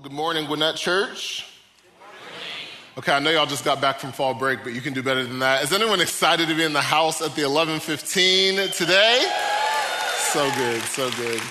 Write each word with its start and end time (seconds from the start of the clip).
Well, 0.00 0.08
good 0.08 0.16
morning, 0.16 0.46
Gwinnett 0.46 0.76
Church. 0.76 1.44
Okay, 2.96 3.12
I 3.12 3.18
know 3.18 3.28
y'all 3.28 3.44
just 3.44 3.66
got 3.66 3.82
back 3.82 3.98
from 3.98 4.12
fall 4.12 4.32
break, 4.32 4.60
but 4.64 4.72
you 4.72 4.80
can 4.80 4.94
do 4.94 5.02
better 5.02 5.22
than 5.22 5.40
that. 5.40 5.62
Is 5.62 5.74
anyone 5.74 6.00
excited 6.00 6.48
to 6.48 6.54
be 6.54 6.64
in 6.64 6.72
the 6.72 6.80
house 6.80 7.20
at 7.20 7.34
the 7.34 7.42
11:15 7.42 8.72
today? 8.72 9.30
So 10.32 10.50
good, 10.52 10.80
so 10.84 11.10
good. 11.10 11.42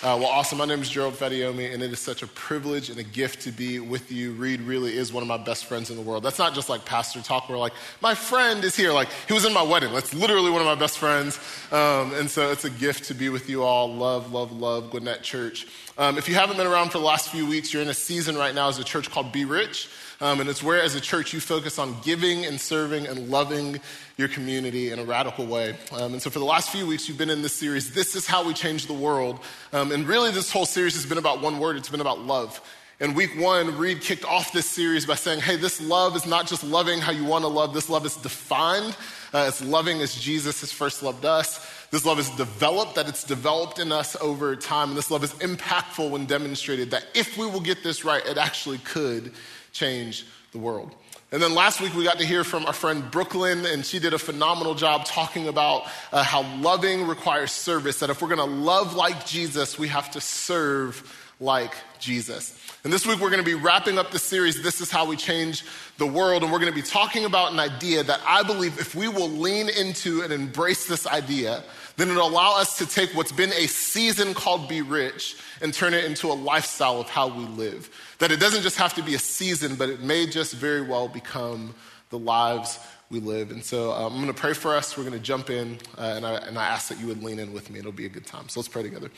Uh, 0.00 0.14
well, 0.16 0.28
awesome. 0.28 0.58
My 0.58 0.64
name 0.64 0.80
is 0.80 0.88
Gerald 0.88 1.14
Fadiomi, 1.14 1.74
and 1.74 1.82
it 1.82 1.92
is 1.92 1.98
such 1.98 2.22
a 2.22 2.28
privilege 2.28 2.88
and 2.88 3.00
a 3.00 3.02
gift 3.02 3.40
to 3.42 3.50
be 3.50 3.80
with 3.80 4.12
you. 4.12 4.30
Reed 4.34 4.60
really 4.60 4.96
is 4.96 5.12
one 5.12 5.24
of 5.24 5.26
my 5.26 5.36
best 5.36 5.64
friends 5.64 5.90
in 5.90 5.96
the 5.96 6.02
world. 6.02 6.22
That's 6.22 6.38
not 6.38 6.54
just 6.54 6.68
like 6.68 6.84
pastor 6.84 7.20
talk 7.20 7.48
where 7.48 7.58
like, 7.58 7.72
my 8.00 8.14
friend 8.14 8.62
is 8.62 8.76
here. 8.76 8.92
Like, 8.92 9.08
he 9.26 9.34
was 9.34 9.44
in 9.44 9.52
my 9.52 9.62
wedding. 9.62 9.92
That's 9.92 10.14
literally 10.14 10.52
one 10.52 10.60
of 10.60 10.68
my 10.68 10.76
best 10.76 10.98
friends. 10.98 11.40
Um, 11.72 12.14
and 12.14 12.30
so 12.30 12.52
it's 12.52 12.64
a 12.64 12.70
gift 12.70 13.06
to 13.06 13.14
be 13.14 13.28
with 13.28 13.50
you 13.50 13.64
all. 13.64 13.92
Love, 13.92 14.32
love, 14.32 14.52
love 14.52 14.92
Gwinnett 14.92 15.24
Church. 15.24 15.66
Um, 15.98 16.16
if 16.16 16.28
you 16.28 16.36
haven't 16.36 16.58
been 16.58 16.68
around 16.68 16.90
for 16.90 16.98
the 16.98 17.04
last 17.04 17.30
few 17.30 17.44
weeks, 17.44 17.72
you're 17.74 17.82
in 17.82 17.88
a 17.88 17.94
season 17.94 18.36
right 18.36 18.54
now 18.54 18.68
as 18.68 18.78
a 18.78 18.84
church 18.84 19.10
called 19.10 19.32
Be 19.32 19.44
Rich. 19.44 19.88
Um, 20.20 20.40
and 20.40 20.50
it's 20.50 20.62
where, 20.62 20.82
as 20.82 20.96
a 20.96 21.00
church, 21.00 21.32
you 21.32 21.38
focus 21.38 21.78
on 21.78 21.96
giving 22.02 22.44
and 22.44 22.60
serving 22.60 23.06
and 23.06 23.30
loving 23.30 23.80
your 24.16 24.26
community 24.26 24.90
in 24.90 24.98
a 24.98 25.04
radical 25.04 25.46
way. 25.46 25.76
Um, 25.92 26.14
and 26.14 26.20
so, 26.20 26.28
for 26.28 26.40
the 26.40 26.44
last 26.44 26.70
few 26.70 26.86
weeks, 26.88 27.08
you've 27.08 27.18
been 27.18 27.30
in 27.30 27.42
this 27.42 27.52
series, 27.52 27.94
This 27.94 28.16
is 28.16 28.26
How 28.26 28.44
We 28.44 28.52
Change 28.52 28.86
the 28.86 28.94
World. 28.94 29.38
Um, 29.72 29.92
and 29.92 30.08
really, 30.08 30.32
this 30.32 30.50
whole 30.50 30.66
series 30.66 30.94
has 30.94 31.06
been 31.06 31.18
about 31.18 31.40
one 31.40 31.60
word 31.60 31.76
it's 31.76 31.88
been 31.88 32.00
about 32.00 32.18
love. 32.18 32.60
In 33.00 33.14
week 33.14 33.38
one, 33.38 33.78
Reed 33.78 34.00
kicked 34.00 34.24
off 34.24 34.52
this 34.52 34.66
series 34.66 35.06
by 35.06 35.14
saying, 35.14 35.38
hey, 35.38 35.54
this 35.54 35.80
love 35.80 36.16
is 36.16 36.26
not 36.26 36.48
just 36.48 36.64
loving 36.64 36.98
how 36.98 37.12
you 37.12 37.24
want 37.24 37.44
to 37.44 37.48
love, 37.48 37.72
this 37.72 37.88
love 37.88 38.04
is 38.04 38.16
defined. 38.16 38.96
Uh, 39.32 39.44
it's 39.46 39.62
loving 39.62 40.00
as 40.00 40.16
Jesus 40.16 40.62
has 40.62 40.72
first 40.72 41.00
loved 41.00 41.24
us. 41.24 41.64
This 41.90 42.04
love 42.04 42.18
is 42.18 42.28
developed, 42.30 42.96
that 42.96 43.08
it's 43.08 43.22
developed 43.22 43.78
in 43.78 43.92
us 43.92 44.16
over 44.20 44.56
time. 44.56 44.88
And 44.88 44.98
this 44.98 45.12
love 45.12 45.22
is 45.22 45.32
impactful 45.34 46.10
when 46.10 46.26
demonstrated 46.26 46.90
that 46.90 47.06
if 47.14 47.38
we 47.38 47.46
will 47.46 47.60
get 47.60 47.84
this 47.84 48.04
right, 48.04 48.24
it 48.26 48.36
actually 48.36 48.78
could 48.78 49.32
change 49.72 50.26
the 50.52 50.58
world. 50.58 50.94
And 51.30 51.42
then 51.42 51.54
last 51.54 51.82
week 51.82 51.94
we 51.94 52.04
got 52.04 52.18
to 52.20 52.26
hear 52.26 52.42
from 52.42 52.64
our 52.64 52.72
friend 52.72 53.10
Brooklyn, 53.10 53.66
and 53.66 53.84
she 53.84 53.98
did 53.98 54.14
a 54.14 54.18
phenomenal 54.18 54.74
job 54.74 55.04
talking 55.04 55.46
about 55.46 55.82
uh, 56.10 56.22
how 56.22 56.42
loving 56.56 57.06
requires 57.06 57.52
service. 57.52 58.00
That 58.00 58.08
if 58.08 58.22
we're 58.22 58.34
going 58.34 58.38
to 58.38 58.56
love 58.56 58.94
like 58.94 59.26
Jesus, 59.26 59.78
we 59.78 59.88
have 59.88 60.10
to 60.12 60.22
serve 60.22 61.02
like 61.38 61.74
Jesus. 61.98 62.58
And 62.84 62.92
this 62.92 63.06
week 63.06 63.20
we're 63.20 63.30
going 63.30 63.44
to 63.44 63.44
be 63.44 63.54
wrapping 63.54 63.98
up 63.98 64.10
the 64.10 64.18
series, 64.18 64.62
This 64.62 64.80
is 64.80 64.90
How 64.90 65.06
We 65.06 65.16
Change 65.16 65.64
the 65.98 66.06
World. 66.06 66.42
And 66.42 66.50
we're 66.50 66.60
going 66.60 66.72
to 66.72 66.76
be 66.76 66.86
talking 66.86 67.26
about 67.26 67.52
an 67.52 67.60
idea 67.60 68.02
that 68.02 68.20
I 68.24 68.42
believe 68.42 68.78
if 68.78 68.94
we 68.94 69.08
will 69.08 69.28
lean 69.28 69.68
into 69.68 70.22
and 70.22 70.32
embrace 70.32 70.86
this 70.86 71.06
idea, 71.06 71.62
then 71.98 72.10
it'll 72.10 72.28
allow 72.28 72.56
us 72.56 72.78
to 72.78 72.86
take 72.86 73.10
what's 73.10 73.32
been 73.32 73.52
a 73.54 73.66
season 73.66 74.32
called 74.32 74.68
Be 74.68 74.82
Rich 74.82 75.36
and 75.60 75.74
turn 75.74 75.94
it 75.94 76.04
into 76.04 76.28
a 76.28 76.32
lifestyle 76.32 77.00
of 77.00 77.08
how 77.08 77.26
we 77.26 77.44
live. 77.44 77.90
That 78.20 78.30
it 78.30 78.38
doesn't 78.38 78.62
just 78.62 78.76
have 78.76 78.94
to 78.94 79.02
be 79.02 79.16
a 79.16 79.18
season, 79.18 79.74
but 79.74 79.88
it 79.90 80.00
may 80.00 80.26
just 80.26 80.54
very 80.54 80.80
well 80.80 81.08
become 81.08 81.74
the 82.10 82.18
lives 82.18 82.78
we 83.10 83.18
live. 83.18 83.50
And 83.50 83.64
so 83.64 83.90
um, 83.90 84.12
I'm 84.12 84.22
going 84.22 84.32
to 84.32 84.40
pray 84.40 84.52
for 84.52 84.76
us. 84.76 84.96
We're 84.96 85.02
going 85.02 85.18
to 85.18 85.18
jump 85.18 85.50
in, 85.50 85.76
uh, 85.98 86.12
and, 86.16 86.24
I, 86.24 86.34
and 86.34 86.56
I 86.56 86.68
ask 86.68 86.88
that 86.88 87.00
you 87.00 87.08
would 87.08 87.20
lean 87.22 87.40
in 87.40 87.52
with 87.52 87.68
me. 87.68 87.80
It'll 87.80 87.90
be 87.90 88.06
a 88.06 88.10
good 88.10 88.26
time. 88.26 88.48
So 88.48 88.60
let's 88.60 88.68
pray 88.68 88.84
together. 88.84 89.10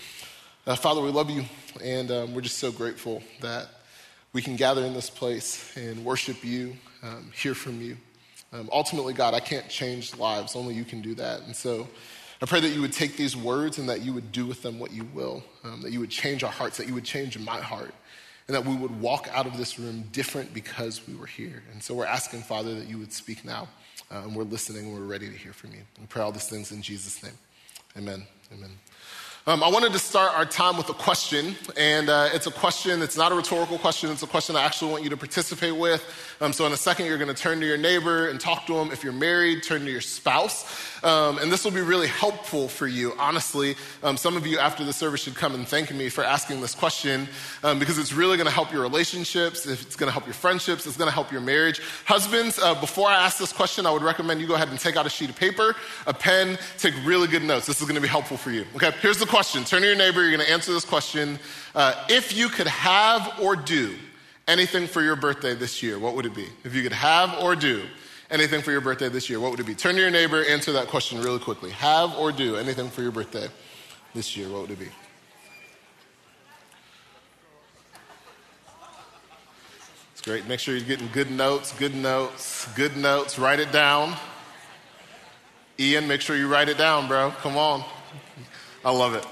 Uh, 0.66 0.74
Father, 0.74 1.02
we 1.02 1.10
love 1.10 1.28
you, 1.28 1.44
and 1.84 2.10
um, 2.10 2.34
we're 2.34 2.40
just 2.40 2.58
so 2.58 2.72
grateful 2.72 3.22
that 3.42 3.68
we 4.32 4.40
can 4.40 4.56
gather 4.56 4.86
in 4.86 4.94
this 4.94 5.10
place 5.10 5.76
and 5.76 6.02
worship 6.02 6.42
you, 6.42 6.76
um, 7.02 7.30
hear 7.34 7.54
from 7.54 7.82
you. 7.82 7.98
Um, 8.54 8.70
ultimately, 8.72 9.12
God, 9.12 9.34
I 9.34 9.40
can't 9.40 9.68
change 9.68 10.16
lives, 10.16 10.56
only 10.56 10.74
you 10.74 10.84
can 10.84 11.02
do 11.02 11.14
that. 11.16 11.42
And 11.42 11.54
so 11.54 11.86
I 12.42 12.46
pray 12.46 12.60
that 12.60 12.70
you 12.70 12.80
would 12.80 12.92
take 12.92 13.16
these 13.16 13.36
words 13.36 13.78
and 13.78 13.88
that 13.88 14.00
you 14.00 14.14
would 14.14 14.32
do 14.32 14.46
with 14.46 14.62
them 14.62 14.78
what 14.78 14.92
you 14.92 15.06
will, 15.12 15.44
um, 15.62 15.82
that 15.82 15.92
you 15.92 16.00
would 16.00 16.10
change 16.10 16.42
our 16.42 16.50
hearts, 16.50 16.78
that 16.78 16.88
you 16.88 16.94
would 16.94 17.04
change 17.04 17.38
my 17.38 17.60
heart, 17.60 17.94
and 18.48 18.54
that 18.54 18.64
we 18.64 18.74
would 18.74 18.98
walk 18.98 19.28
out 19.32 19.46
of 19.46 19.58
this 19.58 19.78
room 19.78 20.04
different 20.12 20.54
because 20.54 21.06
we 21.06 21.14
were 21.14 21.26
here. 21.26 21.62
And 21.70 21.82
so 21.82 21.94
we're 21.94 22.06
asking, 22.06 22.40
Father, 22.40 22.74
that 22.74 22.88
you 22.88 22.98
would 22.98 23.12
speak 23.12 23.44
now. 23.44 23.68
Uh, 24.10 24.22
and 24.24 24.34
we're 24.34 24.44
listening 24.44 24.86
and 24.86 24.94
we're 24.94 25.04
ready 25.04 25.28
to 25.28 25.36
hear 25.36 25.52
from 25.52 25.72
you. 25.72 25.82
We 26.00 26.06
pray 26.06 26.22
all 26.22 26.32
these 26.32 26.48
things 26.48 26.72
in 26.72 26.82
Jesus' 26.82 27.22
name. 27.22 27.38
Amen. 27.96 28.26
Amen. 28.52 28.70
Um, 29.46 29.62
I 29.62 29.68
wanted 29.68 29.94
to 29.94 29.98
start 29.98 30.34
our 30.34 30.44
time 30.44 30.76
with 30.76 30.90
a 30.90 30.92
question, 30.92 31.56
and 31.74 32.10
uh, 32.10 32.28
it's 32.34 32.46
a 32.46 32.50
question, 32.50 33.00
it's 33.00 33.16
not 33.16 33.32
a 33.32 33.34
rhetorical 33.34 33.78
question, 33.78 34.10
it's 34.10 34.22
a 34.22 34.26
question 34.26 34.54
I 34.54 34.62
actually 34.64 34.92
want 34.92 35.02
you 35.02 35.08
to 35.08 35.16
participate 35.16 35.74
with. 35.74 36.04
Um, 36.42 36.52
so, 36.52 36.66
in 36.66 36.72
a 36.72 36.76
second, 36.76 37.06
you're 37.06 37.16
going 37.16 37.34
to 37.34 37.42
turn 37.42 37.58
to 37.60 37.66
your 37.66 37.78
neighbor 37.78 38.28
and 38.28 38.38
talk 38.38 38.66
to 38.66 38.74
them. 38.74 38.92
If 38.92 39.02
you're 39.02 39.14
married, 39.14 39.62
turn 39.62 39.86
to 39.86 39.90
your 39.90 40.02
spouse. 40.02 40.66
Um, 41.02 41.38
and 41.38 41.50
this 41.50 41.64
will 41.64 41.70
be 41.70 41.80
really 41.80 42.06
helpful 42.06 42.68
for 42.68 42.86
you, 42.86 43.14
honestly. 43.18 43.76
Um, 44.02 44.18
some 44.18 44.36
of 44.36 44.46
you 44.46 44.58
after 44.58 44.84
the 44.84 44.92
service 44.92 45.22
should 45.22 45.34
come 45.34 45.54
and 45.54 45.66
thank 45.66 45.90
me 45.92 46.10
for 46.10 46.22
asking 46.22 46.60
this 46.60 46.74
question 46.74 47.26
um, 47.62 47.78
because 47.78 47.98
it's 47.98 48.12
really 48.12 48.36
going 48.36 48.46
to 48.46 48.52
help 48.52 48.70
your 48.72 48.82
relationships, 48.82 49.66
it's 49.66 49.96
going 49.96 50.08
to 50.08 50.12
help 50.12 50.26
your 50.26 50.34
friendships, 50.34 50.86
it's 50.86 50.98
going 50.98 51.08
to 51.08 51.14
help 51.14 51.32
your 51.32 51.40
marriage. 51.40 51.80
Husbands, 52.04 52.58
uh, 52.58 52.78
before 52.78 53.08
I 53.08 53.14
ask 53.14 53.38
this 53.38 53.52
question, 53.52 53.86
I 53.86 53.90
would 53.90 54.02
recommend 54.02 54.40
you 54.40 54.46
go 54.46 54.54
ahead 54.54 54.68
and 54.68 54.78
take 54.78 54.96
out 54.96 55.06
a 55.06 55.10
sheet 55.10 55.30
of 55.30 55.36
paper, 55.36 55.74
a 56.06 56.12
pen, 56.12 56.58
take 56.76 56.94
really 57.04 57.28
good 57.28 57.42
notes. 57.42 57.66
This 57.66 57.80
is 57.80 57.86
going 57.86 57.94
to 57.94 58.02
be 58.02 58.08
helpful 58.08 58.36
for 58.36 58.50
you. 58.50 58.66
Okay, 58.76 58.92
here's 59.00 59.18
the 59.18 59.29
question. 59.30 59.62
Turn 59.64 59.82
to 59.82 59.86
your 59.86 59.96
neighbor, 59.96 60.20
you're 60.22 60.36
going 60.36 60.44
to 60.44 60.52
answer 60.52 60.72
this 60.72 60.84
question. 60.84 61.38
Uh, 61.72 61.94
if 62.08 62.36
you 62.36 62.48
could 62.48 62.66
have 62.66 63.38
or 63.40 63.54
do 63.54 63.94
anything 64.48 64.88
for 64.88 65.02
your 65.02 65.14
birthday 65.14 65.54
this 65.54 65.84
year, 65.84 66.00
what 66.00 66.16
would 66.16 66.26
it 66.26 66.34
be? 66.34 66.46
If 66.64 66.74
you 66.74 66.82
could 66.82 66.92
have 66.92 67.38
or 67.40 67.54
do 67.54 67.84
anything 68.28 68.60
for 68.60 68.72
your 68.72 68.80
birthday 68.80 69.08
this 69.08 69.30
year, 69.30 69.38
what 69.38 69.52
would 69.52 69.60
it 69.60 69.66
be? 69.66 69.74
Turn 69.76 69.94
to 69.94 70.00
your 70.00 70.10
neighbor, 70.10 70.44
answer 70.44 70.72
that 70.72 70.88
question 70.88 71.22
really 71.22 71.38
quickly. 71.38 71.70
Have 71.70 72.18
or 72.18 72.32
do 72.32 72.56
anything 72.56 72.90
for 72.90 73.02
your 73.02 73.12
birthday 73.12 73.46
this 74.16 74.36
year, 74.36 74.48
what 74.48 74.62
would 74.62 74.72
it 74.72 74.80
be? 74.80 74.88
It's 80.12 80.22
great. 80.22 80.46
Make 80.46 80.58
sure 80.58 80.76
you're 80.76 80.84
getting 80.84 81.08
good 81.12 81.30
notes, 81.30 81.72
good 81.78 81.94
notes, 81.94 82.68
good 82.74 82.96
notes. 82.96 83.38
Write 83.38 83.60
it 83.60 83.70
down. 83.70 84.16
Ian, 85.78 86.08
make 86.08 86.20
sure 86.20 86.36
you 86.36 86.48
write 86.48 86.68
it 86.68 86.76
down, 86.76 87.06
bro. 87.06 87.30
Come 87.42 87.56
on. 87.56 87.84
I 88.84 88.90
love 88.90 89.14
it. 89.14 89.26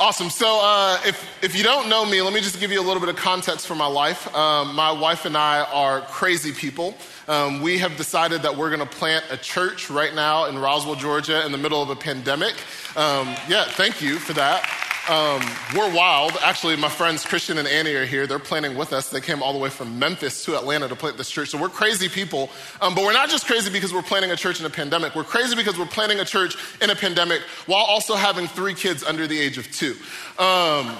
Awesome. 0.00 0.30
So, 0.30 0.60
uh, 0.62 0.98
if, 1.04 1.26
if 1.42 1.56
you 1.56 1.64
don't 1.64 1.88
know 1.88 2.04
me, 2.04 2.22
let 2.22 2.32
me 2.32 2.40
just 2.40 2.60
give 2.60 2.70
you 2.70 2.80
a 2.80 2.86
little 2.86 3.00
bit 3.00 3.08
of 3.08 3.16
context 3.16 3.66
for 3.66 3.74
my 3.74 3.86
life. 3.86 4.32
Um, 4.32 4.74
my 4.76 4.92
wife 4.92 5.24
and 5.24 5.36
I 5.36 5.64
are 5.64 6.02
crazy 6.02 6.52
people. 6.52 6.94
Um, 7.26 7.62
we 7.62 7.78
have 7.78 7.96
decided 7.96 8.42
that 8.42 8.56
we're 8.56 8.68
going 8.68 8.86
to 8.86 8.96
plant 8.96 9.24
a 9.30 9.36
church 9.36 9.90
right 9.90 10.14
now 10.14 10.44
in 10.44 10.56
Roswell, 10.56 10.94
Georgia, 10.94 11.44
in 11.44 11.50
the 11.50 11.58
middle 11.58 11.82
of 11.82 11.90
a 11.90 11.96
pandemic. 11.96 12.54
Um, 12.94 13.34
yeah, 13.48 13.64
thank 13.64 14.00
you 14.00 14.18
for 14.18 14.34
that. 14.34 14.87
Um, 15.08 15.40
we're 15.74 15.90
wild. 15.94 16.32
Actually, 16.42 16.76
my 16.76 16.90
friends 16.90 17.24
Christian 17.24 17.56
and 17.56 17.66
Annie 17.66 17.94
are 17.94 18.04
here. 18.04 18.26
They're 18.26 18.38
planning 18.38 18.76
with 18.76 18.92
us. 18.92 19.08
They 19.08 19.22
came 19.22 19.42
all 19.42 19.54
the 19.54 19.58
way 19.58 19.70
from 19.70 19.98
Memphis 19.98 20.44
to 20.44 20.54
Atlanta 20.54 20.86
to 20.86 20.94
plant 20.94 21.16
this 21.16 21.30
church. 21.30 21.48
So 21.48 21.58
we're 21.58 21.70
crazy 21.70 22.10
people. 22.10 22.50
Um, 22.82 22.94
but 22.94 23.04
we're 23.04 23.14
not 23.14 23.30
just 23.30 23.46
crazy 23.46 23.70
because 23.70 23.94
we're 23.94 24.02
planning 24.02 24.32
a 24.32 24.36
church 24.36 24.60
in 24.60 24.66
a 24.66 24.70
pandemic. 24.70 25.14
We're 25.14 25.24
crazy 25.24 25.56
because 25.56 25.78
we're 25.78 25.86
planning 25.86 26.20
a 26.20 26.26
church 26.26 26.56
in 26.82 26.90
a 26.90 26.94
pandemic 26.94 27.40
while 27.64 27.84
also 27.84 28.16
having 28.16 28.46
three 28.48 28.74
kids 28.74 29.02
under 29.02 29.26
the 29.26 29.38
age 29.38 29.56
of 29.56 29.72
two. 29.72 29.96
Um, 30.38 30.94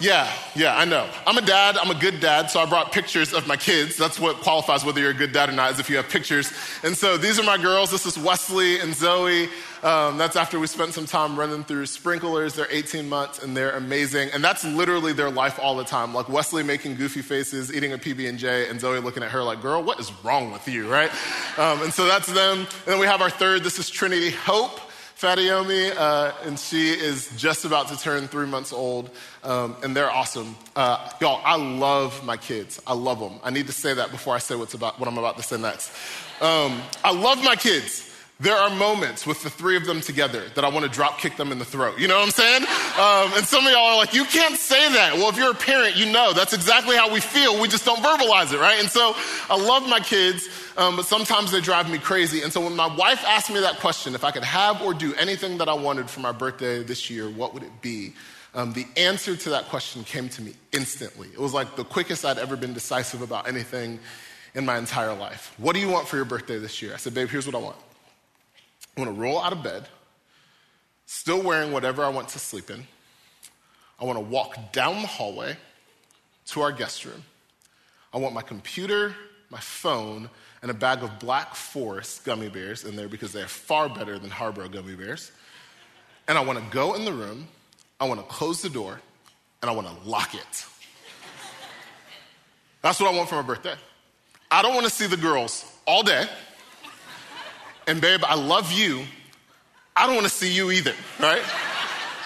yeah, 0.00 0.28
yeah, 0.56 0.76
I 0.76 0.84
know. 0.84 1.08
I'm 1.24 1.38
a 1.38 1.42
dad. 1.42 1.78
I'm 1.78 1.90
a 1.90 1.98
good 1.98 2.18
dad, 2.18 2.50
so 2.50 2.58
I 2.58 2.66
brought 2.66 2.90
pictures 2.90 3.32
of 3.32 3.46
my 3.46 3.56
kids. 3.56 3.96
That's 3.96 4.18
what 4.18 4.38
qualifies 4.38 4.84
whether 4.84 5.00
you're 5.00 5.12
a 5.12 5.14
good 5.14 5.32
dad 5.32 5.48
or 5.48 5.52
not, 5.52 5.70
is 5.70 5.78
if 5.78 5.88
you 5.88 5.96
have 5.96 6.08
pictures. 6.08 6.52
And 6.82 6.96
so 6.96 7.16
these 7.16 7.38
are 7.38 7.44
my 7.44 7.56
girls. 7.56 7.92
This 7.92 8.04
is 8.04 8.18
Wesley 8.18 8.80
and 8.80 8.92
Zoe. 8.92 9.48
Um, 9.84 10.16
that's 10.16 10.34
after 10.34 10.58
we 10.58 10.66
spent 10.66 10.94
some 10.94 11.04
time 11.04 11.38
running 11.38 11.62
through 11.62 11.84
sprinklers. 11.86 12.54
They're 12.54 12.66
18 12.70 13.06
months 13.06 13.42
and 13.42 13.54
they're 13.54 13.72
amazing. 13.72 14.30
And 14.32 14.42
that's 14.42 14.64
literally 14.64 15.12
their 15.12 15.30
life 15.30 15.58
all 15.62 15.76
the 15.76 15.84
time. 15.84 16.14
Like 16.14 16.26
Wesley 16.30 16.62
making 16.62 16.96
goofy 16.96 17.20
faces, 17.20 17.70
eating 17.70 17.92
a 17.92 17.98
PB 17.98 18.26
and 18.26 18.38
J, 18.38 18.70
and 18.70 18.80
Zoe 18.80 18.98
looking 18.98 19.22
at 19.22 19.30
her 19.30 19.42
like, 19.42 19.60
"Girl, 19.60 19.82
what 19.82 20.00
is 20.00 20.10
wrong 20.24 20.50
with 20.50 20.66
you?" 20.66 20.90
Right? 20.90 21.10
Um, 21.58 21.82
and 21.82 21.92
so 21.92 22.06
that's 22.06 22.32
them. 22.32 22.60
And 22.60 22.68
then 22.86 22.98
we 22.98 23.06
have 23.06 23.20
our 23.20 23.28
third. 23.28 23.62
This 23.62 23.78
is 23.78 23.90
Trinity 23.90 24.30
Hope. 24.30 24.80
Fadiomi, 25.16 25.94
uh, 25.96 26.32
and 26.42 26.58
she 26.58 26.90
is 26.90 27.30
just 27.36 27.64
about 27.64 27.86
to 27.88 27.96
turn 27.96 28.26
three 28.26 28.46
months 28.46 28.72
old, 28.72 29.10
um, 29.44 29.76
and 29.82 29.96
they're 29.96 30.10
awesome. 30.10 30.56
Uh, 30.74 31.08
y'all, 31.20 31.40
I 31.44 31.56
love 31.56 32.24
my 32.24 32.36
kids. 32.36 32.82
I 32.84 32.94
love 32.94 33.20
them. 33.20 33.38
I 33.44 33.50
need 33.50 33.68
to 33.68 33.72
say 33.72 33.94
that 33.94 34.10
before 34.10 34.34
I 34.34 34.38
say 34.38 34.56
what's 34.56 34.74
about, 34.74 34.98
what 34.98 35.08
I'm 35.08 35.16
about 35.16 35.36
to 35.36 35.42
say 35.44 35.56
next. 35.56 35.92
Um, 36.42 36.82
I 37.04 37.12
love 37.12 37.42
my 37.44 37.54
kids. 37.54 38.10
There 38.40 38.56
are 38.56 38.68
moments 38.70 39.26
with 39.26 39.42
the 39.44 39.50
three 39.50 39.76
of 39.76 39.86
them 39.86 40.00
together 40.00 40.42
that 40.56 40.64
I 40.64 40.68
want 40.68 40.84
to 40.84 40.90
drop 40.90 41.18
kick 41.18 41.36
them 41.36 41.52
in 41.52 41.60
the 41.60 41.64
throat. 41.64 42.00
You 42.00 42.08
know 42.08 42.16
what 42.16 42.24
I'm 42.24 42.30
saying? 42.32 42.62
Um, 42.62 43.38
and 43.38 43.46
some 43.46 43.64
of 43.64 43.72
y'all 43.72 43.92
are 43.92 43.96
like, 43.96 44.12
you 44.12 44.24
can't 44.24 44.56
say 44.56 44.92
that. 44.92 45.14
Well, 45.14 45.28
if 45.28 45.36
you're 45.36 45.52
a 45.52 45.54
parent, 45.54 45.96
you 45.96 46.10
know 46.10 46.32
that's 46.32 46.52
exactly 46.52 46.96
how 46.96 47.12
we 47.12 47.20
feel. 47.20 47.60
We 47.60 47.68
just 47.68 47.84
don't 47.84 48.02
verbalize 48.02 48.52
it, 48.52 48.58
right? 48.58 48.80
And 48.80 48.90
so 48.90 49.14
I 49.48 49.56
love 49.56 49.88
my 49.88 50.00
kids, 50.00 50.48
um, 50.76 50.96
but 50.96 51.06
sometimes 51.06 51.52
they 51.52 51.60
drive 51.60 51.88
me 51.88 51.98
crazy. 51.98 52.42
And 52.42 52.52
so 52.52 52.60
when 52.60 52.74
my 52.74 52.92
wife 52.96 53.24
asked 53.24 53.50
me 53.50 53.60
that 53.60 53.78
question, 53.78 54.16
if 54.16 54.24
I 54.24 54.32
could 54.32 54.44
have 54.44 54.82
or 54.82 54.94
do 54.94 55.14
anything 55.14 55.58
that 55.58 55.68
I 55.68 55.74
wanted 55.74 56.10
for 56.10 56.18
my 56.18 56.32
birthday 56.32 56.82
this 56.82 57.08
year, 57.08 57.30
what 57.30 57.54
would 57.54 57.62
it 57.62 57.80
be? 57.82 58.14
Um, 58.52 58.72
the 58.72 58.86
answer 58.96 59.36
to 59.36 59.50
that 59.50 59.66
question 59.66 60.02
came 60.02 60.28
to 60.30 60.42
me 60.42 60.54
instantly. 60.72 61.28
It 61.32 61.40
was 61.40 61.54
like 61.54 61.76
the 61.76 61.84
quickest 61.84 62.24
I'd 62.24 62.38
ever 62.38 62.56
been 62.56 62.72
decisive 62.72 63.22
about 63.22 63.46
anything 63.46 64.00
in 64.54 64.64
my 64.64 64.76
entire 64.76 65.14
life. 65.14 65.54
What 65.56 65.74
do 65.74 65.80
you 65.80 65.88
want 65.88 66.08
for 66.08 66.16
your 66.16 66.24
birthday 66.24 66.58
this 66.58 66.82
year? 66.82 66.94
I 66.94 66.96
said, 66.96 67.14
babe, 67.14 67.28
here's 67.28 67.46
what 67.46 67.54
I 67.54 67.58
want. 67.58 67.76
I 68.96 69.00
want 69.00 69.14
to 69.14 69.20
roll 69.20 69.40
out 69.40 69.52
of 69.52 69.62
bed, 69.62 69.88
still 71.06 71.42
wearing 71.42 71.72
whatever 71.72 72.04
I 72.04 72.08
want 72.08 72.28
to 72.30 72.38
sleep 72.38 72.70
in. 72.70 72.86
I 74.00 74.04
want 74.04 74.18
to 74.18 74.24
walk 74.24 74.72
down 74.72 75.02
the 75.02 75.08
hallway 75.08 75.56
to 76.46 76.60
our 76.60 76.72
guest 76.72 77.04
room. 77.04 77.24
I 78.12 78.18
want 78.18 78.34
my 78.34 78.42
computer, 78.42 79.14
my 79.50 79.58
phone, 79.58 80.30
and 80.62 80.70
a 80.70 80.74
bag 80.74 81.02
of 81.02 81.18
Black 81.18 81.54
Forest 81.54 82.24
gummy 82.24 82.48
bears 82.48 82.84
in 82.84 82.96
there 82.96 83.08
because 83.08 83.32
they 83.32 83.42
are 83.42 83.48
far 83.48 83.88
better 83.88 84.18
than 84.18 84.30
Haribo 84.30 84.70
gummy 84.70 84.94
bears. 84.94 85.32
And 86.28 86.38
I 86.38 86.40
want 86.42 86.58
to 86.58 86.64
go 86.70 86.94
in 86.94 87.04
the 87.04 87.12
room, 87.12 87.48
I 88.00 88.06
want 88.06 88.20
to 88.20 88.26
close 88.26 88.62
the 88.62 88.70
door, 88.70 89.00
and 89.60 89.70
I 89.70 89.74
want 89.74 89.88
to 89.88 90.08
lock 90.08 90.34
it. 90.34 90.66
That's 92.82 93.00
what 93.00 93.12
I 93.12 93.16
want 93.16 93.28
for 93.28 93.36
my 93.36 93.42
birthday. 93.42 93.74
I 94.50 94.62
don't 94.62 94.74
want 94.74 94.86
to 94.86 94.92
see 94.92 95.06
the 95.06 95.16
girls 95.16 95.64
all 95.86 96.02
day. 96.02 96.28
And 97.86 98.00
babe, 98.00 98.20
I 98.24 98.34
love 98.34 98.72
you. 98.72 99.04
I 99.96 100.06
don't 100.06 100.16
want 100.16 100.26
to 100.26 100.32
see 100.32 100.52
you 100.52 100.70
either, 100.70 100.94
right? 101.20 101.42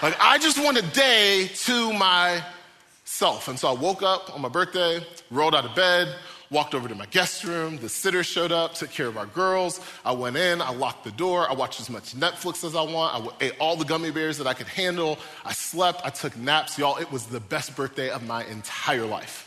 like, 0.01 0.15
I 0.19 0.37
just 0.37 0.57
want 0.57 0.77
a 0.77 0.81
day 0.81 1.49
to 1.53 1.93
myself. 1.93 3.47
And 3.47 3.59
so 3.59 3.67
I 3.67 3.73
woke 3.73 4.01
up 4.01 4.33
on 4.33 4.41
my 4.41 4.49
birthday, 4.49 5.05
rolled 5.29 5.53
out 5.53 5.65
of 5.65 5.75
bed, 5.75 6.15
walked 6.49 6.73
over 6.73 6.87
to 6.87 6.95
my 6.95 7.05
guest 7.07 7.43
room. 7.43 7.77
The 7.77 7.89
sitter 7.89 8.23
showed 8.23 8.51
up, 8.53 8.73
took 8.73 8.89
care 8.89 9.07
of 9.07 9.17
our 9.17 9.25
girls. 9.25 9.81
I 10.05 10.13
went 10.13 10.37
in, 10.37 10.61
I 10.61 10.71
locked 10.71 11.03
the 11.03 11.11
door. 11.11 11.49
I 11.49 11.53
watched 11.53 11.81
as 11.81 11.89
much 11.89 12.15
Netflix 12.15 12.63
as 12.63 12.75
I 12.75 12.81
want. 12.81 13.31
I 13.41 13.45
ate 13.45 13.53
all 13.59 13.75
the 13.75 13.85
gummy 13.85 14.11
bears 14.11 14.37
that 14.37 14.47
I 14.47 14.53
could 14.53 14.67
handle. 14.67 15.19
I 15.45 15.51
slept, 15.51 16.01
I 16.05 16.09
took 16.09 16.35
naps. 16.37 16.77
Y'all, 16.77 16.97
it 16.97 17.11
was 17.11 17.25
the 17.25 17.41
best 17.41 17.75
birthday 17.75 18.09
of 18.09 18.25
my 18.25 18.45
entire 18.45 19.05
life. 19.05 19.45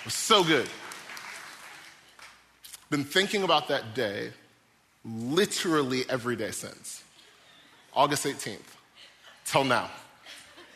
It 0.00 0.04
was 0.04 0.14
so 0.14 0.44
good. 0.44 0.68
Been 2.90 3.04
thinking 3.04 3.42
about 3.42 3.68
that 3.68 3.94
day 3.94 4.30
literally 5.04 6.04
every 6.08 6.36
day 6.36 6.50
since. 6.50 7.02
August 7.94 8.24
18th, 8.24 8.58
till 9.44 9.64
now. 9.64 9.90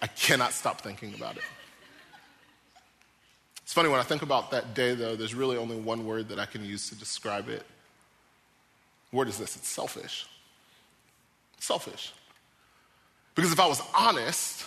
I 0.00 0.06
cannot 0.06 0.52
stop 0.52 0.80
thinking 0.80 1.14
about 1.14 1.36
it. 1.36 1.42
It's 3.62 3.72
funny, 3.72 3.88
when 3.88 4.00
I 4.00 4.04
think 4.04 4.22
about 4.22 4.50
that 4.52 4.75
day, 4.75 4.94
though, 4.94 5.16
there's 5.16 5.34
really 5.34 5.56
only 5.56 5.76
one 5.76 6.06
word 6.06 6.28
that 6.28 6.38
I 6.38 6.46
can 6.46 6.64
use 6.64 6.88
to 6.88 6.94
describe 6.94 7.48
it. 7.48 7.66
Word 9.12 9.28
is 9.28 9.38
this 9.38 9.56
it's 9.56 9.69
selfish. 9.69 10.26
Selfish. 11.58 12.12
Because 13.34 13.52
if 13.52 13.60
I 13.60 13.66
was 13.66 13.82
honest, 13.94 14.64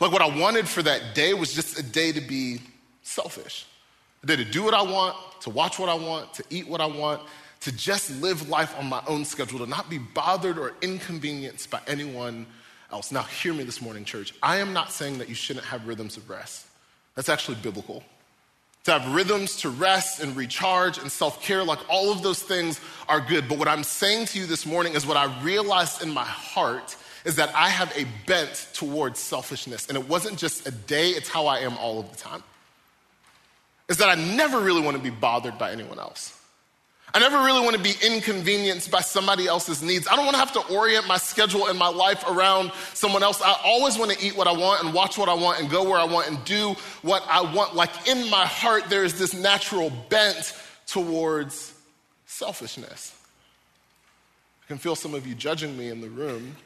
like 0.00 0.12
what 0.12 0.22
I 0.22 0.28
wanted 0.38 0.68
for 0.68 0.82
that 0.82 1.14
day 1.14 1.34
was 1.34 1.52
just 1.52 1.78
a 1.78 1.82
day 1.82 2.12
to 2.12 2.20
be 2.20 2.60
selfish, 3.02 3.66
a 4.22 4.26
day 4.26 4.36
to 4.36 4.44
do 4.44 4.62
what 4.62 4.74
I 4.74 4.82
want, 4.82 5.16
to 5.42 5.50
watch 5.50 5.78
what 5.78 5.88
I 5.88 5.94
want, 5.94 6.34
to 6.34 6.44
eat 6.50 6.68
what 6.68 6.80
I 6.80 6.86
want, 6.86 7.22
to 7.60 7.72
just 7.72 8.10
live 8.22 8.48
life 8.48 8.76
on 8.78 8.86
my 8.86 9.02
own 9.06 9.24
schedule, 9.24 9.58
to 9.60 9.66
not 9.66 9.90
be 9.90 9.98
bothered 9.98 10.58
or 10.58 10.72
inconvenienced 10.82 11.70
by 11.70 11.80
anyone 11.86 12.46
else. 12.92 13.10
Now, 13.10 13.22
hear 13.22 13.52
me 13.52 13.64
this 13.64 13.80
morning, 13.80 14.04
church. 14.04 14.34
I 14.42 14.58
am 14.58 14.72
not 14.72 14.92
saying 14.92 15.18
that 15.18 15.28
you 15.28 15.34
shouldn't 15.34 15.66
have 15.66 15.86
rhythms 15.86 16.16
of 16.16 16.28
rest. 16.30 16.66
That's 17.14 17.28
actually 17.28 17.56
biblical. 17.56 18.02
To 18.84 18.92
have 18.92 19.14
rhythms 19.14 19.56
to 19.62 19.70
rest 19.70 20.22
and 20.22 20.36
recharge 20.36 20.98
and 20.98 21.10
self 21.10 21.42
care, 21.42 21.64
like 21.64 21.80
all 21.88 22.12
of 22.12 22.22
those 22.22 22.40
things 22.40 22.80
are 23.08 23.20
good. 23.20 23.48
But 23.48 23.58
what 23.58 23.66
I'm 23.66 23.82
saying 23.82 24.26
to 24.26 24.38
you 24.38 24.46
this 24.46 24.64
morning 24.64 24.94
is 24.94 25.04
what 25.04 25.16
I 25.16 25.42
realized 25.42 26.02
in 26.02 26.14
my 26.14 26.24
heart 26.24 26.94
is 27.24 27.34
that 27.36 27.52
I 27.56 27.68
have 27.68 27.92
a 27.96 28.06
bent 28.26 28.68
towards 28.72 29.18
selfishness. 29.18 29.88
And 29.88 29.98
it 29.98 30.08
wasn't 30.08 30.38
just 30.38 30.68
a 30.68 30.70
day, 30.70 31.08
it's 31.08 31.28
how 31.28 31.46
I 31.46 31.58
am 31.58 31.76
all 31.78 31.98
of 31.98 32.10
the 32.10 32.16
time. 32.16 32.44
Is 33.88 33.96
that 33.96 34.08
I 34.08 34.14
never 34.14 34.60
really 34.60 34.80
want 34.80 34.96
to 34.96 35.02
be 35.02 35.10
bothered 35.10 35.58
by 35.58 35.72
anyone 35.72 35.98
else. 35.98 36.35
I 37.14 37.18
never 37.18 37.38
really 37.38 37.60
want 37.60 37.76
to 37.76 37.82
be 37.82 37.94
inconvenienced 38.04 38.90
by 38.90 39.00
somebody 39.00 39.46
else's 39.46 39.82
needs. 39.82 40.06
I 40.06 40.16
don't 40.16 40.26
want 40.26 40.34
to 40.34 40.40
have 40.40 40.52
to 40.52 40.74
orient 40.74 41.06
my 41.06 41.16
schedule 41.16 41.68
and 41.68 41.78
my 41.78 41.88
life 41.88 42.24
around 42.28 42.72
someone 42.92 43.22
else. 43.22 43.40
I 43.40 43.56
always 43.64 43.96
want 43.96 44.10
to 44.10 44.22
eat 44.22 44.36
what 44.36 44.46
I 44.46 44.52
want 44.52 44.84
and 44.84 44.92
watch 44.92 45.16
what 45.16 45.28
I 45.28 45.34
want 45.34 45.60
and 45.60 45.70
go 45.70 45.84
where 45.88 45.98
I 45.98 46.04
want 46.04 46.28
and 46.28 46.44
do 46.44 46.74
what 47.02 47.24
I 47.28 47.40
want. 47.40 47.74
Like 47.74 48.08
in 48.08 48.28
my 48.28 48.44
heart, 48.44 48.90
there 48.90 49.04
is 49.04 49.18
this 49.18 49.32
natural 49.32 49.90
bent 50.10 50.52
towards 50.86 51.72
selfishness. 52.26 53.14
I 54.64 54.66
can 54.66 54.78
feel 54.78 54.96
some 54.96 55.14
of 55.14 55.26
you 55.26 55.34
judging 55.34 55.76
me 55.76 55.88
in 55.88 56.00
the 56.00 56.10
room. 56.10 56.56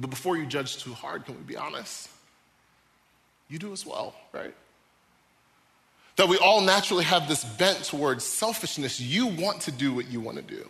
But 0.00 0.10
before 0.10 0.36
you 0.36 0.46
judge 0.46 0.82
too 0.82 0.94
hard, 0.94 1.26
can 1.26 1.36
we 1.36 1.42
be 1.42 1.56
honest? 1.56 2.08
You 3.48 3.58
do 3.58 3.72
as 3.72 3.84
well, 3.84 4.14
right? 4.32 4.54
That 6.18 6.28
we 6.28 6.36
all 6.38 6.60
naturally 6.60 7.04
have 7.04 7.28
this 7.28 7.44
bent 7.44 7.84
towards 7.84 8.24
selfishness. 8.24 9.00
You 9.00 9.28
want 9.28 9.60
to 9.62 9.72
do 9.72 9.94
what 9.94 10.10
you 10.10 10.20
want 10.20 10.36
to 10.36 10.42
do. 10.42 10.68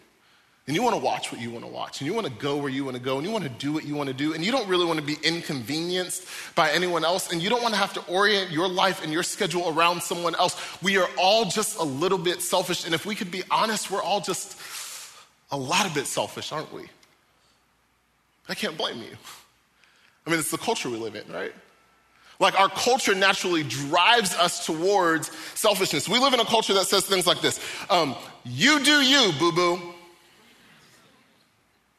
And 0.66 0.76
you 0.76 0.82
want 0.82 0.94
to 0.94 1.00
watch 1.00 1.32
what 1.32 1.40
you 1.40 1.50
want 1.50 1.64
to 1.64 1.70
watch. 1.70 2.02
And 2.02 2.06
you 2.06 2.12
want 2.12 2.26
to 2.26 2.32
go 2.34 2.58
where 2.58 2.68
you 2.68 2.84
want 2.84 2.98
to 2.98 3.02
go. 3.02 3.16
And 3.16 3.26
you 3.26 3.32
want 3.32 3.44
to 3.44 3.50
do 3.50 3.72
what 3.72 3.86
you 3.86 3.94
want 3.94 4.08
to 4.08 4.14
do. 4.14 4.34
And 4.34 4.44
you 4.44 4.52
don't 4.52 4.68
really 4.68 4.84
want 4.84 5.00
to 5.00 5.04
be 5.04 5.16
inconvenienced 5.22 6.26
by 6.54 6.70
anyone 6.72 7.02
else. 7.02 7.32
And 7.32 7.40
you 7.40 7.48
don't 7.48 7.62
want 7.62 7.72
to 7.72 7.80
have 7.80 7.94
to 7.94 8.04
orient 8.12 8.50
your 8.50 8.68
life 8.68 9.02
and 9.02 9.10
your 9.10 9.22
schedule 9.22 9.70
around 9.70 10.02
someone 10.02 10.34
else. 10.34 10.60
We 10.82 10.98
are 10.98 11.08
all 11.16 11.46
just 11.46 11.78
a 11.78 11.82
little 11.82 12.18
bit 12.18 12.42
selfish. 12.42 12.84
And 12.84 12.94
if 12.94 13.06
we 13.06 13.14
could 13.14 13.30
be 13.30 13.42
honest, 13.50 13.90
we're 13.90 14.02
all 14.02 14.20
just 14.20 14.60
a 15.50 15.56
lot 15.56 15.86
of 15.86 15.94
bit 15.94 16.06
selfish, 16.06 16.52
aren't 16.52 16.70
we? 16.74 16.82
I 18.50 18.54
can't 18.54 18.76
blame 18.76 18.98
you. 18.98 19.16
I 20.26 20.30
mean, 20.30 20.38
it's 20.38 20.50
the 20.50 20.58
culture 20.58 20.90
we 20.90 20.98
live 20.98 21.16
in, 21.16 21.26
right? 21.32 21.54
Like 22.40 22.58
our 22.58 22.68
culture 22.68 23.14
naturally 23.14 23.64
drives 23.64 24.34
us 24.36 24.64
towards 24.64 25.30
selfishness. 25.54 26.08
We 26.08 26.18
live 26.18 26.34
in 26.34 26.40
a 26.40 26.44
culture 26.44 26.72
that 26.74 26.86
says 26.86 27.04
things 27.04 27.26
like 27.26 27.40
this 27.40 27.60
um, 27.90 28.14
You 28.44 28.82
do 28.84 29.00
you, 29.02 29.32
boo 29.38 29.52
boo. 29.52 29.80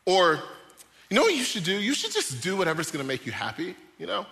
Or, 0.06 0.41
you 1.09 1.15
know 1.15 1.24
what 1.24 1.36
you 1.36 1.44
should 1.44 1.63
do? 1.63 1.74
You 1.74 1.94
should 1.94 2.12
just 2.12 2.41
do 2.41 2.57
whatever's 2.57 2.89
gonna 2.89 3.03
make 3.03 3.25
you 3.25 3.31
happy, 3.31 3.75
you 3.97 4.08
know? 4.08 4.25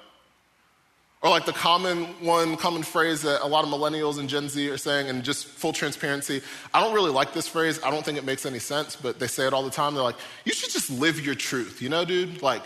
Or 1.22 1.30
like 1.30 1.46
the 1.46 1.54
common 1.54 2.06
one, 2.24 2.56
common 2.58 2.84
phrase 2.84 3.24
that 3.24 3.44
a 3.44 3.48
lot 3.48 3.64
of 3.64 3.70
millennials 3.70 4.20
and 4.20 4.30
Gen 4.30 4.50
Z 4.50 4.70
are 4.70 4.78
saying, 4.78 5.10
and 5.10 5.24
just 5.24 5.46
full 5.46 5.74
transparency, 5.74 6.42
I 6.74 6.80
don't 6.80 6.94
really 6.94 7.12
like 7.12 7.34
this 7.34 7.48
phrase. 7.48 7.80
I 7.84 7.90
don't 7.90 8.06
think 8.06 8.18
it 8.18 8.24
makes 8.24 8.46
any 8.46 8.60
sense, 8.60 8.96
but 8.96 9.20
they 9.20 9.28
say 9.28 9.46
it 9.48 9.54
all 9.54 9.64
the 9.64 9.72
time. 9.72 9.94
They're 9.96 10.04
like, 10.04 10.16
you 10.46 10.54
should 10.54 10.72
just 10.72 10.92
live 10.92 11.20
your 11.20 11.36
truth, 11.36 11.82
you 11.82 11.90
know, 11.90 12.06
dude? 12.06 12.42
Like, 12.42 12.62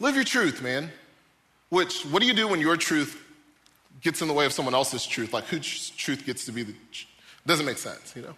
live 0.00 0.16
your 0.16 0.24
truth, 0.24 0.60
man. 0.60 0.90
Which, 1.68 2.02
what 2.04 2.20
do 2.20 2.26
you 2.26 2.34
do 2.34 2.48
when 2.48 2.60
your 2.60 2.76
truth 2.76 3.22
gets 4.00 4.22
in 4.22 4.28
the 4.28 4.34
way 4.34 4.46
of 4.46 4.52
someone 4.52 4.74
else's 4.74 5.06
truth? 5.06 5.32
Like, 5.32 5.44
whose 5.44 5.90
truth 5.90 6.24
gets 6.24 6.44
to 6.46 6.52
be 6.52 6.62
the. 6.62 6.74
Doesn't 7.46 7.66
make 7.66 7.78
sense, 7.78 8.14
you 8.16 8.22
know? 8.22 8.34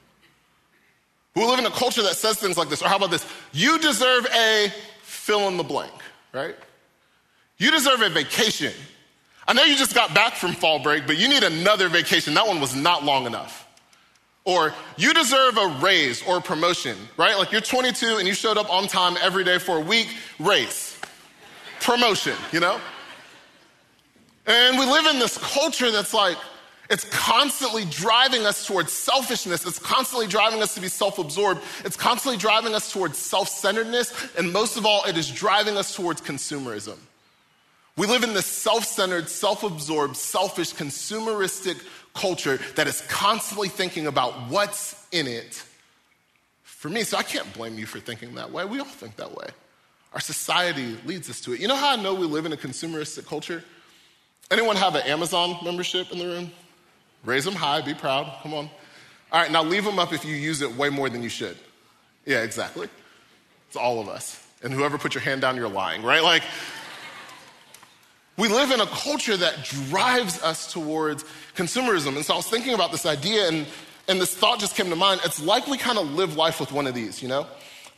We 1.35 1.45
live 1.45 1.59
in 1.59 1.67
a 1.67 1.71
culture 1.71 2.03
that 2.03 2.17
says 2.17 2.37
things 2.39 2.59
like 2.59 2.69
this. 2.69 2.83
Or 2.83 2.89
how 2.89 2.97
about 2.97 3.11
this? 3.11 3.27
You 3.53 3.79
deserve 3.79 4.27
a 4.27 4.73
fill 5.03 5.49
in 5.49 5.57
the 5.57 5.63
blank, 5.63 5.93
right? 6.33 6.57
You 7.59 7.71
deserve 7.71 8.03
a 8.03 8.09
vacation. 8.09 8.73
I 9.47 9.53
know 9.53 9.63
you 9.63 9.77
just 9.77 9.95
got 9.95 10.15
back 10.15 10.35
from 10.35 10.53
fall 10.53 10.79
break, 10.79 11.07
but 11.07 11.17
you 11.17 11.29
need 11.29 11.43
another 11.43 11.89
vacation. 11.89 12.35
That 12.35 12.47
one 12.47 12.61
was 12.61 12.75
not 12.75 13.05
long 13.05 13.27
enough. 13.27 13.67
Or 14.45 14.75
you 14.97 15.13
deserve 15.13 15.59
a 15.59 15.79
raise 15.81 16.23
or 16.23 16.39
a 16.39 16.41
promotion, 16.41 16.97
right? 17.17 17.37
Like 17.37 17.53
you're 17.53 17.61
22 17.61 18.17
and 18.17 18.27
you 18.27 18.35
showed 18.35 18.57
up 18.57 18.71
on 18.73 18.87
time 18.87 19.17
every 19.23 19.45
day 19.45 19.59
for 19.59 19.77
a 19.77 19.81
week, 19.81 20.09
raise, 20.39 20.99
promotion, 21.81 22.35
you 22.53 22.61
know? 22.61 22.81
And 24.49 24.79
we 24.79 24.87
live 24.87 25.05
in 25.07 25.19
this 25.19 25.37
culture 25.37 25.91
that's 25.91 26.15
like, 26.15 26.39
it's 26.89 27.05
constantly 27.11 27.85
driving 27.85 28.47
us 28.47 28.67
towards 28.67 28.93
selfishness. 28.93 29.67
It's 29.67 29.79
constantly 29.79 30.27
driving 30.27 30.63
us 30.63 30.75
to 30.75 30.81
be 30.81 30.89
self 30.89 31.19
absorbed. 31.19 31.61
It's 31.85 31.97
constantly 31.97 32.39
driving 32.39 32.75
us 32.75 32.91
towards 32.91 33.19
self 33.19 33.51
centeredness. 33.51 34.15
And 34.39 34.51
most 34.51 34.79
of 34.79 34.87
all, 34.87 35.05
it 35.05 35.19
is 35.19 35.31
driving 35.31 35.77
us 35.77 35.95
towards 35.95 36.23
consumerism. 36.23 36.97
We 37.99 38.07
live 38.07 38.25
in 38.25 38.33
this 38.33 38.47
self 38.47 38.85
centered, 38.85 39.29
self 39.29 39.65
absorbed, 39.65 40.17
selfish, 40.17 40.73
consumeristic 40.73 41.79
culture 42.15 42.59
that 42.77 42.87
is 42.87 43.03
constantly 43.03 43.69
thinking 43.69 44.07
about 44.07 44.33
what's 44.49 45.07
in 45.13 45.27
it 45.27 45.63
for 46.63 46.89
me. 46.89 47.03
So 47.03 47.19
I 47.19 47.23
can't 47.23 47.53
blame 47.53 47.77
you 47.77 47.85
for 47.85 48.01
thinking 48.01 48.35
that 48.37 48.51
way. 48.51 48.65
We 48.65 48.79
all 48.79 48.87
think 48.87 49.17
that 49.17 49.37
way. 49.37 49.49
Our 50.15 50.21
society 50.21 50.97
leads 51.05 51.29
us 51.29 51.43
to 51.43 51.53
it. 51.53 51.61
You 51.61 51.69
know 51.69 51.77
how 51.77 51.91
I 51.91 51.97
know 51.97 52.15
we 52.15 52.25
live 52.25 52.47
in 52.47 52.55
a 52.55 52.57
consumeristic 52.57 53.27
culture? 53.27 53.63
Anyone 54.51 54.77
have 54.77 54.95
an 54.95 55.03
Amazon 55.03 55.59
membership 55.63 56.11
in 56.11 56.19
the 56.19 56.27
room? 56.27 56.51
Raise 57.25 57.45
them 57.45 57.55
high, 57.55 57.83
be 57.83 57.95
proud. 57.95 58.33
Come 58.43 58.55
on. 58.55 58.71
All 59.31 59.41
right, 59.41 59.51
now 59.51 59.63
leave 59.63 59.85
them 59.85 59.99
up 59.99 60.13
if 60.13 60.25
you 60.25 60.35
use 60.35 60.63
it 60.63 60.75
way 60.75 60.89
more 60.89 61.11
than 61.11 61.23
you 61.23 61.29
should. 61.29 61.57
Yeah, 62.25 62.43
exactly. 62.43 62.89
It's 63.67 63.77
all 63.77 64.01
of 64.01 64.09
us. 64.09 64.43
And 64.63 64.73
whoever 64.73 64.97
put 64.97 65.15
your 65.15 65.23
hand 65.23 65.43
down, 65.43 65.57
you're 65.57 65.69
lying, 65.69 66.03
right? 66.03 66.23
Like, 66.23 66.43
we 68.39 68.49
live 68.49 68.71
in 68.71 68.81
a 68.81 68.87
culture 68.87 69.37
that 69.37 69.65
drives 69.65 70.43
us 70.43 70.73
towards 70.73 71.25
consumerism. 71.55 72.17
And 72.17 72.25
so 72.25 72.35
I 72.35 72.37
was 72.39 72.49
thinking 72.49 72.73
about 72.73 72.91
this 72.91 73.05
idea, 73.05 73.49
and, 73.49 73.67
and 74.09 74.21
this 74.21 74.35
thought 74.35 74.61
just 74.61 74.75
came 74.75 74.89
to 74.89 74.97
mind. 74.97 75.21
It's 75.25 75.43
like 75.43 75.67
we 75.67 75.77
kind 75.77 75.99
of 75.99 76.11
live 76.13 76.37
life 76.37 76.59
with 76.61 76.73
one 76.73 76.87
of 76.87 76.95
these, 76.95 77.21
you 77.23 77.29
know? 77.29 77.47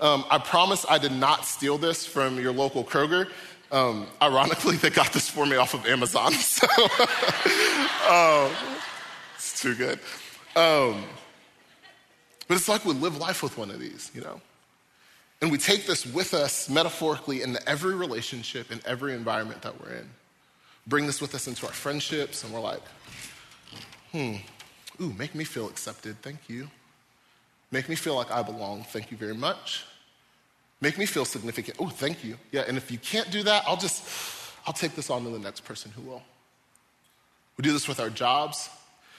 Um, 0.01 0.25
I 0.31 0.39
promise 0.39 0.87
I 0.89 0.99
did 0.99 1.13
not 1.13 1.45
steal 1.45 1.77
this 1.77 2.07
from 2.07 2.41
your 2.41 2.53
local 2.53 2.83
Kroger. 2.83 3.29
Um, 3.73 4.07
ironically, 4.21 4.77
they 4.77 4.91
got 4.91 5.13
this 5.13 5.29
for 5.29 5.47
me 5.47 5.57
off 5.57 5.75
of 5.75 5.87
Amazon. 5.87 6.33
So, 6.43 6.67
um, 8.11 8.53
it's 9.37 9.61
too 9.61 9.75
good. 9.75 10.01
Um, 10.57 11.05
but 12.49 12.57
it's 12.57 12.69
like 12.69 12.85
we 12.85 12.93
live 12.95 13.17
life 13.17 13.43
with 13.43 13.57
one 13.57 13.71
of 13.71 13.79
these, 13.79 14.11
you 14.15 14.21
know? 14.21 14.41
And 15.41 15.51
we 15.51 15.57
take 15.57 15.87
this 15.87 16.05
with 16.05 16.35
us 16.35 16.69
metaphorically 16.69 17.43
into 17.43 17.67
every 17.69 17.95
relationship, 17.95 18.73
in 18.73 18.81
every 18.85 19.15
environment 19.15 19.63
that 19.63 19.81
we're 19.81 19.95
in. 19.95 20.11
Bring 20.87 21.07
this 21.07 21.21
with 21.21 21.35
us 21.35 21.47
into 21.47 21.67
our 21.67 21.73
friendships, 21.73 22.43
and 22.43 22.53
we're 22.53 22.61
like, 22.61 22.83
hmm, 24.13 24.35
ooh, 25.01 25.13
make 25.13 25.35
me 25.35 25.45
feel 25.45 25.69
accepted, 25.69 26.21
thank 26.21 26.49
you. 26.49 26.69
Make 27.71 27.89
me 27.89 27.95
feel 27.95 28.17
like 28.17 28.31
I 28.31 28.43
belong, 28.43 28.83
thank 28.83 29.11
you 29.11 29.17
very 29.17 29.35
much. 29.35 29.85
Make 30.81 30.97
me 30.97 31.07
feel 31.07 31.25
significant, 31.25 31.77
oh, 31.79 31.89
thank 31.89 32.25
you. 32.25 32.37
Yeah, 32.53 32.63
and 32.67 32.77
if 32.77 32.91
you 32.91 32.99
can't 32.99 33.31
do 33.31 33.43
that, 33.43 33.65
I'll 33.67 33.77
just, 33.77 34.03
I'll 34.67 34.73
take 34.73 34.95
this 34.95 35.11
on 35.11 35.25
to 35.25 35.31
the 35.31 35.39
next 35.39 35.65
person 35.65 35.91
who 35.91 36.03
will. 36.03 36.23
We 37.57 37.63
do 37.63 37.73
this 37.73 37.87
with 37.87 38.01
our 38.01 38.09
jobs. 38.09 38.71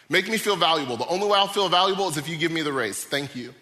Make 0.09 0.27
me 0.27 0.37
feel 0.37 0.55
valuable. 0.55 0.97
The 0.97 1.07
only 1.07 1.27
way 1.27 1.37
I'll 1.37 1.47
feel 1.47 1.69
valuable 1.69 2.09
is 2.09 2.17
if 2.17 2.27
you 2.27 2.37
give 2.37 2.51
me 2.51 2.63
the 2.63 2.73
raise. 2.73 3.03
Thank 3.03 3.35
you. 3.35 3.53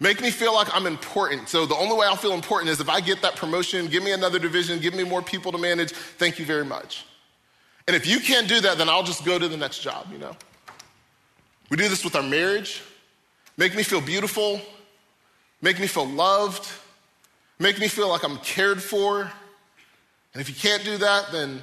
Make 0.00 0.20
me 0.20 0.30
feel 0.30 0.54
like 0.54 0.68
I'm 0.74 0.86
important. 0.86 1.48
So 1.48 1.66
the 1.66 1.74
only 1.74 1.96
way 1.96 2.06
I'll 2.06 2.16
feel 2.16 2.32
important 2.32 2.70
is 2.70 2.80
if 2.80 2.88
I 2.88 3.00
get 3.00 3.22
that 3.22 3.36
promotion, 3.36 3.86
give 3.86 4.02
me 4.02 4.12
another 4.12 4.38
division, 4.38 4.78
give 4.80 4.94
me 4.94 5.04
more 5.04 5.22
people 5.22 5.50
to 5.52 5.58
manage. 5.58 5.92
Thank 5.92 6.38
you 6.38 6.44
very 6.44 6.64
much. 6.64 7.04
And 7.86 7.96
if 7.96 8.06
you 8.06 8.20
can't 8.20 8.48
do 8.48 8.60
that, 8.60 8.78
then 8.78 8.88
I'll 8.88 9.02
just 9.02 9.24
go 9.24 9.38
to 9.38 9.48
the 9.48 9.56
next 9.56 9.78
job, 9.78 10.06
you 10.12 10.18
know? 10.18 10.36
We 11.70 11.76
do 11.76 11.88
this 11.88 12.04
with 12.04 12.14
our 12.14 12.22
marriage. 12.22 12.82
Make 13.56 13.74
me 13.74 13.82
feel 13.82 14.00
beautiful. 14.00 14.60
Make 15.60 15.80
me 15.80 15.86
feel 15.86 16.06
loved. 16.06 16.68
Make 17.58 17.78
me 17.78 17.88
feel 17.88 18.08
like 18.08 18.24
I'm 18.24 18.38
cared 18.38 18.82
for. 18.82 19.30
And 20.34 20.40
if 20.40 20.48
you 20.48 20.54
can't 20.54 20.84
do 20.84 20.98
that, 20.98 21.32
then 21.32 21.62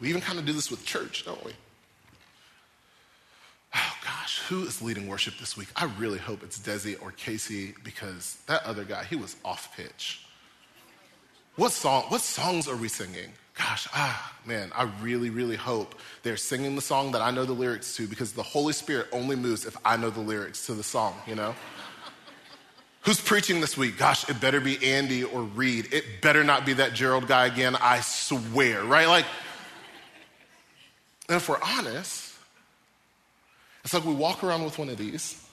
we 0.00 0.08
even 0.08 0.20
kind 0.20 0.38
of 0.38 0.44
do 0.44 0.52
this 0.52 0.70
with 0.70 0.84
church, 0.84 1.24
don't 1.24 1.42
we? 1.44 1.52
oh 3.74 3.94
gosh, 4.04 4.40
who 4.48 4.62
is 4.64 4.82
leading 4.82 5.08
worship 5.08 5.34
this 5.38 5.56
week? 5.56 5.68
I 5.76 5.84
really 5.98 6.18
hope 6.18 6.42
it's 6.42 6.58
Desi 6.58 7.00
or 7.02 7.12
Casey 7.12 7.74
because 7.84 8.38
that 8.46 8.64
other 8.64 8.84
guy, 8.84 9.04
he 9.04 9.16
was 9.16 9.36
off 9.44 9.74
pitch. 9.76 10.26
What 11.56 11.72
song, 11.72 12.04
what 12.08 12.20
songs 12.20 12.68
are 12.68 12.76
we 12.76 12.88
singing? 12.88 13.32
Gosh, 13.54 13.86
ah, 13.94 14.34
man, 14.46 14.72
I 14.74 14.84
really, 15.02 15.28
really 15.28 15.56
hope 15.56 15.94
they're 16.22 16.38
singing 16.38 16.74
the 16.74 16.80
song 16.80 17.12
that 17.12 17.20
I 17.20 17.30
know 17.30 17.44
the 17.44 17.52
lyrics 17.52 17.94
to 17.96 18.06
because 18.06 18.32
the 18.32 18.42
Holy 18.42 18.72
Spirit 18.72 19.08
only 19.12 19.36
moves 19.36 19.66
if 19.66 19.76
I 19.84 19.96
know 19.96 20.08
the 20.10 20.20
lyrics 20.20 20.66
to 20.66 20.74
the 20.74 20.82
song, 20.82 21.14
you 21.26 21.34
know? 21.34 21.54
Who's 23.02 23.20
preaching 23.20 23.60
this 23.60 23.76
week? 23.76 23.98
Gosh, 23.98 24.28
it 24.30 24.40
better 24.40 24.60
be 24.60 24.82
Andy 24.92 25.24
or 25.24 25.42
Reed. 25.42 25.92
It 25.92 26.22
better 26.22 26.44
not 26.44 26.64
be 26.64 26.72
that 26.74 26.94
Gerald 26.94 27.26
guy 27.26 27.46
again, 27.46 27.76
I 27.80 28.00
swear, 28.00 28.84
right? 28.84 29.08
Like, 29.08 29.26
and 31.28 31.36
if 31.36 31.48
we're 31.48 31.60
honest, 31.62 32.32
it's 33.84 33.92
like 33.92 34.04
we 34.04 34.14
walk 34.14 34.44
around 34.44 34.64
with 34.64 34.78
one 34.78 34.88
of 34.88 34.96
these 34.96 35.44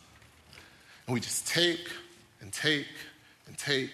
and 1.08 1.14
we 1.14 1.20
just 1.20 1.48
take 1.48 1.90
and 2.42 2.54
take 2.54 2.88
and 3.48 3.58
take 3.58 3.92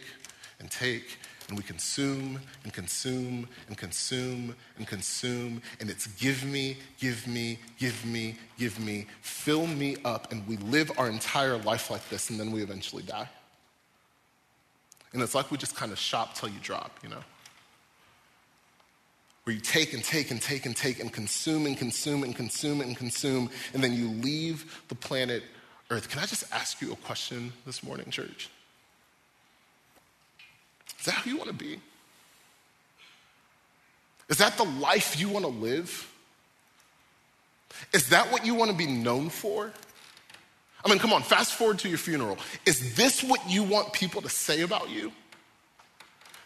and 0.60 0.70
take 0.70 1.18
and 1.48 1.58
we 1.58 1.64
consume 1.64 2.40
and 2.64 2.74
consume 2.74 3.48
and 3.68 3.78
consume 3.78 4.56
and 4.78 4.88
consume 4.88 5.62
and 5.80 5.90
it's 5.90 6.08
give 6.08 6.44
me, 6.44 6.78
give 7.00 7.28
me, 7.28 7.60
give 7.78 8.06
me, 8.06 8.38
give 8.58 8.80
me, 8.80 9.06
fill 9.22 9.68
me 9.68 9.98
up 10.06 10.32
and 10.32 10.48
we 10.48 10.58
live 10.58 10.92
our 10.98 11.10
entire 11.10 11.58
life 11.58 11.90
like 11.90 12.08
this 12.10 12.30
and 12.30 12.40
then 12.40 12.52
we 12.52 12.62
eventually 12.62 13.04
die. 13.04 13.30
And 15.14 15.22
it's 15.22 15.36
like 15.36 15.52
we 15.52 15.58
just 15.58 15.76
kind 15.76 15.92
of 15.92 16.00
shop 16.00 16.36
till 16.36 16.50
you 16.50 16.60
drop, 16.62 17.00
you 17.02 17.10
know? 17.10 17.24
where 19.46 19.54
you 19.54 19.62
take 19.62 19.94
and 19.94 20.04
take 20.04 20.32
and 20.32 20.42
take 20.42 20.66
and 20.66 20.76
take 20.76 21.00
and 21.00 21.14
consume 21.14 21.68
and 21.68 21.78
consume 21.78 22.24
and 22.24 22.36
consume 22.36 22.82
and 22.82 22.98
consume, 22.98 23.48
and 23.76 23.84
then 23.84 23.94
you 23.94 24.10
leave 24.10 24.84
the 24.88 24.96
planet 24.96 25.44
Earth. 25.92 26.10
Can 26.10 26.20
I 26.20 26.26
just 26.26 26.52
ask 26.52 26.82
you 26.82 26.92
a 26.92 26.96
question 26.96 27.54
this 27.68 27.84
morning, 27.84 28.10
church? 28.10 28.50
Is 31.06 31.14
that 31.14 31.22
how 31.22 31.30
you 31.30 31.38
want 31.38 31.50
to 31.50 31.56
be? 31.56 31.80
Is 34.28 34.40
that 34.40 34.58
the 34.58 34.64
life 34.64 35.20
you 35.20 35.30
want 35.30 35.46
to 35.46 35.52
live? 35.52 36.12
Is 37.94 38.10
that 38.10 38.32
what 38.32 38.44
you 38.44 38.56
want 38.56 38.72
to 38.72 38.78
be 38.78 38.88
known 38.88 39.30
for? 39.30 39.72
I 40.84 40.90
mean, 40.90 40.98
come 40.98 41.14
on, 41.14 41.22
fast 41.22 41.54
forward 41.54 41.78
to 41.80 41.90
your 41.90 42.00
funeral. 42.00 42.40
Is 42.66 42.96
this 42.96 43.24
what 43.24 43.48
you 43.48 43.62
want 43.62 43.94
people 43.94 44.24
to 44.24 44.30
say 44.30 44.62
about 44.62 44.90
you? 44.90 45.12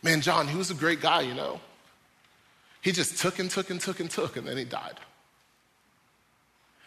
Man, 0.04 0.20
John, 0.20 0.46
he 0.46 0.58
was 0.58 0.72
a 0.72 0.74
great 0.74 1.00
guy, 1.00 1.22
you 1.22 1.34
know. 1.34 1.62
He 2.82 2.92
just 2.92 3.18
took 3.18 3.40
and 3.40 3.50
took 3.50 3.70
and 3.70 3.80
took 3.80 4.02
and 4.02 4.12
took, 4.12 4.36
and 4.36 4.46
then 4.46 4.58
he 4.58 4.66
died. 4.66 5.00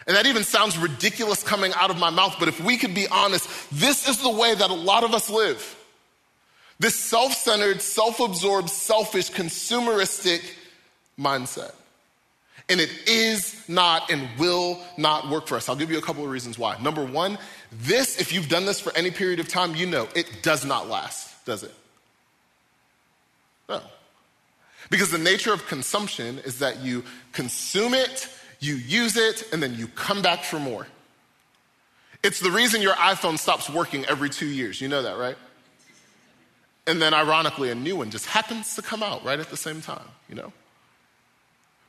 And 0.07 0.15
that 0.15 0.27
even 0.27 0.45
sounds 0.45 0.77
ridiculous 0.77 1.43
coming 1.43 1.73
out 1.75 1.89
of 1.89 1.99
my 1.99 2.11
mouth, 2.11 2.37
but 2.39 2.49
if 2.49 2.63
we 2.63 2.77
could 2.77 2.95
be 2.95 3.09
honest, 3.09 3.49
this 3.71 4.07
is 4.07 4.19
the 4.19 4.31
way 4.31 4.55
that 4.55 4.69
a 4.69 4.75
lot 4.75 5.05
of 5.05 5.15
us 5.15 5.31
live. 5.31 5.79
This 6.79 6.95
self 6.95 7.33
centered, 7.35 7.81
self 7.81 8.21
absorbed, 8.21 8.71
selfish, 8.71 9.31
consumeristic 9.31 10.43
mindset. 11.19 11.73
And 12.69 12.81
it 12.81 12.91
is 13.07 13.63
not 13.69 14.11
and 14.11 14.29
will 14.39 14.81
not 14.97 15.29
work 15.29 15.47
for 15.47 15.57
us. 15.57 15.69
I'll 15.69 15.77
give 15.77 15.91
you 15.91 15.99
a 15.99 16.03
couple 16.03 16.25
of 16.25 16.31
reasons 16.31 16.59
why. 16.59 16.81
Number 16.81 17.05
one, 17.05 17.39
this, 17.71 18.21
if 18.21 18.33
you've 18.33 18.49
done 18.49 18.67
this 18.67 18.81
for 18.81 18.97
any 18.97 19.11
period 19.11 19.41
of 19.41 19.49
time, 19.49 19.75
you 19.75 19.87
know 19.87 20.09
it 20.15 20.43
does 20.43 20.65
not 20.65 20.89
last, 20.89 21.45
does 21.45 21.65
it? 21.65 21.75
No. 23.69 23.81
Because 24.91 25.11
the 25.11 25.19
nature 25.19 25.53
of 25.53 25.67
consumption 25.67 26.39
is 26.41 26.59
that 26.61 26.81
you 26.81 27.05
consume 27.33 27.95
it, 27.95 28.29
you 28.61 28.75
use 28.75 29.17
it, 29.17 29.53
and 29.53 29.63
then 29.63 29.75
you 29.75 29.87
come 29.89 30.23
back 30.23 30.45
for 30.45 30.59
more. 30.59 30.87
It's 32.23 32.41
the 32.41 32.51
reason 32.51 32.83
your 32.83 32.95
iPhone 32.95 33.39
stops 33.39 33.69
working 33.69 34.05
every 34.05 34.31
two 34.31 34.47
years. 34.47 34.81
You 34.81 34.89
know 34.89 35.03
that, 35.03 35.19
right? 35.19 35.37
And 36.87 37.01
then, 37.01 37.15
ironically, 37.15 37.71
a 37.71 37.75
new 37.75 37.97
one 37.97 38.11
just 38.11 38.27
happens 38.27 38.75
to 38.75 38.83
come 38.83 39.03
out 39.03 39.25
right 39.25 39.39
at 39.39 39.51
the 39.51 39.57
same 39.57 39.81
time, 39.81 40.07
you 40.29 40.35
know? 40.35 40.53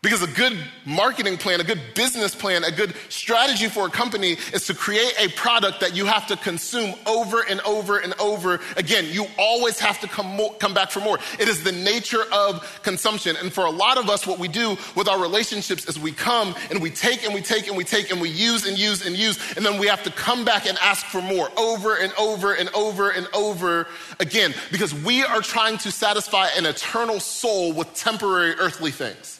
Because 0.04 0.22
a 0.22 0.28
good 0.28 0.58
marketing 0.86 1.38
plan, 1.38 1.62
a 1.62 1.64
good 1.64 1.80
business 1.96 2.36
plan, 2.36 2.66
a 2.66 2.72
good 2.72 2.94
strategy 3.08 3.70
for 3.70 3.88
a 3.88 3.90
company 3.90 4.36
is 4.54 4.68
to 4.68 4.74
create 4.74 5.14
a 5.18 5.30
product 5.30 5.80
that 5.80 5.96
you 5.96 6.06
have 6.06 6.28
to 6.28 6.36
consume 6.36 6.94
over 7.08 7.46
and 7.50 7.62
over 7.62 8.00
and 8.00 8.14
over 8.20 8.60
again. 8.76 9.06
You 9.10 9.28
always 9.40 9.80
have 9.80 10.02
to 10.02 10.08
come, 10.10 10.26
more, 10.26 10.54
come 10.56 10.74
back 10.74 10.92
for 10.92 11.00
more. 11.00 11.20
It 11.40 11.48
is 11.48 11.64
the 11.64 11.72
nature 11.72 12.26
of 12.34 12.82
consumption. 12.84 13.38
And 13.38 13.54
for 13.54 13.64
a 13.64 13.72
lot 13.72 13.98
of 13.98 14.10
us, 14.10 14.28
what 14.28 14.40
we 14.40 14.50
do 14.50 14.76
with 14.94 15.08
our 15.08 15.22
relationships 15.22 15.88
is 15.88 15.98
we 15.98 16.12
come 16.12 16.54
and 16.70 16.82
we 16.82 16.92
take 16.92 17.24
and 17.24 17.34
we 17.34 17.42
take 17.42 17.70
and 17.70 17.78
we 17.78 17.86
take 17.86 18.12
and 18.12 18.20
we 18.20 18.28
use 18.30 18.68
and 18.68 18.78
use 18.78 19.06
and 19.06 19.16
use. 19.16 19.40
And 19.56 19.66
then 19.66 19.80
we 19.80 19.88
have 19.88 20.04
to 20.04 20.12
come 20.12 20.44
back 20.44 20.68
and 20.68 20.78
ask 20.80 21.06
for 21.06 21.22
more 21.22 21.50
over 21.58 21.96
and 21.96 22.12
over 22.20 22.56
and 22.56 22.70
over 22.76 23.10
and 23.10 23.26
over 23.34 23.88
again 24.20 24.54
because 24.70 24.94
we 24.94 25.24
are 25.24 25.40
trying 25.40 25.78
to 25.78 25.92
satisfy 25.94 26.50
an 26.58 26.66
eternal 26.66 27.22
soul 27.22 27.72
with 27.72 27.94
temporary 27.94 28.56
earthly 28.56 28.92
things 28.92 29.40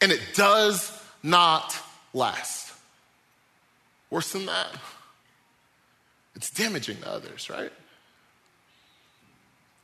and 0.00 0.12
it 0.12 0.20
does 0.34 0.92
not 1.22 1.76
last. 2.12 2.72
Worse 4.10 4.32
than 4.32 4.46
that, 4.46 4.68
it's 6.34 6.50
damaging 6.50 6.98
to 6.98 7.10
others, 7.10 7.50
right? 7.50 7.72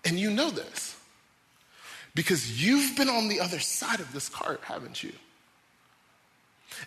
And 0.04 0.19
you 0.19 0.31
know 0.31 0.50
this 0.50 0.97
because 2.14 2.64
you've 2.64 2.97
been 2.97 3.09
on 3.09 3.28
the 3.28 3.40
other 3.40 3.59
side 3.59 4.00
of 4.00 4.12
this 4.12 4.28
cart, 4.28 4.61
haven't 4.64 5.02
you? 5.02 5.12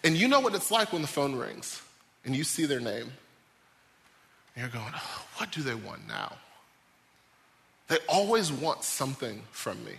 And 0.03 0.15
you 0.15 0.27
know 0.27 0.39
what 0.39 0.55
it's 0.55 0.71
like 0.71 0.93
when 0.93 1.01
the 1.01 1.07
phone 1.07 1.35
rings 1.35 1.81
and 2.25 2.35
you 2.35 2.43
see 2.43 2.65
their 2.65 2.79
name 2.79 3.11
and 4.55 4.57
you're 4.57 4.69
going, 4.69 4.93
oh, 4.95 5.25
what 5.37 5.51
do 5.51 5.61
they 5.61 5.75
want 5.75 6.07
now? 6.07 6.33
They 7.87 7.97
always 8.07 8.51
want 8.51 8.83
something 8.83 9.43
from 9.51 9.83
me. 9.83 9.93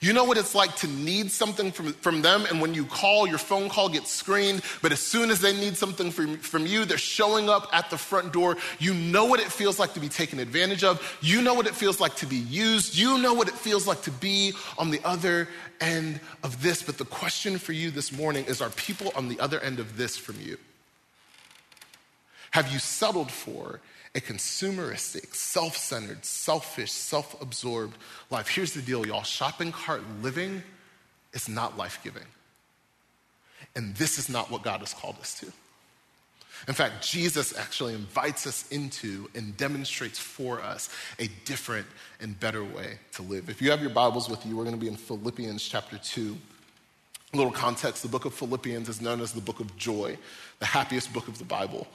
You 0.00 0.12
know 0.12 0.24
what 0.24 0.38
it's 0.38 0.54
like 0.54 0.76
to 0.76 0.88
need 0.88 1.30
something 1.30 1.72
from, 1.72 1.92
from 1.94 2.22
them, 2.22 2.44
and 2.46 2.60
when 2.60 2.74
you 2.74 2.84
call, 2.84 3.26
your 3.26 3.38
phone 3.38 3.68
call 3.68 3.88
gets 3.88 4.10
screened, 4.10 4.62
but 4.82 4.92
as 4.92 5.00
soon 5.00 5.30
as 5.30 5.40
they 5.40 5.54
need 5.54 5.76
something 5.76 6.10
from, 6.10 6.38
from 6.38 6.66
you, 6.66 6.84
they're 6.84 6.98
showing 6.98 7.48
up 7.48 7.68
at 7.72 7.90
the 7.90 7.98
front 7.98 8.32
door. 8.32 8.56
You 8.78 8.94
know 8.94 9.24
what 9.24 9.40
it 9.40 9.50
feels 9.50 9.78
like 9.78 9.94
to 9.94 10.00
be 10.00 10.08
taken 10.08 10.38
advantage 10.38 10.84
of. 10.84 11.18
You 11.22 11.42
know 11.42 11.54
what 11.54 11.66
it 11.66 11.74
feels 11.74 12.00
like 12.00 12.14
to 12.16 12.26
be 12.26 12.36
used. 12.36 12.96
You 12.96 13.18
know 13.18 13.34
what 13.34 13.48
it 13.48 13.54
feels 13.54 13.86
like 13.86 14.02
to 14.02 14.10
be 14.10 14.52
on 14.78 14.90
the 14.90 15.00
other 15.04 15.48
end 15.80 16.20
of 16.42 16.62
this. 16.62 16.82
But 16.82 16.98
the 16.98 17.04
question 17.04 17.58
for 17.58 17.72
you 17.72 17.90
this 17.90 18.12
morning 18.12 18.44
is 18.46 18.60
are 18.60 18.70
people 18.70 19.12
on 19.16 19.28
the 19.28 19.40
other 19.40 19.60
end 19.60 19.78
of 19.78 19.96
this 19.96 20.16
from 20.16 20.40
you? 20.40 20.58
have 22.56 22.72
you 22.72 22.78
settled 22.78 23.30
for 23.30 23.80
a 24.16 24.20
consumeristic, 24.20 25.34
self 25.34 25.76
centered, 25.76 26.24
selfish, 26.24 26.90
self 26.90 27.40
absorbed 27.40 27.96
life? 28.30 28.48
Here's 28.48 28.72
the 28.72 28.82
deal, 28.82 29.06
y'all 29.06 29.22
shopping 29.22 29.70
cart 29.70 30.02
living 30.22 30.62
is 31.34 31.48
not 31.48 31.76
life 31.76 32.00
giving. 32.02 32.24
And 33.76 33.94
this 33.96 34.18
is 34.18 34.28
not 34.28 34.50
what 34.50 34.62
God 34.62 34.80
has 34.80 34.94
called 34.94 35.16
us 35.20 35.38
to. 35.40 35.52
In 36.66 36.74
fact, 36.74 37.06
Jesus 37.06 37.56
actually 37.56 37.92
invites 37.92 38.46
us 38.46 38.66
into 38.70 39.28
and 39.34 39.54
demonstrates 39.58 40.18
for 40.18 40.62
us 40.62 40.88
a 41.18 41.28
different 41.44 41.86
and 42.20 42.38
better 42.40 42.64
way 42.64 42.98
to 43.12 43.22
live. 43.22 43.50
If 43.50 43.60
you 43.60 43.70
have 43.70 43.82
your 43.82 43.90
Bibles 43.90 44.30
with 44.30 44.44
you, 44.46 44.56
we're 44.56 44.64
going 44.64 44.74
to 44.74 44.80
be 44.80 44.88
in 44.88 44.96
Philippians 44.96 45.62
chapter 45.62 45.98
2. 45.98 46.36
A 47.34 47.36
little 47.36 47.52
context 47.52 48.02
the 48.02 48.08
book 48.08 48.24
of 48.24 48.32
Philippians 48.32 48.88
is 48.88 49.02
known 49.02 49.20
as 49.20 49.32
the 49.32 49.42
book 49.42 49.60
of 49.60 49.76
joy, 49.76 50.16
the 50.58 50.66
happiest 50.66 51.12
book 51.12 51.28
of 51.28 51.36
the 51.36 51.44
Bible. 51.44 51.86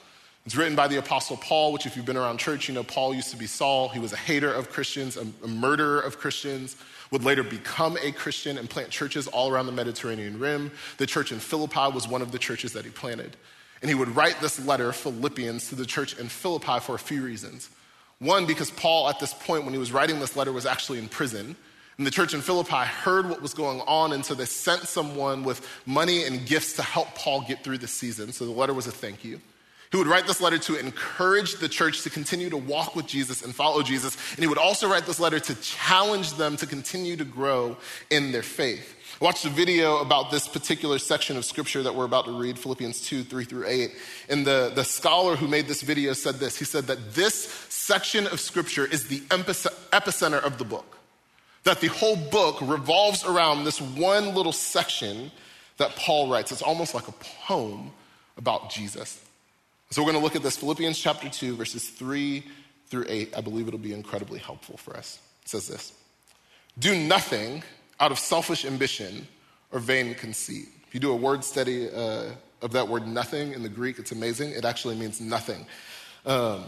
It's 0.46 0.56
written 0.56 0.76
by 0.76 0.88
the 0.88 0.98
Apostle 0.98 1.38
Paul, 1.38 1.72
which, 1.72 1.86
if 1.86 1.96
you've 1.96 2.06
been 2.06 2.18
around 2.18 2.40
church, 2.40 2.68
you 2.68 2.74
know 2.74 2.84
Paul 2.84 3.14
used 3.14 3.30
to 3.30 3.38
be 3.38 3.46
Saul. 3.46 3.90
He 3.90 4.00
was 4.00 4.12
a 4.12 4.18
hater 4.18 4.52
of 4.52 4.72
Christians, 4.72 5.16
a, 5.16 5.28
a 5.44 5.48
murderer 5.48 6.00
of 6.00 6.18
Christians, 6.18 6.76
would 7.12 7.24
later 7.24 7.44
become 7.44 7.96
a 8.02 8.12
Christian 8.12 8.58
and 8.58 8.68
plant 8.68 8.90
churches 8.90 9.28
all 9.28 9.52
around 9.52 9.68
the 9.68 9.72
Mediterranean 9.72 10.40
Rim. 10.40 10.72
The 10.98 11.06
church 11.06 11.32
in 11.32 11.40
Philippi 11.40 11.92
was 11.94 12.08
one 12.08 12.24
of 12.24 12.32
the 12.32 12.40
churches 12.40 12.74
that 12.74 12.86
he 12.86 12.92
planted. 12.92 13.38
And 13.82 13.90
he 13.90 13.96
would 13.96 14.16
write 14.16 14.40
this 14.42 14.64
letter, 14.66 14.92
Philippians, 14.92 15.70
to 15.70 15.76
the 15.76 15.86
church 15.86 16.18
in 16.18 16.28
Philippi 16.28 16.80
for 16.80 16.96
a 16.96 17.00
few 17.00 17.22
reasons. 17.24 17.70
One, 18.18 18.46
because 18.48 18.72
Paul, 18.72 19.10
at 19.10 19.20
this 19.20 19.34
point, 19.34 19.64
when 19.64 19.74
he 19.74 19.80
was 19.80 19.92
writing 19.92 20.20
this 20.20 20.36
letter, 20.36 20.52
was 20.52 20.66
actually 20.66 20.98
in 21.00 21.08
prison. 21.08 21.56
And 21.98 22.08
the 22.08 22.12
church 22.12 22.34
in 22.34 22.42
Philippi 22.42 22.74
heard 22.74 23.30
what 23.30 23.44
was 23.44 23.54
going 23.54 23.82
on, 23.82 24.14
and 24.14 24.26
so 24.26 24.34
they 24.34 24.46
sent 24.46 24.88
someone 24.88 25.44
with 25.44 25.68
money 25.86 26.24
and 26.24 26.48
gifts 26.48 26.74
to 26.74 26.84
help 26.84 27.14
Paul 27.14 27.42
get 27.42 27.64
through 27.64 27.80
the 27.80 27.88
season. 27.88 28.32
So 28.32 28.46
the 28.46 28.52
letter 28.52 28.74
was 28.74 28.88
a 28.88 28.92
thank 28.92 29.24
you. 29.24 29.40
He 29.92 29.98
would 29.98 30.08
write 30.08 30.26
this 30.26 30.40
letter 30.40 30.58
to 30.58 30.76
encourage 30.78 31.56
the 31.56 31.68
church 31.68 32.04
to 32.04 32.10
continue 32.10 32.50
to 32.50 32.56
walk 32.56 32.96
with 32.96 33.08
Jesus 33.08 33.42
and 33.42 33.54
follow 33.54 33.84
Jesus. 33.84 34.16
And 34.32 34.40
he 34.40 34.48
would 34.48 34.58
also 34.58 34.90
write 34.90 35.06
this 35.06 35.20
letter 35.20 35.40
to 35.40 35.56
challenge 35.56 36.36
them 36.36 36.56
to 36.58 36.66
continue 36.66 37.18
to 37.18 37.26
grow 37.26 37.76
in 38.10 38.32
their 38.32 38.42
faith. 38.42 38.96
I 39.22 39.26
watched 39.26 39.44
a 39.44 39.50
video 39.50 39.98
about 39.98 40.32
this 40.32 40.48
particular 40.48 40.98
section 40.98 41.36
of 41.36 41.44
scripture 41.44 41.84
that 41.84 41.94
we're 41.94 42.06
about 42.06 42.24
to 42.26 42.32
read, 42.32 42.58
Philippians 42.58 43.02
2, 43.02 43.24
3 43.24 43.44
through 43.44 43.68
8. 43.68 43.92
And 44.30 44.48
the, 44.48 44.72
the 44.74 44.86
scholar 44.86 45.36
who 45.36 45.48
made 45.50 45.68
this 45.68 45.82
video 45.82 46.14
said 46.14 46.36
this. 46.36 46.58
He 46.58 46.64
said 46.64 46.88
that 46.88 47.14
this 47.14 47.44
section 47.68 48.28
of 48.28 48.40
scripture 48.40 48.86
is 48.86 49.10
the 49.10 49.20
epicenter 49.20 50.42
of 50.42 50.58
the 50.58 50.66
book. 50.66 50.98
That 51.66 51.82
the 51.82 51.88
whole 51.88 52.16
book 52.16 52.62
revolves 52.62 53.26
around 53.26 53.66
this 53.66 53.82
one 53.82 54.34
little 54.34 54.54
section 54.54 55.32
that 55.78 55.98
Paul 55.98 56.32
writes. 56.32 56.54
It's 56.54 56.62
almost 56.62 56.96
like 56.96 57.10
a 57.10 57.14
poem 57.46 57.92
about 58.38 58.70
Jesus. 58.70 59.22
So 59.92 60.02
we're 60.02 60.14
going 60.14 60.22
to 60.22 60.24
look 60.24 60.38
at 60.38 60.42
this 60.42 60.56
Philippians 60.56 60.98
chapter 60.98 61.28
2, 61.28 61.58
verses 61.58 61.90
3 61.90 62.46
through 62.88 63.06
8. 63.10 63.36
I 63.36 63.42
believe 63.42 63.68
it'll 63.68 63.78
be 63.78 63.92
incredibly 63.92 64.40
helpful 64.40 64.78
for 64.78 64.96
us. 64.96 65.20
It 65.44 65.50
says 65.50 65.68
this 65.68 65.92
Do 66.80 66.96
nothing 66.96 67.62
out 68.00 68.10
of 68.10 68.18
selfish 68.18 68.64
ambition 68.64 69.28
or 69.70 69.80
vain 69.80 70.16
conceit. 70.16 70.70
If 70.88 70.94
you 70.94 71.02
do 71.02 71.12
a 71.12 71.16
word 71.16 71.44
study 71.44 71.90
uh, 71.90 72.28
of 72.62 72.72
that 72.72 72.88
word 72.88 73.06
nothing 73.06 73.52
in 73.52 73.64
the 73.64 73.70
Greek, 73.70 74.00
it's 74.00 74.14
amazing. 74.14 74.52
It 74.52 74.64
actually 74.64 74.96
means 74.96 75.20
nothing. 75.20 75.66
Um, 76.26 76.64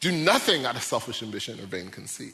do 0.00 0.10
nothing 0.12 0.64
out 0.64 0.76
of 0.76 0.82
selfish 0.82 1.22
ambition 1.22 1.60
or 1.60 1.66
vain 1.66 1.90
conceit, 1.90 2.32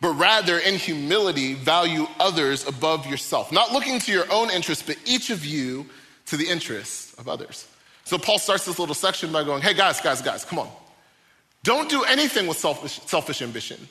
but 0.00 0.14
rather 0.14 0.58
in 0.58 0.74
humility 0.74 1.54
value 1.54 2.08
others 2.18 2.66
above 2.66 3.06
yourself, 3.06 3.52
not 3.52 3.70
looking 3.70 4.00
to 4.00 4.10
your 4.10 4.24
own 4.32 4.50
interests, 4.50 4.82
but 4.84 4.96
each 5.06 5.30
of 5.30 5.44
you 5.44 5.86
to 6.28 6.36
the 6.36 6.46
interests 6.46 7.14
of 7.18 7.28
others. 7.28 7.66
So 8.04 8.16
Paul 8.18 8.38
starts 8.38 8.64
this 8.64 8.78
little 8.78 8.94
section 8.94 9.32
by 9.32 9.44
going, 9.44 9.62
hey 9.62 9.74
guys, 9.74 10.00
guys, 10.00 10.22
guys, 10.22 10.44
come 10.44 10.58
on. 10.58 10.70
Don't 11.62 11.90
do 11.90 12.04
anything 12.04 12.46
with 12.46 12.56
selfish, 12.56 13.00
selfish 13.06 13.42
ambition. 13.42 13.88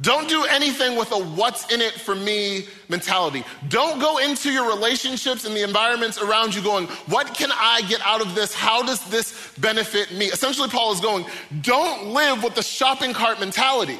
Don't 0.00 0.28
do 0.28 0.44
anything 0.44 0.96
with 0.96 1.12
a 1.12 1.18
what's 1.18 1.70
in 1.70 1.82
it 1.82 1.92
for 1.92 2.14
me 2.14 2.66
mentality. 2.88 3.44
Don't 3.68 4.00
go 4.00 4.16
into 4.18 4.50
your 4.50 4.66
relationships 4.68 5.44
and 5.44 5.54
the 5.54 5.62
environments 5.62 6.18
around 6.18 6.54
you 6.54 6.62
going, 6.62 6.86
what 7.06 7.34
can 7.34 7.50
I 7.52 7.82
get 7.82 8.00
out 8.02 8.22
of 8.22 8.34
this? 8.34 8.54
How 8.54 8.82
does 8.82 9.04
this 9.10 9.52
benefit 9.58 10.10
me? 10.12 10.26
Essentially, 10.26 10.68
Paul 10.68 10.92
is 10.92 11.00
going, 11.00 11.26
don't 11.60 12.14
live 12.14 12.42
with 12.42 12.54
the 12.54 12.62
shopping 12.62 13.12
cart 13.12 13.40
mentality. 13.40 13.98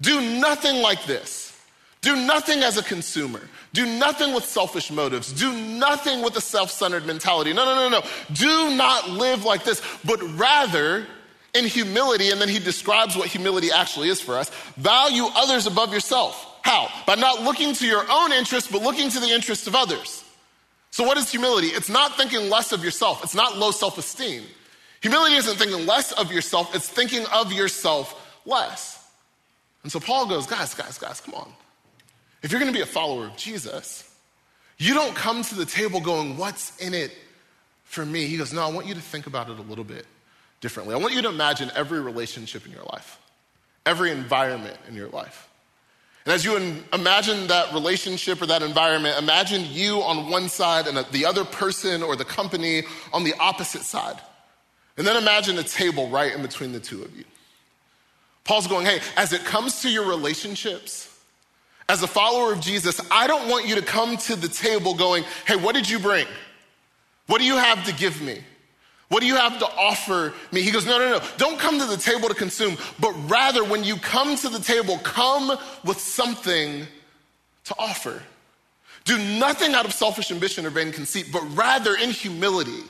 Do 0.00 0.20
nothing 0.20 0.82
like 0.82 1.04
this. 1.04 1.58
Do 2.02 2.14
nothing 2.14 2.62
as 2.62 2.76
a 2.76 2.82
consumer. 2.82 3.40
Do 3.76 3.84
nothing 3.84 4.32
with 4.32 4.46
selfish 4.46 4.90
motives. 4.90 5.30
Do 5.30 5.52
nothing 5.52 6.22
with 6.22 6.34
a 6.34 6.40
self 6.40 6.70
centered 6.70 7.04
mentality. 7.04 7.52
No, 7.52 7.66
no, 7.66 7.74
no, 7.74 8.00
no. 8.00 8.08
Do 8.32 8.74
not 8.74 9.10
live 9.10 9.44
like 9.44 9.64
this, 9.64 9.82
but 10.02 10.18
rather 10.38 11.06
in 11.52 11.66
humility, 11.66 12.30
and 12.30 12.40
then 12.40 12.48
he 12.48 12.58
describes 12.58 13.18
what 13.18 13.28
humility 13.28 13.70
actually 13.70 14.08
is 14.08 14.18
for 14.18 14.38
us 14.38 14.48
value 14.78 15.24
others 15.34 15.66
above 15.66 15.92
yourself. 15.92 16.58
How? 16.62 16.88
By 17.06 17.16
not 17.16 17.42
looking 17.42 17.74
to 17.74 17.86
your 17.86 18.02
own 18.10 18.32
interests, 18.32 18.72
but 18.72 18.80
looking 18.80 19.10
to 19.10 19.20
the 19.20 19.28
interests 19.28 19.66
of 19.66 19.74
others. 19.74 20.24
So, 20.90 21.04
what 21.04 21.18
is 21.18 21.30
humility? 21.30 21.66
It's 21.66 21.90
not 21.90 22.16
thinking 22.16 22.48
less 22.48 22.72
of 22.72 22.82
yourself, 22.82 23.22
it's 23.22 23.34
not 23.34 23.58
low 23.58 23.72
self 23.72 23.98
esteem. 23.98 24.44
Humility 25.02 25.34
isn't 25.34 25.58
thinking 25.58 25.84
less 25.84 26.12
of 26.12 26.32
yourself, 26.32 26.74
it's 26.74 26.88
thinking 26.88 27.26
of 27.26 27.52
yourself 27.52 28.38
less. 28.46 29.06
And 29.82 29.92
so 29.92 30.00
Paul 30.00 30.26
goes, 30.28 30.46
guys, 30.46 30.72
guys, 30.72 30.96
guys, 30.96 31.20
come 31.20 31.34
on. 31.34 31.52
If 32.46 32.52
you're 32.52 32.60
gonna 32.60 32.70
be 32.70 32.80
a 32.80 32.86
follower 32.86 33.24
of 33.24 33.36
Jesus, 33.36 34.08
you 34.78 34.94
don't 34.94 35.16
come 35.16 35.42
to 35.42 35.56
the 35.56 35.66
table 35.66 36.00
going, 36.00 36.36
what's 36.36 36.76
in 36.76 36.94
it 36.94 37.10
for 37.82 38.06
me? 38.06 38.26
He 38.26 38.36
goes, 38.36 38.52
no, 38.52 38.62
I 38.62 38.70
want 38.70 38.86
you 38.86 38.94
to 38.94 39.00
think 39.00 39.26
about 39.26 39.50
it 39.50 39.58
a 39.58 39.62
little 39.62 39.82
bit 39.82 40.06
differently. 40.60 40.94
I 40.94 40.98
want 40.98 41.12
you 41.12 41.22
to 41.22 41.28
imagine 41.28 41.72
every 41.74 42.00
relationship 42.00 42.64
in 42.64 42.70
your 42.70 42.84
life, 42.84 43.18
every 43.84 44.12
environment 44.12 44.76
in 44.86 44.94
your 44.94 45.08
life. 45.08 45.48
And 46.24 46.32
as 46.32 46.44
you 46.44 46.56
imagine 46.92 47.48
that 47.48 47.74
relationship 47.74 48.40
or 48.40 48.46
that 48.46 48.62
environment, 48.62 49.18
imagine 49.18 49.66
you 49.68 50.00
on 50.02 50.30
one 50.30 50.48
side 50.48 50.86
and 50.86 51.04
the 51.10 51.26
other 51.26 51.44
person 51.44 52.00
or 52.00 52.14
the 52.14 52.24
company 52.24 52.84
on 53.12 53.24
the 53.24 53.34
opposite 53.40 53.82
side. 53.82 54.20
And 54.96 55.04
then 55.04 55.16
imagine 55.16 55.58
a 55.58 55.64
table 55.64 56.08
right 56.10 56.32
in 56.32 56.42
between 56.42 56.70
the 56.70 56.78
two 56.78 57.02
of 57.02 57.12
you. 57.16 57.24
Paul's 58.44 58.68
going, 58.68 58.86
hey, 58.86 59.00
as 59.16 59.32
it 59.32 59.44
comes 59.44 59.82
to 59.82 59.90
your 59.90 60.06
relationships, 60.06 61.12
as 61.88 62.02
a 62.02 62.06
follower 62.06 62.52
of 62.52 62.60
Jesus, 62.60 63.00
I 63.10 63.26
don't 63.26 63.48
want 63.48 63.66
you 63.66 63.76
to 63.76 63.82
come 63.82 64.16
to 64.18 64.36
the 64.36 64.48
table 64.48 64.94
going, 64.94 65.24
hey, 65.46 65.56
what 65.56 65.74
did 65.74 65.88
you 65.88 65.98
bring? 65.98 66.26
What 67.26 67.38
do 67.38 67.44
you 67.44 67.56
have 67.56 67.84
to 67.86 67.92
give 67.92 68.20
me? 68.20 68.40
What 69.08 69.20
do 69.20 69.26
you 69.26 69.36
have 69.36 69.58
to 69.60 69.66
offer 69.66 70.34
me? 70.50 70.62
He 70.62 70.72
goes, 70.72 70.84
No, 70.84 70.98
no, 70.98 71.18
no. 71.18 71.24
Don't 71.36 71.58
come 71.60 71.78
to 71.78 71.86
the 71.86 71.96
table 71.96 72.28
to 72.28 72.34
consume, 72.34 72.76
but 72.98 73.12
rather, 73.30 73.62
when 73.62 73.84
you 73.84 73.96
come 73.96 74.36
to 74.36 74.48
the 74.48 74.58
table, 74.58 74.98
come 74.98 75.56
with 75.84 76.00
something 76.00 76.86
to 77.64 77.74
offer. 77.78 78.20
Do 79.04 79.16
nothing 79.38 79.74
out 79.74 79.84
of 79.84 79.92
selfish 79.92 80.32
ambition 80.32 80.66
or 80.66 80.70
vain 80.70 80.90
conceit, 80.90 81.28
but 81.32 81.42
rather 81.56 81.94
in 81.94 82.10
humility. 82.10 82.82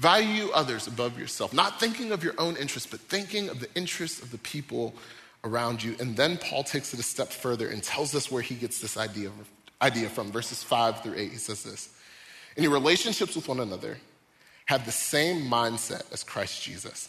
Value 0.00 0.50
others 0.52 0.88
above 0.88 1.18
yourself, 1.18 1.54
not 1.54 1.80
thinking 1.80 2.12
of 2.12 2.22
your 2.22 2.34
own 2.36 2.56
interests, 2.56 2.90
but 2.90 3.00
thinking 3.00 3.48
of 3.48 3.60
the 3.60 3.68
interests 3.74 4.20
of 4.20 4.30
the 4.30 4.38
people 4.38 4.92
around 5.46 5.82
you. 5.82 5.96
And 6.00 6.16
then 6.16 6.36
Paul 6.36 6.64
takes 6.64 6.92
it 6.92 7.00
a 7.00 7.02
step 7.02 7.28
further 7.28 7.68
and 7.68 7.82
tells 7.82 8.14
us 8.14 8.30
where 8.30 8.42
he 8.42 8.54
gets 8.54 8.80
this 8.80 8.96
idea, 8.96 9.30
idea 9.80 10.08
from. 10.08 10.32
Verses 10.32 10.62
5 10.62 11.02
through 11.02 11.14
8, 11.16 11.30
he 11.30 11.36
says 11.38 11.62
this 11.62 11.88
In 12.56 12.62
your 12.62 12.72
relationships 12.72 13.36
with 13.36 13.48
one 13.48 13.60
another, 13.60 13.98
have 14.66 14.84
the 14.84 14.92
same 14.92 15.42
mindset 15.42 16.12
as 16.12 16.24
Christ 16.24 16.62
Jesus, 16.62 17.08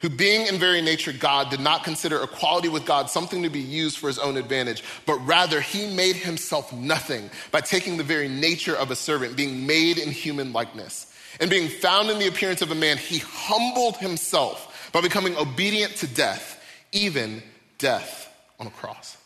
who, 0.00 0.08
being 0.08 0.46
in 0.46 0.58
very 0.58 0.80
nature 0.80 1.12
God, 1.12 1.50
did 1.50 1.60
not 1.60 1.82
consider 1.82 2.22
equality 2.22 2.68
with 2.68 2.86
God 2.86 3.10
something 3.10 3.42
to 3.42 3.50
be 3.50 3.60
used 3.60 3.98
for 3.98 4.06
his 4.06 4.18
own 4.18 4.36
advantage, 4.36 4.84
but 5.04 5.18
rather 5.26 5.60
he 5.60 5.92
made 5.94 6.14
himself 6.14 6.72
nothing 6.72 7.30
by 7.50 7.60
taking 7.60 7.96
the 7.96 8.04
very 8.04 8.28
nature 8.28 8.76
of 8.76 8.92
a 8.92 8.96
servant, 8.96 9.36
being 9.36 9.66
made 9.66 9.98
in 9.98 10.10
human 10.10 10.52
likeness. 10.52 11.12
And 11.40 11.50
being 11.50 11.68
found 11.68 12.10
in 12.10 12.18
the 12.18 12.26
appearance 12.26 12.62
of 12.62 12.70
a 12.70 12.74
man, 12.74 12.96
he 12.96 13.18
humbled 13.18 13.96
himself 13.96 14.90
by 14.92 15.00
becoming 15.00 15.36
obedient 15.36 15.96
to 15.96 16.06
death, 16.06 16.57
even 16.92 17.42
death 17.78 18.32
on 18.58 18.66
a 18.66 18.70
cross. 18.70 19.16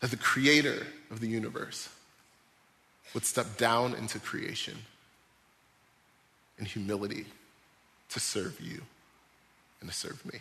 That 0.00 0.10
the 0.10 0.16
creator 0.16 0.86
of 1.10 1.20
the 1.20 1.28
universe 1.28 1.88
would 3.14 3.24
step 3.24 3.56
down 3.56 3.94
into 3.94 4.18
creation 4.18 4.76
in 6.58 6.64
humility 6.64 7.24
to 8.10 8.20
serve 8.20 8.60
you 8.60 8.80
and 9.80 9.88
to 9.88 9.94
serve 9.94 10.24
me. 10.26 10.40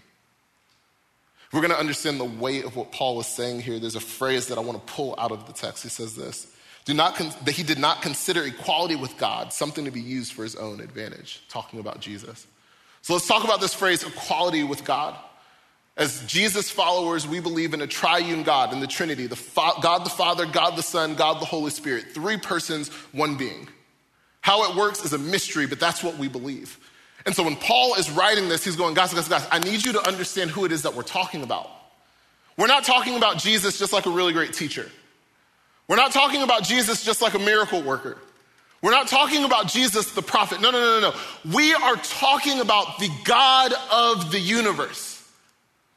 we're 1.54 1.62
going 1.62 1.72
to 1.72 1.80
understand 1.80 2.20
the 2.20 2.26
weight 2.26 2.66
of 2.66 2.76
what 2.76 2.92
Paul 2.92 3.16
was 3.16 3.28
saying 3.28 3.62
here, 3.62 3.80
there's 3.80 3.96
a 3.96 4.00
phrase 4.00 4.48
that 4.48 4.58
I 4.58 4.62
want 4.62 4.86
to 4.86 4.94
pull 4.94 5.16
out 5.18 5.32
of 5.32 5.48
the 5.48 5.54
text. 5.54 5.84
He 5.84 5.90
says 5.90 6.16
this 6.16 6.48
Do 6.86 6.94
not 6.94 7.16
con- 7.16 7.32
that 7.46 7.52
he 7.52 7.64
did 7.64 7.80
not 7.80 8.02
consider 8.02 8.44
equality 8.44 8.96
with 8.96 9.18
God 9.18 9.54
something 9.54 9.86
to 9.86 9.92
be 9.92 10.02
used 10.02 10.34
for 10.34 10.44
his 10.44 10.56
own 10.56 10.80
advantage, 10.80 11.44
talking 11.50 11.80
about 11.80 12.00
Jesus. 12.00 12.48
So 13.02 13.14
let's 13.14 13.28
talk 13.28 13.44
about 13.44 13.62
this 13.62 13.74
phrase, 13.74 14.04
equality 14.04 14.64
with 14.64 14.84
God. 14.84 15.16
As 15.98 16.24
Jesus 16.28 16.70
followers, 16.70 17.28
we 17.28 17.40
believe 17.40 17.74
in 17.74 17.82
a 17.82 17.88
triune 17.88 18.44
God, 18.44 18.72
in 18.72 18.80
the 18.80 18.88
Trinity 18.88 19.26
the 19.26 19.36
Fa- 19.36 19.74
God 19.82 20.06
the 20.06 20.12
Father, 20.12 20.46
God 20.46 20.76
the 20.76 20.84
Son, 20.84 21.16
God 21.16 21.42
the 21.42 21.46
Holy 21.46 21.72
Spirit. 21.72 22.12
Three 22.14 22.38
persons, 22.38 22.90
one 23.12 23.36
being. 23.36 23.68
How 24.42 24.70
it 24.70 24.78
works 24.78 25.04
is 25.04 25.14
a 25.14 25.18
mystery, 25.18 25.66
but 25.66 25.80
that's 25.80 26.04
what 26.04 26.18
we 26.18 26.28
believe. 26.28 26.80
And 27.26 27.36
so 27.36 27.44
when 27.44 27.56
Paul 27.56 27.96
is 27.96 28.12
writing 28.12 28.48
this, 28.48 28.64
he's 28.64 28.76
going, 28.76 28.94
guys, 28.94 29.14
guys, 29.14 29.28
guys, 29.28 29.46
I 29.52 29.60
need 29.60 29.84
you 29.84 29.92
to 29.94 30.08
understand 30.08 30.52
who 30.52 30.66
it 30.66 30.72
is 30.72 30.84
that 30.84 30.94
we're 30.94 31.02
talking 31.02 31.42
about. 31.42 31.70
We're 32.58 32.68
not 32.68 32.84
talking 32.84 33.18
about 33.18 33.40
Jesus 33.40 33.80
just 33.80 33.92
like 33.92 34.06
a 34.06 34.10
really 34.12 34.34
great 34.34 34.54
teacher. 34.54 34.90
We're 35.88 35.98
not 35.98 36.12
talking 36.12 36.44
about 36.44 36.64
Jesus 36.64 37.04
just 37.04 37.22
like 37.22 37.34
a 37.34 37.40
miracle 37.40 37.82
worker. 37.82 38.18
We're 38.82 38.92
not 38.92 39.08
talking 39.08 39.44
about 39.44 39.68
Jesus 39.68 40.12
the 40.12 40.22
prophet. 40.22 40.62
No, 40.62 40.70
no, 40.70 40.80
no, 40.80 41.00
no, 41.00 41.12
no. 41.12 41.54
We 41.56 41.74
are 41.74 41.96
talking 41.96 42.60
about 42.60 43.00
the 43.00 43.10
God 43.26 43.74
of 43.92 44.32
the 44.32 44.40
universe. 44.40 45.17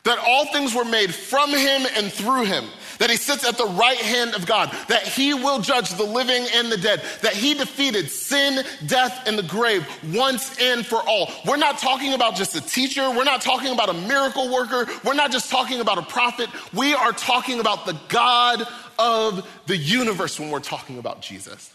That 0.05 0.19
all 0.19 0.47
things 0.47 0.75
were 0.75 0.85
made 0.85 1.15
from 1.15 1.51
him 1.51 1.87
and 1.97 2.11
through 2.11 2.45
him. 2.45 2.65
That 2.99 3.11
he 3.11 3.17
sits 3.17 3.47
at 3.47 3.59
the 3.59 3.67
right 3.67 3.99
hand 3.99 4.35
of 4.35 4.47
God. 4.47 4.75
That 4.89 5.07
he 5.07 5.35
will 5.35 5.61
judge 5.61 5.91
the 5.91 6.05
living 6.05 6.47
and 6.55 6.73
the 6.73 6.79
dead. 6.79 7.03
That 7.23 7.35
he 7.35 7.55
defeated 7.55 8.11
sin, 8.11 8.65
death, 8.87 9.27
and 9.27 9.39
the 9.39 9.43
grave 9.43 9.87
once 10.15 10.59
and 10.61 10.87
for 10.87 11.03
all. 11.07 11.31
We're 11.47 11.59
not 11.59 11.79
talking 11.79 12.15
about 12.15 12.35
just 12.35 12.57
a 12.57 12.61
teacher. 12.63 13.11
We're 13.11 13.25
not 13.25 13.43
talking 13.43 13.73
about 13.73 13.91
a 13.91 13.95
miracle 13.95 14.51
worker. 14.53 14.87
We're 15.05 15.15
not 15.15 15.33
just 15.33 15.51
talking 15.51 15.81
about 15.81 15.99
a 15.99 16.03
prophet. 16.03 16.49
We 16.73 16.95
are 16.95 17.13
talking 17.13 17.61
about 17.61 17.85
the 17.85 17.99
God 18.09 18.67
of 18.99 19.47
the 19.67 19.77
universe 19.77 20.41
when 20.41 20.51
we're 20.51 20.61
talking 20.61 20.99
about 20.99 21.21
Jesus. 21.21 21.75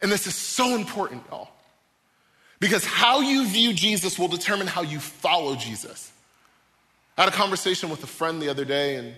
And 0.00 0.10
this 0.10 0.26
is 0.26 0.34
so 0.34 0.74
important, 0.74 1.22
y'all. 1.30 1.50
Because 2.60 2.84
how 2.84 3.20
you 3.20 3.46
view 3.46 3.74
Jesus 3.74 4.18
will 4.18 4.28
determine 4.28 4.66
how 4.66 4.82
you 4.82 5.00
follow 5.00 5.54
Jesus. 5.54 6.12
I 7.16 7.22
had 7.22 7.32
a 7.32 7.36
conversation 7.36 7.90
with 7.90 8.02
a 8.02 8.08
friend 8.08 8.42
the 8.42 8.48
other 8.48 8.64
day, 8.64 8.96
and 8.96 9.14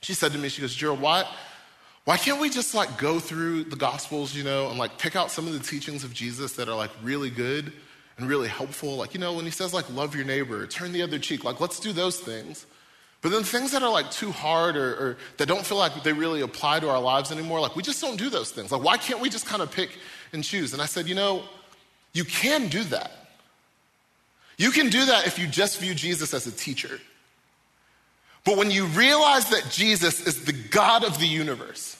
she 0.00 0.14
said 0.14 0.32
to 0.32 0.38
me, 0.38 0.48
she 0.48 0.60
goes, 0.60 0.74
Gerald, 0.74 1.00
why, 1.00 1.24
why 2.04 2.16
can't 2.16 2.40
we 2.40 2.50
just 2.50 2.74
like 2.74 2.98
go 2.98 3.20
through 3.20 3.64
the 3.64 3.76
gospels, 3.76 4.34
you 4.34 4.42
know, 4.42 4.68
and 4.68 4.78
like 4.78 4.98
pick 4.98 5.14
out 5.14 5.30
some 5.30 5.46
of 5.46 5.52
the 5.52 5.60
teachings 5.60 6.02
of 6.02 6.12
Jesus 6.12 6.52
that 6.54 6.68
are 6.68 6.74
like 6.76 6.90
really 7.02 7.30
good 7.30 7.72
and 8.18 8.28
really 8.28 8.48
helpful? 8.48 8.96
Like, 8.96 9.14
you 9.14 9.20
know, 9.20 9.32
when 9.32 9.44
he 9.44 9.52
says 9.52 9.72
like 9.72 9.88
love 9.90 10.14
your 10.16 10.24
neighbor, 10.24 10.66
turn 10.66 10.92
the 10.92 11.02
other 11.02 11.18
cheek, 11.18 11.44
like 11.44 11.60
let's 11.60 11.78
do 11.78 11.92
those 11.92 12.18
things. 12.18 12.66
But 13.22 13.30
then 13.30 13.42
things 13.42 13.70
that 13.70 13.82
are 13.82 13.90
like 13.90 14.10
too 14.10 14.32
hard 14.32 14.76
or, 14.76 14.90
or, 14.90 15.16
that 15.38 15.46
don't 15.46 15.64
feel 15.64 15.78
like 15.78 16.02
they 16.02 16.12
really 16.12 16.42
apply 16.42 16.80
to 16.80 16.90
our 16.90 17.00
lives 17.00 17.32
anymore, 17.32 17.60
like 17.60 17.74
we 17.74 17.82
just 17.82 18.00
don't 18.02 18.18
do 18.18 18.28
those 18.28 18.50
things. 18.50 18.70
Like, 18.70 18.82
why 18.82 18.98
can't 18.98 19.20
we 19.20 19.30
just 19.30 19.46
kind 19.46 19.62
of 19.62 19.70
pick 19.70 19.96
and 20.34 20.44
choose? 20.44 20.74
And 20.74 20.82
I 20.82 20.86
said, 20.86 21.08
you 21.08 21.14
know, 21.14 21.44
you 22.12 22.24
can 22.24 22.68
do 22.68 22.84
that. 22.84 23.23
You 24.56 24.70
can 24.70 24.88
do 24.88 25.06
that 25.06 25.26
if 25.26 25.38
you 25.38 25.46
just 25.46 25.80
view 25.80 25.94
Jesus 25.94 26.34
as 26.34 26.46
a 26.46 26.52
teacher. 26.52 27.00
But 28.44 28.58
when 28.58 28.70
you 28.70 28.86
realize 28.86 29.48
that 29.50 29.70
Jesus 29.70 30.26
is 30.26 30.44
the 30.44 30.52
God 30.52 31.04
of 31.04 31.18
the 31.18 31.26
universe, 31.26 31.96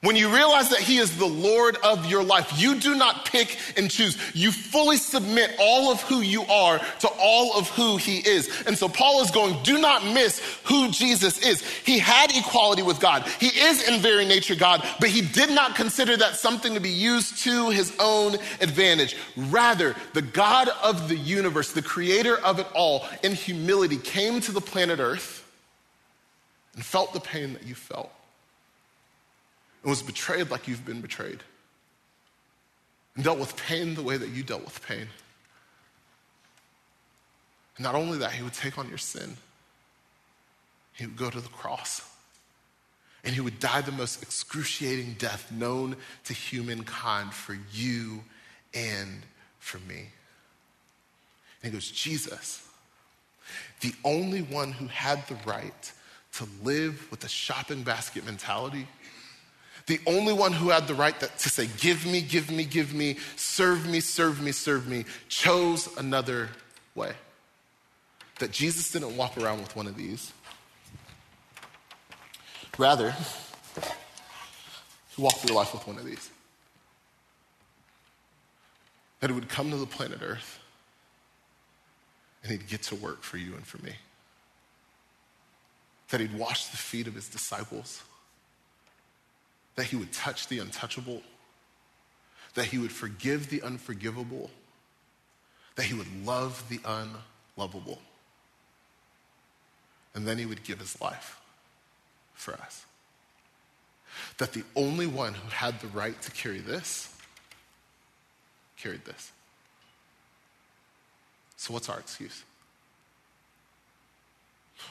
when 0.00 0.14
you 0.14 0.32
realize 0.32 0.68
that 0.68 0.78
He 0.78 0.98
is 0.98 1.16
the 1.18 1.26
Lord 1.26 1.76
of 1.82 2.06
your 2.06 2.22
life, 2.22 2.52
you 2.56 2.78
do 2.78 2.94
not 2.94 3.24
pick 3.24 3.58
and 3.76 3.90
choose. 3.90 4.16
You 4.32 4.52
fully 4.52 4.96
submit 4.96 5.56
all 5.58 5.90
of 5.90 6.00
who 6.02 6.20
you 6.20 6.42
are 6.42 6.78
to 7.00 7.08
all 7.18 7.58
of 7.58 7.68
who 7.70 7.96
He 7.96 8.18
is. 8.18 8.48
And 8.66 8.78
so 8.78 8.88
Paul 8.88 9.22
is 9.22 9.32
going, 9.32 9.60
do 9.64 9.76
not 9.78 10.04
miss 10.04 10.40
who 10.64 10.90
Jesus 10.92 11.44
is. 11.44 11.66
He 11.84 11.98
had 11.98 12.30
equality 12.30 12.82
with 12.82 13.00
God. 13.00 13.26
He 13.40 13.48
is 13.48 13.88
in 13.88 14.00
very 14.00 14.24
nature 14.24 14.54
God, 14.54 14.86
but 15.00 15.08
He 15.08 15.20
did 15.20 15.50
not 15.50 15.74
consider 15.74 16.16
that 16.16 16.36
something 16.36 16.74
to 16.74 16.80
be 16.80 16.90
used 16.90 17.38
to 17.38 17.70
His 17.70 17.92
own 17.98 18.36
advantage. 18.60 19.16
Rather, 19.36 19.96
the 20.14 20.22
God 20.22 20.68
of 20.80 21.08
the 21.08 21.16
universe, 21.16 21.72
the 21.72 21.82
creator 21.82 22.38
of 22.38 22.60
it 22.60 22.68
all, 22.72 23.04
in 23.24 23.34
humility 23.34 23.96
came 23.96 24.40
to 24.42 24.52
the 24.52 24.60
planet 24.60 25.00
Earth 25.00 25.44
and 26.76 26.84
felt 26.84 27.12
the 27.12 27.20
pain 27.20 27.54
that 27.54 27.66
you 27.66 27.74
felt 27.74 28.12
and 29.82 29.90
was 29.90 30.02
betrayed 30.02 30.50
like 30.50 30.68
you've 30.68 30.84
been 30.84 31.00
betrayed, 31.00 31.40
and 33.14 33.24
dealt 33.24 33.38
with 33.38 33.56
pain 33.56 33.94
the 33.94 34.02
way 34.02 34.16
that 34.16 34.30
you 34.30 34.42
dealt 34.42 34.64
with 34.64 34.86
pain. 34.86 35.08
And 37.76 37.84
not 37.84 37.94
only 37.94 38.18
that, 38.18 38.32
he 38.32 38.42
would 38.42 38.54
take 38.54 38.78
on 38.78 38.88
your 38.88 38.98
sin, 38.98 39.36
he 40.94 41.06
would 41.06 41.16
go 41.16 41.30
to 41.30 41.40
the 41.40 41.48
cross. 41.48 42.02
And 43.24 43.34
he 43.34 43.40
would 43.40 43.58
die 43.58 43.80
the 43.80 43.92
most 43.92 44.22
excruciating 44.22 45.16
death 45.18 45.50
known 45.50 45.96
to 46.24 46.32
humankind 46.32 47.34
for 47.34 47.58
you 47.72 48.22
and 48.72 49.22
for 49.58 49.78
me. 49.80 50.06
And 51.62 51.70
he 51.70 51.70
goes, 51.70 51.90
Jesus, 51.90 52.66
the 53.80 53.92
only 54.04 54.42
one 54.42 54.70
who 54.72 54.86
had 54.86 55.26
the 55.26 55.36
right 55.44 55.92
to 56.34 56.46
live 56.62 57.10
with 57.10 57.24
a 57.24 57.28
shopping 57.28 57.82
basket 57.82 58.24
mentality 58.24 58.86
the 59.88 59.98
only 60.06 60.34
one 60.34 60.52
who 60.52 60.68
had 60.68 60.86
the 60.86 60.94
right 60.94 61.18
to 61.18 61.48
say, 61.48 61.66
Give 61.78 62.04
me, 62.04 62.20
give 62.20 62.50
me, 62.50 62.64
give 62.64 62.92
me, 62.92 63.16
serve 63.36 63.88
me, 63.88 64.00
serve 64.00 64.40
me, 64.40 64.52
serve 64.52 64.86
me, 64.86 65.06
chose 65.28 65.88
another 65.96 66.50
way. 66.94 67.12
That 68.38 68.52
Jesus 68.52 68.92
didn't 68.92 69.16
walk 69.16 69.36
around 69.38 69.60
with 69.60 69.74
one 69.74 69.86
of 69.86 69.96
these. 69.96 70.32
Rather, 72.76 73.14
he 75.16 75.22
walked 75.22 75.38
through 75.38 75.56
life 75.56 75.72
with 75.72 75.86
one 75.86 75.96
of 75.96 76.04
these. 76.04 76.30
That 79.20 79.30
he 79.30 79.34
would 79.34 79.48
come 79.48 79.70
to 79.70 79.76
the 79.76 79.86
planet 79.86 80.20
Earth 80.22 80.60
and 82.42 82.52
he'd 82.52 82.68
get 82.68 82.82
to 82.84 82.94
work 82.94 83.22
for 83.22 83.38
you 83.38 83.54
and 83.54 83.66
for 83.66 83.82
me. 83.82 83.92
That 86.10 86.20
he'd 86.20 86.38
wash 86.38 86.66
the 86.66 86.76
feet 86.76 87.06
of 87.06 87.14
his 87.14 87.28
disciples 87.28 88.02
that 89.78 89.86
he 89.86 89.94
would 89.94 90.12
touch 90.12 90.48
the 90.48 90.58
untouchable, 90.58 91.22
that 92.54 92.64
he 92.64 92.78
would 92.78 92.90
forgive 92.90 93.48
the 93.48 93.62
unforgivable, 93.62 94.50
that 95.76 95.84
he 95.84 95.94
would 95.94 96.26
love 96.26 96.64
the 96.68 96.80
unlovable. 97.56 98.00
And 100.16 100.26
then 100.26 100.36
he 100.36 100.46
would 100.46 100.64
give 100.64 100.80
his 100.80 101.00
life 101.00 101.40
for 102.34 102.54
us. 102.54 102.86
That 104.38 104.52
the 104.52 104.64
only 104.74 105.06
one 105.06 105.34
who 105.34 105.48
had 105.48 105.78
the 105.78 105.86
right 105.86 106.20
to 106.22 106.30
carry 106.32 106.58
this 106.58 107.14
carried 108.76 109.04
this. 109.04 109.30
So, 111.56 111.72
what's 111.72 111.88
our 111.88 112.00
excuse? 112.00 112.42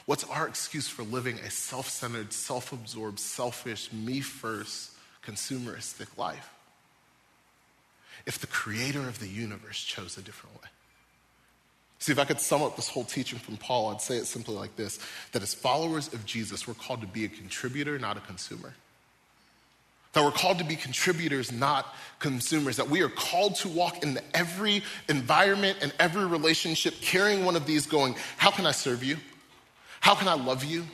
What's 0.06 0.24
our 0.24 0.48
excuse 0.48 0.88
for 0.88 1.02
living 1.02 1.38
a 1.38 1.50
self 1.50 1.88
centered, 1.88 2.32
self 2.32 2.72
absorbed, 2.72 3.18
selfish, 3.18 3.92
me 3.92 4.20
first, 4.20 4.92
consumeristic 5.24 6.16
life? 6.16 6.50
If 8.26 8.38
the 8.38 8.46
creator 8.46 9.00
of 9.00 9.20
the 9.20 9.28
universe 9.28 9.82
chose 9.82 10.18
a 10.18 10.22
different 10.22 10.56
way. 10.56 10.68
See, 12.00 12.12
if 12.12 12.18
I 12.18 12.24
could 12.24 12.40
sum 12.40 12.62
up 12.62 12.76
this 12.76 12.88
whole 12.88 13.04
teaching 13.04 13.38
from 13.38 13.56
Paul, 13.56 13.90
I'd 13.90 14.00
say 14.00 14.16
it 14.16 14.26
simply 14.26 14.54
like 14.54 14.76
this 14.76 14.98
that 15.32 15.42
as 15.42 15.54
followers 15.54 16.12
of 16.12 16.24
Jesus, 16.24 16.66
we're 16.66 16.74
called 16.74 17.00
to 17.00 17.06
be 17.06 17.24
a 17.24 17.28
contributor, 17.28 17.98
not 17.98 18.16
a 18.16 18.20
consumer. 18.20 18.74
That 20.12 20.24
we're 20.24 20.30
called 20.30 20.58
to 20.58 20.64
be 20.64 20.76
contributors, 20.76 21.52
not 21.52 21.94
consumers. 22.18 22.76
That 22.76 22.88
we 22.88 23.02
are 23.02 23.08
called 23.08 23.56
to 23.56 23.68
walk 23.68 24.02
in 24.02 24.18
every 24.32 24.82
environment 25.08 25.78
and 25.82 25.92
every 25.98 26.24
relationship 26.24 26.94
carrying 27.00 27.44
one 27.44 27.56
of 27.56 27.66
these, 27.66 27.86
going, 27.86 28.16
How 28.36 28.50
can 28.50 28.64
I 28.64 28.72
serve 28.72 29.04
you? 29.04 29.16
How 30.00 30.14
can 30.14 30.28
I 30.28 30.34
love 30.34 30.64
you? 30.64 30.84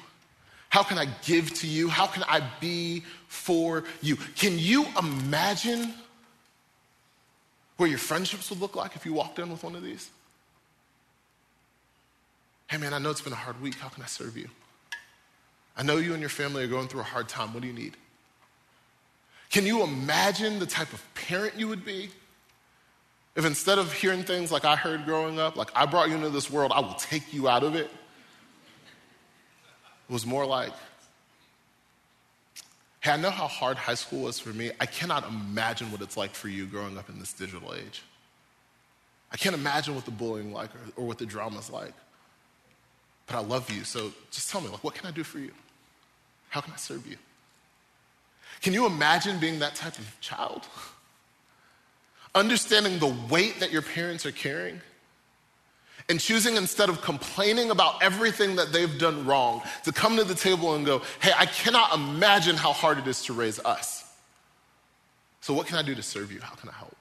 How 0.68 0.82
can 0.82 0.98
I 0.98 1.06
give 1.24 1.54
to 1.60 1.66
you? 1.66 1.88
How 1.88 2.06
can 2.06 2.24
I 2.24 2.42
be 2.60 3.04
for 3.28 3.84
you? 4.02 4.16
Can 4.16 4.58
you 4.58 4.86
imagine 4.98 5.94
what 7.76 7.90
your 7.90 7.98
friendships 7.98 8.50
would 8.50 8.60
look 8.60 8.74
like 8.74 8.96
if 8.96 9.06
you 9.06 9.12
walked 9.12 9.38
in 9.38 9.50
with 9.50 9.62
one 9.62 9.76
of 9.76 9.82
these? 9.82 10.10
Hey 12.66 12.76
man, 12.78 12.92
I 12.92 12.98
know 12.98 13.10
it's 13.10 13.20
been 13.20 13.32
a 13.32 13.36
hard 13.36 13.60
week. 13.62 13.76
How 13.76 13.88
can 13.88 14.02
I 14.02 14.06
serve 14.06 14.36
you? 14.36 14.48
I 15.76 15.82
know 15.82 15.96
you 15.96 16.12
and 16.12 16.20
your 16.20 16.30
family 16.30 16.64
are 16.64 16.68
going 16.68 16.88
through 16.88 17.00
a 17.00 17.04
hard 17.04 17.28
time. 17.28 17.52
What 17.52 17.62
do 17.62 17.68
you 17.68 17.74
need? 17.74 17.96
Can 19.50 19.66
you 19.66 19.84
imagine 19.84 20.58
the 20.58 20.66
type 20.66 20.92
of 20.92 21.02
parent 21.14 21.54
you 21.56 21.68
would 21.68 21.84
be 21.84 22.10
if 23.36 23.44
instead 23.44 23.78
of 23.78 23.92
hearing 23.92 24.22
things 24.22 24.50
like 24.50 24.64
I 24.64 24.74
heard 24.74 25.04
growing 25.04 25.38
up, 25.38 25.56
like 25.56 25.70
I 25.74 25.86
brought 25.86 26.08
you 26.08 26.16
into 26.16 26.30
this 26.30 26.50
world, 26.50 26.72
I 26.74 26.80
will 26.80 26.94
take 26.94 27.32
you 27.32 27.48
out 27.48 27.62
of 27.62 27.74
it? 27.76 27.90
Was 30.08 30.26
more 30.26 30.44
like, 30.46 30.72
hey, 33.00 33.12
I 33.12 33.16
know 33.16 33.30
how 33.30 33.46
hard 33.46 33.76
high 33.76 33.94
school 33.94 34.22
was 34.22 34.38
for 34.38 34.50
me. 34.50 34.70
I 34.80 34.86
cannot 34.86 35.28
imagine 35.28 35.90
what 35.90 36.00
it's 36.00 36.16
like 36.16 36.34
for 36.34 36.48
you 36.48 36.66
growing 36.66 36.98
up 36.98 37.08
in 37.08 37.18
this 37.18 37.32
digital 37.32 37.74
age. 37.74 38.02
I 39.32 39.36
can't 39.36 39.54
imagine 39.54 39.94
what 39.94 40.04
the 40.04 40.10
bullying 40.10 40.52
like 40.52 40.70
or, 40.74 41.02
or 41.02 41.06
what 41.06 41.18
the 41.18 41.26
drama's 41.26 41.70
like. 41.70 41.92
But 43.26 43.36
I 43.36 43.40
love 43.40 43.70
you, 43.70 43.84
so 43.84 44.12
just 44.30 44.50
tell 44.50 44.60
me, 44.60 44.68
like, 44.68 44.84
what 44.84 44.94
can 44.94 45.06
I 45.06 45.10
do 45.10 45.24
for 45.24 45.38
you? 45.38 45.50
How 46.50 46.60
can 46.60 46.72
I 46.72 46.76
serve 46.76 47.06
you? 47.06 47.16
Can 48.60 48.72
you 48.72 48.86
imagine 48.86 49.38
being 49.38 49.58
that 49.58 49.74
type 49.74 49.98
of 49.98 50.20
child? 50.20 50.66
Understanding 52.34 52.98
the 52.98 53.14
weight 53.30 53.60
that 53.60 53.72
your 53.72 53.82
parents 53.82 54.26
are 54.26 54.32
carrying 54.32 54.80
and 56.08 56.20
choosing 56.20 56.56
instead 56.56 56.88
of 56.88 57.00
complaining 57.00 57.70
about 57.70 58.02
everything 58.02 58.56
that 58.56 58.72
they've 58.72 58.98
done 58.98 59.26
wrong 59.26 59.62
to 59.84 59.92
come 59.92 60.16
to 60.16 60.24
the 60.24 60.34
table 60.34 60.74
and 60.74 60.84
go, 60.84 61.00
hey, 61.20 61.32
I 61.36 61.46
cannot 61.46 61.94
imagine 61.94 62.56
how 62.56 62.72
hard 62.72 62.98
it 62.98 63.06
is 63.06 63.22
to 63.24 63.32
raise 63.32 63.58
us. 63.60 64.04
So, 65.40 65.54
what 65.54 65.66
can 65.66 65.76
I 65.76 65.82
do 65.82 65.94
to 65.94 66.02
serve 66.02 66.32
you? 66.32 66.40
How 66.40 66.54
can 66.54 66.68
I 66.68 66.72
help? 66.72 66.96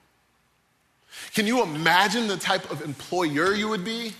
Can 1.34 1.46
you 1.46 1.62
imagine 1.62 2.28
the 2.28 2.36
type 2.36 2.70
of 2.70 2.82
employer 2.82 3.54
you 3.54 3.68
would 3.68 3.84
be 3.84 4.12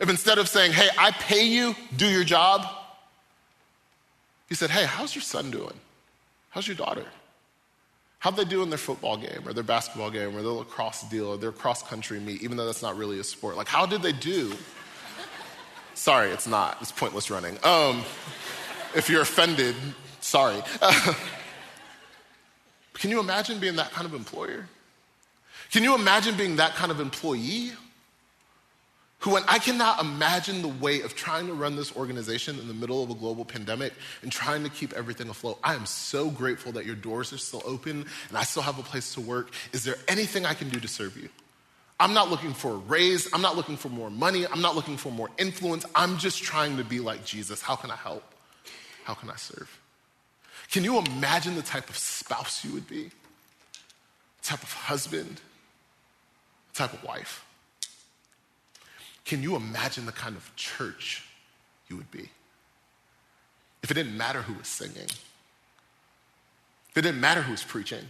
if 0.00 0.08
instead 0.10 0.38
of 0.38 0.48
saying, 0.48 0.72
hey, 0.72 0.88
I 0.98 1.12
pay 1.12 1.46
you, 1.46 1.74
do 1.96 2.06
your 2.06 2.24
job, 2.24 2.66
he 4.48 4.54
said, 4.54 4.70
hey, 4.70 4.84
how's 4.84 5.14
your 5.14 5.22
son 5.22 5.50
doing? 5.50 5.74
How's 6.50 6.66
your 6.66 6.76
daughter? 6.76 7.04
How'd 8.24 8.36
they 8.36 8.46
do 8.46 8.62
in 8.62 8.70
their 8.70 8.78
football 8.78 9.18
game 9.18 9.42
or 9.44 9.52
their 9.52 9.62
basketball 9.62 10.10
game 10.10 10.34
or 10.34 10.40
their 10.40 10.52
lacrosse 10.52 11.02
deal 11.10 11.26
or 11.26 11.36
their 11.36 11.52
cross 11.52 11.82
country 11.82 12.18
meet, 12.18 12.42
even 12.42 12.56
though 12.56 12.64
that's 12.64 12.80
not 12.80 12.96
really 12.96 13.20
a 13.20 13.22
sport? 13.22 13.54
Like, 13.54 13.68
how 13.68 13.84
did 13.84 14.00
they 14.00 14.12
do? 14.12 14.54
sorry, 15.92 16.30
it's 16.30 16.46
not. 16.46 16.78
It's 16.80 16.90
pointless 16.90 17.30
running. 17.30 17.58
Um, 17.62 18.02
if 18.94 19.10
you're 19.10 19.20
offended, 19.20 19.76
sorry. 20.22 20.62
Can 22.94 23.10
you 23.10 23.20
imagine 23.20 23.58
being 23.58 23.76
that 23.76 23.90
kind 23.90 24.06
of 24.06 24.14
employer? 24.14 24.70
Can 25.70 25.84
you 25.84 25.94
imagine 25.94 26.34
being 26.34 26.56
that 26.56 26.74
kind 26.76 26.90
of 26.90 27.00
employee? 27.00 27.72
Who, 29.24 29.36
I 29.36 29.58
cannot 29.58 30.02
imagine 30.02 30.60
the 30.60 30.68
way 30.68 31.00
of 31.00 31.14
trying 31.14 31.46
to 31.46 31.54
run 31.54 31.76
this 31.76 31.96
organization 31.96 32.58
in 32.58 32.68
the 32.68 32.74
middle 32.74 33.02
of 33.02 33.08
a 33.08 33.14
global 33.14 33.46
pandemic 33.46 33.94
and 34.20 34.30
trying 34.30 34.62
to 34.64 34.68
keep 34.68 34.92
everything 34.92 35.30
afloat, 35.30 35.58
I 35.64 35.74
am 35.74 35.86
so 35.86 36.28
grateful 36.28 36.72
that 36.72 36.84
your 36.84 36.94
doors 36.94 37.32
are 37.32 37.38
still 37.38 37.62
open 37.64 38.04
and 38.28 38.36
I 38.36 38.42
still 38.42 38.62
have 38.62 38.78
a 38.78 38.82
place 38.82 39.14
to 39.14 39.22
work. 39.22 39.50
Is 39.72 39.82
there 39.82 39.96
anything 40.08 40.44
I 40.44 40.52
can 40.52 40.68
do 40.68 40.78
to 40.78 40.88
serve 40.88 41.16
you? 41.16 41.30
I'm 41.98 42.12
not 42.12 42.30
looking 42.30 42.52
for 42.52 42.72
a 42.72 42.76
raise. 42.76 43.32
I'm 43.32 43.40
not 43.40 43.56
looking 43.56 43.78
for 43.78 43.88
more 43.88 44.10
money. 44.10 44.46
I'm 44.46 44.60
not 44.60 44.76
looking 44.76 44.98
for 44.98 45.10
more 45.10 45.30
influence. 45.38 45.86
I'm 45.94 46.18
just 46.18 46.42
trying 46.42 46.76
to 46.76 46.84
be 46.84 47.00
like 47.00 47.24
Jesus. 47.24 47.62
How 47.62 47.76
can 47.76 47.90
I 47.90 47.96
help? 47.96 48.24
How 49.04 49.14
can 49.14 49.30
I 49.30 49.36
serve? 49.36 49.80
Can 50.70 50.84
you 50.84 50.98
imagine 50.98 51.54
the 51.54 51.62
type 51.62 51.88
of 51.88 51.96
spouse 51.96 52.62
you 52.62 52.72
would 52.72 52.86
be? 52.86 53.10
type 54.42 54.62
of 54.62 54.72
husband? 54.74 55.40
type 56.74 56.92
of 56.92 57.02
wife? 57.04 57.42
Can 59.24 59.42
you 59.42 59.56
imagine 59.56 60.06
the 60.06 60.12
kind 60.12 60.36
of 60.36 60.54
church 60.56 61.24
you 61.88 61.96
would 61.96 62.10
be? 62.10 62.28
If 63.82 63.90
it 63.90 63.94
didn't 63.94 64.16
matter 64.16 64.42
who 64.42 64.54
was 64.54 64.68
singing, 64.68 65.08
if 66.90 66.96
it 66.96 67.02
didn't 67.02 67.20
matter 67.20 67.42
who 67.42 67.52
was 67.52 67.64
preaching, 67.64 68.04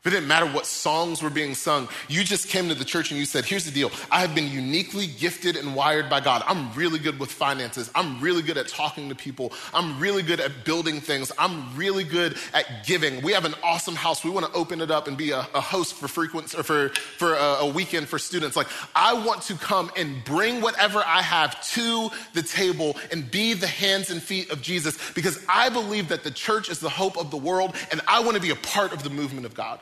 if 0.00 0.06
it 0.06 0.10
didn't 0.10 0.28
matter 0.28 0.46
what 0.46 0.64
songs 0.64 1.22
were 1.22 1.28
being 1.28 1.54
sung, 1.54 1.86
you 2.08 2.24
just 2.24 2.48
came 2.48 2.70
to 2.70 2.74
the 2.74 2.86
church 2.86 3.10
and 3.10 3.20
you 3.20 3.26
said, 3.26 3.44
Here's 3.44 3.66
the 3.66 3.70
deal. 3.70 3.90
I 4.10 4.20
have 4.20 4.34
been 4.34 4.50
uniquely 4.50 5.06
gifted 5.06 5.56
and 5.56 5.76
wired 5.76 6.08
by 6.08 6.20
God. 6.20 6.42
I'm 6.46 6.72
really 6.72 6.98
good 6.98 7.20
with 7.20 7.30
finances. 7.30 7.90
I'm 7.94 8.18
really 8.18 8.40
good 8.40 8.56
at 8.56 8.66
talking 8.66 9.10
to 9.10 9.14
people. 9.14 9.52
I'm 9.74 10.00
really 10.00 10.22
good 10.22 10.40
at 10.40 10.64
building 10.64 11.02
things. 11.02 11.30
I'm 11.38 11.76
really 11.76 12.04
good 12.04 12.38
at 12.54 12.86
giving. 12.86 13.20
We 13.20 13.32
have 13.32 13.44
an 13.44 13.52
awesome 13.62 13.94
house. 13.94 14.24
We 14.24 14.30
want 14.30 14.46
to 14.46 14.52
open 14.52 14.80
it 14.80 14.90
up 14.90 15.06
and 15.06 15.18
be 15.18 15.32
a, 15.32 15.40
a 15.52 15.60
host 15.60 15.92
for 15.92 16.08
frequent 16.08 16.54
or 16.54 16.62
for, 16.62 16.88
for 17.18 17.34
a, 17.34 17.56
a 17.60 17.66
weekend 17.70 18.08
for 18.08 18.18
students. 18.18 18.56
Like, 18.56 18.68
I 18.94 19.12
want 19.12 19.42
to 19.42 19.54
come 19.54 19.90
and 19.98 20.24
bring 20.24 20.62
whatever 20.62 21.02
I 21.04 21.20
have 21.20 21.62
to 21.72 22.08
the 22.32 22.42
table 22.42 22.96
and 23.12 23.30
be 23.30 23.52
the 23.52 23.66
hands 23.66 24.08
and 24.08 24.22
feet 24.22 24.50
of 24.50 24.62
Jesus 24.62 24.96
because 25.12 25.44
I 25.46 25.68
believe 25.68 26.08
that 26.08 26.24
the 26.24 26.30
church 26.30 26.70
is 26.70 26.78
the 26.78 26.88
hope 26.88 27.18
of 27.18 27.30
the 27.30 27.36
world 27.36 27.74
and 27.92 28.00
I 28.08 28.20
want 28.20 28.36
to 28.36 28.42
be 28.42 28.48
a 28.48 28.56
part 28.56 28.94
of 28.94 29.02
the 29.02 29.10
movement 29.10 29.44
of 29.44 29.52
God. 29.52 29.78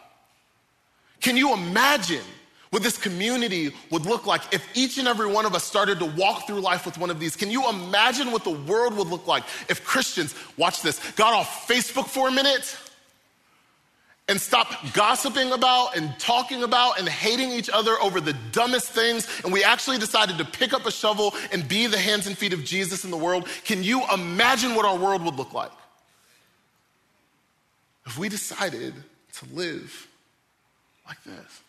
Can 1.21 1.37
you 1.37 1.53
imagine 1.53 2.25
what 2.71 2.83
this 2.83 2.99
community 2.99 3.73
would 3.91 4.05
look 4.05 4.27
like 4.27 4.43
if 4.53 4.67
each 4.75 4.99
and 4.99 5.09
every 5.09 5.27
one 5.27 5.47
of 5.47 5.55
us 5.55 5.65
started 5.65 5.99
to 5.99 6.05
walk 6.05 6.47
through 6.47 6.61
life 6.61 6.85
with 6.85 6.99
one 6.99 7.11
of 7.11 7.19
these? 7.19 7.35
Can 7.35 7.51
you 7.51 7.69
imagine 7.69 8.31
what 8.31 8.45
the 8.45 8.51
world 8.51 8.97
would 8.97 9.09
look 9.09 9.27
like 9.27 9.45
if 9.69 9.85
Christians, 9.85 10.35
watch 10.57 10.83
this, 10.83 10.99
got 11.13 11.33
off 11.33 11.67
Facebook 11.67 12.07
for 12.07 12.29
a 12.29 12.33
minute 12.33 12.77
and 14.29 14.39
stopped 14.39 14.93
gossiping 14.93 15.53
about 15.53 15.97
and 15.97 16.17
talking 16.19 16.63
about 16.63 16.99
and 16.99 17.09
hating 17.09 17.51
each 17.51 17.71
other 17.71 17.97
over 18.03 18.21
the 18.21 18.35
dumbest 18.53 18.93
things, 18.93 19.27
and 19.43 19.53
we 19.53 19.65
actually 19.65 19.97
decided 19.97 20.37
to 20.37 20.45
pick 20.45 20.75
up 20.75 20.85
a 20.85 20.93
shovel 20.93 21.35
and 21.51 21.67
be 21.67 21.87
the 21.87 21.99
hands 21.99 22.27
and 22.27 22.37
feet 22.37 22.53
of 22.53 22.63
Jesus 22.63 23.05
in 23.05 23.11
the 23.11 23.17
world? 23.17 23.49
Can 23.65 23.83
you 23.83 24.03
imagine 24.13 24.75
what 24.75 24.85
our 24.85 24.97
world 24.97 25.25
would 25.25 25.37
look 25.37 25.55
like? 25.55 25.73
If 28.05 28.19
we 28.19 28.29
decided 28.29 28.95
to 29.35 29.47
live 29.55 30.07
like 31.09 31.23
this. 31.25 31.63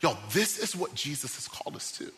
Y'all, 0.00 0.18
this 0.32 0.58
is 0.58 0.76
what 0.76 0.94
Jesus 0.94 1.34
has 1.36 1.48
called 1.48 1.76
us 1.76 1.92
to. 1.98 2.10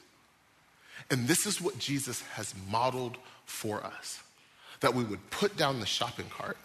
And 1.10 1.28
this 1.28 1.46
is 1.46 1.60
what 1.60 1.78
Jesus 1.78 2.22
has 2.32 2.54
modeled 2.70 3.16
for 3.44 3.82
us 3.84 4.22
that 4.80 4.94
we 4.94 5.04
would 5.04 5.30
put 5.30 5.56
down 5.56 5.80
the 5.80 5.86
shopping 5.86 6.26
cart 6.28 6.58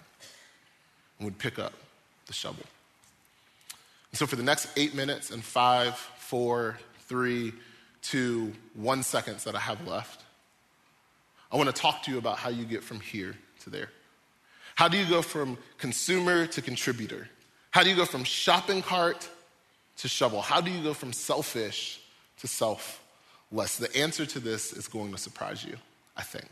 and 1.17 1.25
would 1.25 1.37
pick 1.37 1.59
up 1.59 1.73
the 2.27 2.33
shovel. 2.33 2.65
And 4.11 4.19
so, 4.19 4.25
for 4.25 4.35
the 4.35 4.43
next 4.43 4.67
eight 4.75 4.93
minutes 4.93 5.31
and 5.31 5.43
five, 5.43 5.95
four, 5.95 6.77
three, 7.07 7.53
two, 8.01 8.51
one 8.73 9.03
seconds 9.03 9.45
that 9.45 9.55
I 9.55 9.59
have 9.59 9.87
left, 9.87 10.23
I 11.51 11.57
want 11.57 11.73
to 11.73 11.81
talk 11.81 12.03
to 12.03 12.11
you 12.11 12.17
about 12.17 12.37
how 12.37 12.49
you 12.49 12.65
get 12.65 12.83
from 12.83 12.99
here 12.99 13.35
to 13.63 13.69
there. 13.69 13.89
How 14.75 14.87
do 14.87 14.97
you 14.97 15.05
go 15.07 15.21
from 15.21 15.57
consumer 15.77 16.47
to 16.47 16.61
contributor? 16.61 17.29
How 17.71 17.83
do 17.83 17.89
you 17.89 17.95
go 17.95 18.05
from 18.05 18.23
shopping 18.23 18.81
cart 18.81 19.27
to 19.97 20.07
shovel? 20.07 20.41
How 20.41 20.61
do 20.61 20.69
you 20.69 20.83
go 20.83 20.93
from 20.93 21.13
selfish 21.13 21.99
to 22.39 22.47
selfless? 22.47 23.77
The 23.77 23.89
answer 23.95 24.25
to 24.25 24.39
this 24.39 24.73
is 24.73 24.87
going 24.87 25.11
to 25.11 25.17
surprise 25.17 25.63
you, 25.63 25.75
I 26.15 26.23
think. 26.23 26.47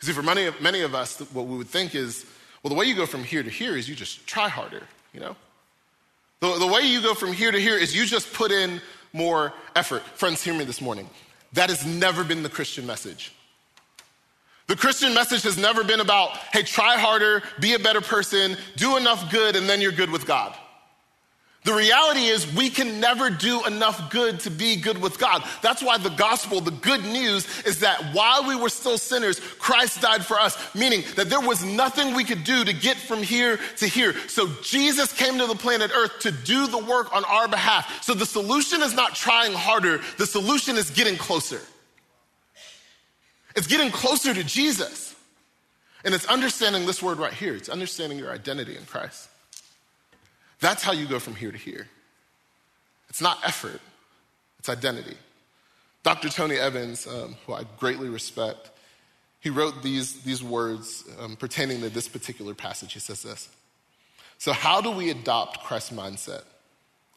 See, 0.00 0.12
for 0.12 0.22
many 0.22 0.44
of, 0.44 0.60
many 0.60 0.82
of 0.82 0.94
us, 0.94 1.18
what 1.32 1.46
we 1.46 1.56
would 1.56 1.68
think 1.68 1.94
is, 1.94 2.26
well, 2.62 2.68
the 2.68 2.76
way 2.76 2.86
you 2.86 2.94
go 2.94 3.06
from 3.06 3.24
here 3.24 3.42
to 3.42 3.50
here 3.50 3.76
is 3.76 3.88
you 3.88 3.94
just 3.94 4.26
try 4.26 4.48
harder, 4.48 4.82
you 5.12 5.20
know? 5.20 5.36
The, 6.40 6.58
the 6.58 6.66
way 6.66 6.82
you 6.82 7.02
go 7.02 7.14
from 7.14 7.32
here 7.32 7.50
to 7.50 7.58
here 7.58 7.76
is 7.76 7.96
you 7.96 8.06
just 8.06 8.32
put 8.32 8.52
in 8.52 8.80
more 9.12 9.52
effort. 9.74 10.02
Friends, 10.02 10.42
hear 10.42 10.54
me 10.54 10.64
this 10.64 10.80
morning. 10.80 11.08
That 11.54 11.70
has 11.70 11.84
never 11.86 12.22
been 12.22 12.42
the 12.42 12.48
Christian 12.48 12.86
message. 12.86 13.32
The 14.68 14.76
Christian 14.76 15.14
message 15.14 15.42
has 15.44 15.56
never 15.56 15.82
been 15.82 16.00
about, 16.00 16.36
hey, 16.52 16.62
try 16.62 16.98
harder, 16.98 17.42
be 17.58 17.72
a 17.72 17.78
better 17.78 18.02
person, 18.02 18.56
do 18.76 18.98
enough 18.98 19.32
good, 19.32 19.56
and 19.56 19.66
then 19.66 19.80
you're 19.80 19.92
good 19.92 20.10
with 20.10 20.26
God. 20.26 20.54
The 21.64 21.72
reality 21.74 22.26
is, 22.26 22.50
we 22.54 22.70
can 22.70 23.00
never 23.00 23.30
do 23.30 23.64
enough 23.66 24.10
good 24.10 24.40
to 24.40 24.50
be 24.50 24.76
good 24.76 25.00
with 25.00 25.18
God. 25.18 25.42
That's 25.62 25.82
why 25.82 25.96
the 25.98 26.10
gospel, 26.10 26.60
the 26.60 26.70
good 26.70 27.02
news, 27.02 27.46
is 27.64 27.80
that 27.80 28.14
while 28.14 28.46
we 28.46 28.56
were 28.56 28.68
still 28.68 28.98
sinners, 28.98 29.40
Christ 29.58 30.02
died 30.02 30.24
for 30.24 30.38
us, 30.38 30.56
meaning 30.74 31.02
that 31.16 31.30
there 31.30 31.40
was 31.40 31.64
nothing 31.64 32.14
we 32.14 32.24
could 32.24 32.44
do 32.44 32.64
to 32.64 32.72
get 32.72 32.96
from 32.98 33.22
here 33.22 33.58
to 33.78 33.86
here. 33.86 34.14
So 34.28 34.48
Jesus 34.62 35.12
came 35.12 35.38
to 35.38 35.46
the 35.46 35.56
planet 35.56 35.90
Earth 35.94 36.20
to 36.20 36.30
do 36.30 36.66
the 36.66 36.78
work 36.78 37.14
on 37.14 37.24
our 37.24 37.48
behalf. 37.48 38.04
So 38.04 38.14
the 38.14 38.26
solution 38.26 38.82
is 38.82 38.94
not 38.94 39.14
trying 39.14 39.52
harder, 39.54 40.00
the 40.18 40.26
solution 40.26 40.76
is 40.76 40.90
getting 40.90 41.16
closer. 41.16 41.60
It's 43.56 43.66
getting 43.66 43.90
closer 43.90 44.32
to 44.34 44.44
Jesus. 44.44 45.14
And 46.04 46.14
it's 46.14 46.26
understanding 46.26 46.86
this 46.86 47.02
word 47.02 47.18
right 47.18 47.32
here. 47.32 47.54
It's 47.54 47.68
understanding 47.68 48.18
your 48.18 48.30
identity 48.30 48.76
in 48.76 48.84
Christ. 48.84 49.28
That's 50.60 50.82
how 50.82 50.92
you 50.92 51.06
go 51.06 51.18
from 51.18 51.34
here 51.34 51.52
to 51.52 51.58
here. 51.58 51.88
It's 53.08 53.20
not 53.20 53.38
effort, 53.44 53.80
it's 54.58 54.68
identity. 54.68 55.16
Dr. 56.02 56.28
Tony 56.28 56.56
Evans, 56.56 57.06
um, 57.06 57.36
who 57.44 57.52
I 57.52 57.64
greatly 57.78 58.08
respect, 58.08 58.70
he 59.40 59.50
wrote 59.50 59.82
these, 59.82 60.22
these 60.22 60.42
words 60.42 61.04
um, 61.20 61.36
pertaining 61.36 61.80
to 61.80 61.90
this 61.90 62.08
particular 62.08 62.54
passage. 62.54 62.92
He 62.92 63.00
says 63.00 63.22
this 63.22 63.48
So, 64.38 64.52
how 64.52 64.80
do 64.80 64.90
we 64.90 65.10
adopt 65.10 65.64
Christ's 65.64 65.90
mindset? 65.90 66.42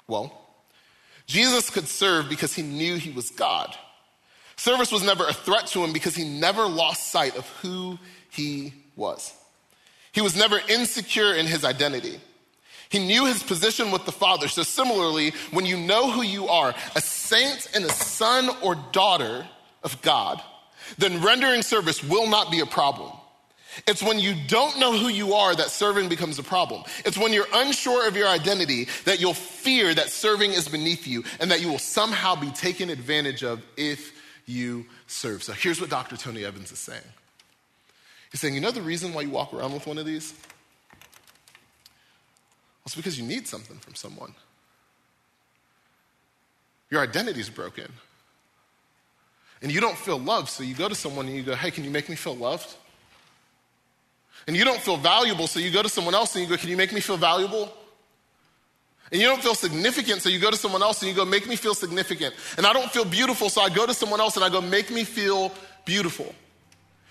Well, 0.08 0.38
Jesus 1.26 1.70
could 1.70 1.88
serve 1.88 2.30
because 2.30 2.54
he 2.54 2.64
knew 2.64 2.98
he 2.98 3.12
was 3.12 3.30
God. 3.30 3.76
Service 4.62 4.92
was 4.92 5.02
never 5.02 5.26
a 5.26 5.34
threat 5.34 5.66
to 5.66 5.84
him 5.84 5.92
because 5.92 6.16
he 6.16 6.24
never 6.24 6.68
lost 6.68 7.08
sight 7.08 7.36
of 7.36 7.50
who 7.64 7.98
he 8.30 8.72
was. 8.96 9.34
He 10.12 10.22
was 10.22 10.36
never 10.36 10.62
insecure 10.70 11.34
in 11.34 11.48
his 11.48 11.66
identity. 11.66 12.20
He 12.88 13.00
knew 13.00 13.26
his 13.26 13.42
position 13.42 13.90
with 13.90 14.06
the 14.06 14.12
Father. 14.12 14.48
So, 14.48 14.62
similarly, 14.62 15.34
when 15.50 15.66
you 15.66 15.78
know 15.78 16.12
who 16.12 16.22
you 16.22 16.48
are, 16.48 16.76
a 16.96 17.02
saint 17.02 17.70
and 17.74 17.84
a 17.86 17.90
son 17.90 18.56
or 18.62 18.76
daughter 18.92 19.48
of 19.82 20.00
God, 20.04 20.40
then 21.00 21.24
rendering 21.24 21.64
service 21.64 22.04
will 22.04 22.28
not 22.28 22.52
be 22.52 22.60
a 22.60 22.68
problem. 22.68 23.12
It's 23.88 24.04
when 24.04 24.20
you 24.20 24.36
don't 24.48 24.78
know 24.78 24.96
who 24.96 25.08
you 25.08 25.34
are 25.34 25.56
that 25.56 25.72
serving 25.72 26.08
becomes 26.08 26.38
a 26.38 26.44
problem. 26.44 26.84
It's 27.04 27.18
when 27.18 27.34
you're 27.34 27.48
unsure 27.52 28.08
of 28.08 28.16
your 28.16 28.28
identity 28.28 28.90
that 29.06 29.20
you'll 29.20 29.34
fear 29.34 29.92
that 29.96 30.10
serving 30.12 30.52
is 30.52 30.68
beneath 30.68 31.08
you 31.08 31.24
and 31.40 31.50
that 31.50 31.62
you 31.62 31.70
will 31.70 31.80
somehow 31.80 32.36
be 32.36 32.52
taken 32.52 32.92
advantage 32.92 33.44
of 33.44 33.64
if 33.76 34.21
you 34.52 34.86
serve. 35.08 35.44
So 35.44 35.54
here's 35.54 35.82
what 35.82 35.90
Dr. 35.90 36.18
Tony 36.18 36.46
Evans 36.46 36.72
is 36.72 36.80
saying. 36.80 37.02
He's 38.32 38.40
saying, 38.40 38.54
you 38.54 38.62
know 38.62 38.72
the 38.72 38.82
reason 38.82 39.14
why 39.14 39.22
you 39.22 39.30
walk 39.30 39.54
around 39.54 39.74
with 39.74 39.88
one 39.88 39.98
of 39.98 40.06
these? 40.06 40.34
Well, 40.92 42.86
it's 42.86 42.96
because 42.96 43.20
you 43.20 43.26
need 43.26 43.48
something 43.48 43.78
from 43.78 43.96
someone. 43.96 44.34
Your 46.90 47.02
identity 47.02 47.40
is 47.40 47.50
broken. 47.50 47.92
And 49.62 49.72
you 49.72 49.80
don't 49.80 49.98
feel 49.98 50.20
loved, 50.20 50.50
so 50.50 50.64
you 50.64 50.74
go 50.74 50.90
to 50.90 50.96
someone 50.96 51.28
and 51.28 51.36
you 51.36 51.44
go, 51.44 51.56
hey, 51.56 51.72
can 51.72 51.84
you 51.84 51.92
make 51.92 52.10
me 52.10 52.16
feel 52.16 52.36
loved? 52.36 52.76
And 54.48 54.56
you 54.56 54.64
don't 54.64 54.80
feel 54.80 54.98
valuable, 54.98 55.48
so 55.48 55.60
you 55.60 55.72
go 55.72 55.84
to 55.84 55.90
someone 55.90 56.16
else 56.16 56.36
and 56.36 56.44
you 56.44 56.50
go, 56.50 56.58
Can 56.58 56.70
you 56.70 56.78
make 56.78 56.92
me 56.92 57.00
feel 57.00 57.18
valuable? 57.18 57.72
And 59.12 59.20
you 59.20 59.28
don't 59.28 59.42
feel 59.42 59.56
significant, 59.56 60.22
so 60.22 60.30
you 60.30 60.40
go 60.40 60.50
to 60.50 60.58
someone 60.58 60.82
else 60.82 61.02
and 61.02 61.10
you 61.10 61.16
go, 61.16 61.26
Make 61.26 61.48
me 61.48 61.56
feel 61.56 61.74
significant. 61.74 62.34
And 62.58 62.66
I 62.66 62.74
don't 62.74 62.90
feel 62.92 63.06
beautiful, 63.06 63.50
so 63.50 63.62
I 63.62 63.70
go 63.70 63.86
to 63.86 63.94
someone 63.94 64.22
else 64.22 64.36
and 64.36 64.46
I 64.46 64.50
go, 64.50 64.62
Make 64.62 64.90
me 64.90 65.04
feel 65.04 65.52
beautiful. 65.86 66.34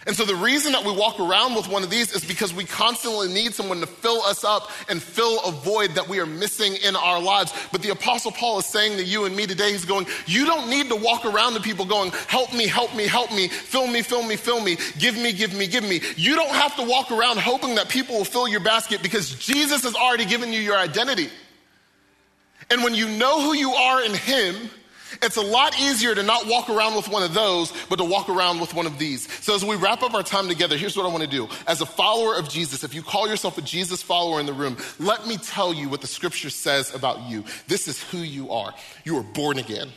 And 0.07 0.17
so 0.17 0.25
the 0.25 0.35
reason 0.35 0.73
that 0.73 0.83
we 0.83 0.97
walk 0.97 1.21
around 1.21 1.55
with 1.55 1.69
one 1.69 1.83
of 1.83 1.91
these 1.91 2.15
is 2.15 2.25
because 2.25 2.55
we 2.55 2.65
constantly 2.65 3.29
need 3.29 3.53
someone 3.53 3.81
to 3.81 3.87
fill 3.87 4.23
us 4.23 4.45
up 4.45 4.71
and 4.89 5.03
fill 5.03 5.41
a 5.45 5.51
void 5.51 5.91
that 5.91 6.09
we 6.09 6.21
are 6.21 6.27
missing 6.27 6.75
in 6.77 6.97
our 6.97 7.21
lives. 7.21 7.53
But 7.71 7.83
the 7.83 7.91
apostle 7.91 8.33
Paul 8.33 8.61
is 8.61 8.67
saying 8.67 8.97
to 8.97 9.05
you 9.05 9.27
and 9.27 9.37
me 9.37 9.47
today, 9.47 9.73
he's 9.73 9.85
going, 9.85 10.07
you 10.25 10.47
don't 10.47 10.71
need 10.71 10.89
to 10.89 10.97
walk 10.97 11.27
around 11.27 11.53
to 11.53 11.61
people 11.61 11.85
going, 11.85 12.13
help 12.29 12.55
me, 12.55 12.67
help 12.67 12.95
me, 12.97 13.07
help 13.07 13.31
me, 13.31 13.49
fill 13.49 13.87
me, 13.87 14.01
fill 14.01 14.23
me, 14.23 14.37
fill 14.37 14.63
me, 14.63 14.79
give 14.99 15.17
me, 15.17 15.35
give 15.35 15.53
me, 15.53 15.67
give 15.67 15.85
me. 15.85 16.01
You 16.17 16.35
don't 16.35 16.49
have 16.49 16.75
to 16.77 16.83
walk 16.83 17.11
around 17.11 17.39
hoping 17.39 17.75
that 17.75 17.91
people 17.91 18.17
will 18.17 18.25
fill 18.25 18.49
your 18.49 18.61
basket 18.61 19.03
because 19.03 19.35
Jesus 19.35 19.83
has 19.83 19.95
already 19.95 20.25
given 20.25 20.51
you 20.51 20.61
your 20.61 20.79
identity. 20.79 21.29
And 22.71 22.85
when 22.85 22.95
you 22.95 23.09
know 23.09 23.43
who 23.43 23.53
you 23.53 23.73
are 23.73 24.03
in 24.05 24.15
him, 24.15 24.71
it's 25.23 25.37
a 25.37 25.43
lot 25.43 25.79
easier 25.79 26.15
to 26.15 26.23
not 26.23 26.47
walk 26.47 26.71
around 26.71 26.95
with 26.95 27.09
one 27.09 27.23
of 27.23 27.35
those, 27.35 27.73
but 27.89 27.97
to 27.97 28.05
walk 28.05 28.29
around 28.29 28.61
with 28.61 28.75
one 28.75 28.87
of 28.87 28.99
these. 28.99 29.31
So, 29.45 29.55
as 29.55 29.65
we 29.65 29.77
wrap 29.77 30.03
up 30.03 30.15
our 30.15 30.23
time 30.23 30.49
together, 30.49 30.77
here's 30.77 30.97
what 30.97 31.05
I 31.05 31.09
want 31.09 31.23
to 31.25 31.29
do. 31.29 31.49
As 31.67 31.81
a 31.81 31.87
follower 31.87 32.37
of 32.37 32.49
Jesus, 32.49 32.85
if 32.85 32.95
you 32.95 33.03
call 33.03 33.29
yourself 33.29 33.59
a 33.59 33.63
Jesus 33.63 34.03
follower 34.03 34.41
in 34.41 34.47
the 34.47 34.53
room, 34.53 34.77
let 34.99 35.27
me 35.27 35.37
tell 35.37 35.75
you 35.75 35.89
what 35.89 36.01
the 36.01 36.07
scripture 36.07 36.51
says 36.51 36.95
about 36.95 37.29
you. 37.29 37.45
This 37.67 37.89
is 37.89 38.03
who 38.05 38.19
you 38.19 38.51
are. 38.51 38.73
You 39.05 39.19
are 39.19 39.23
born 39.23 39.59
again, 39.59 39.91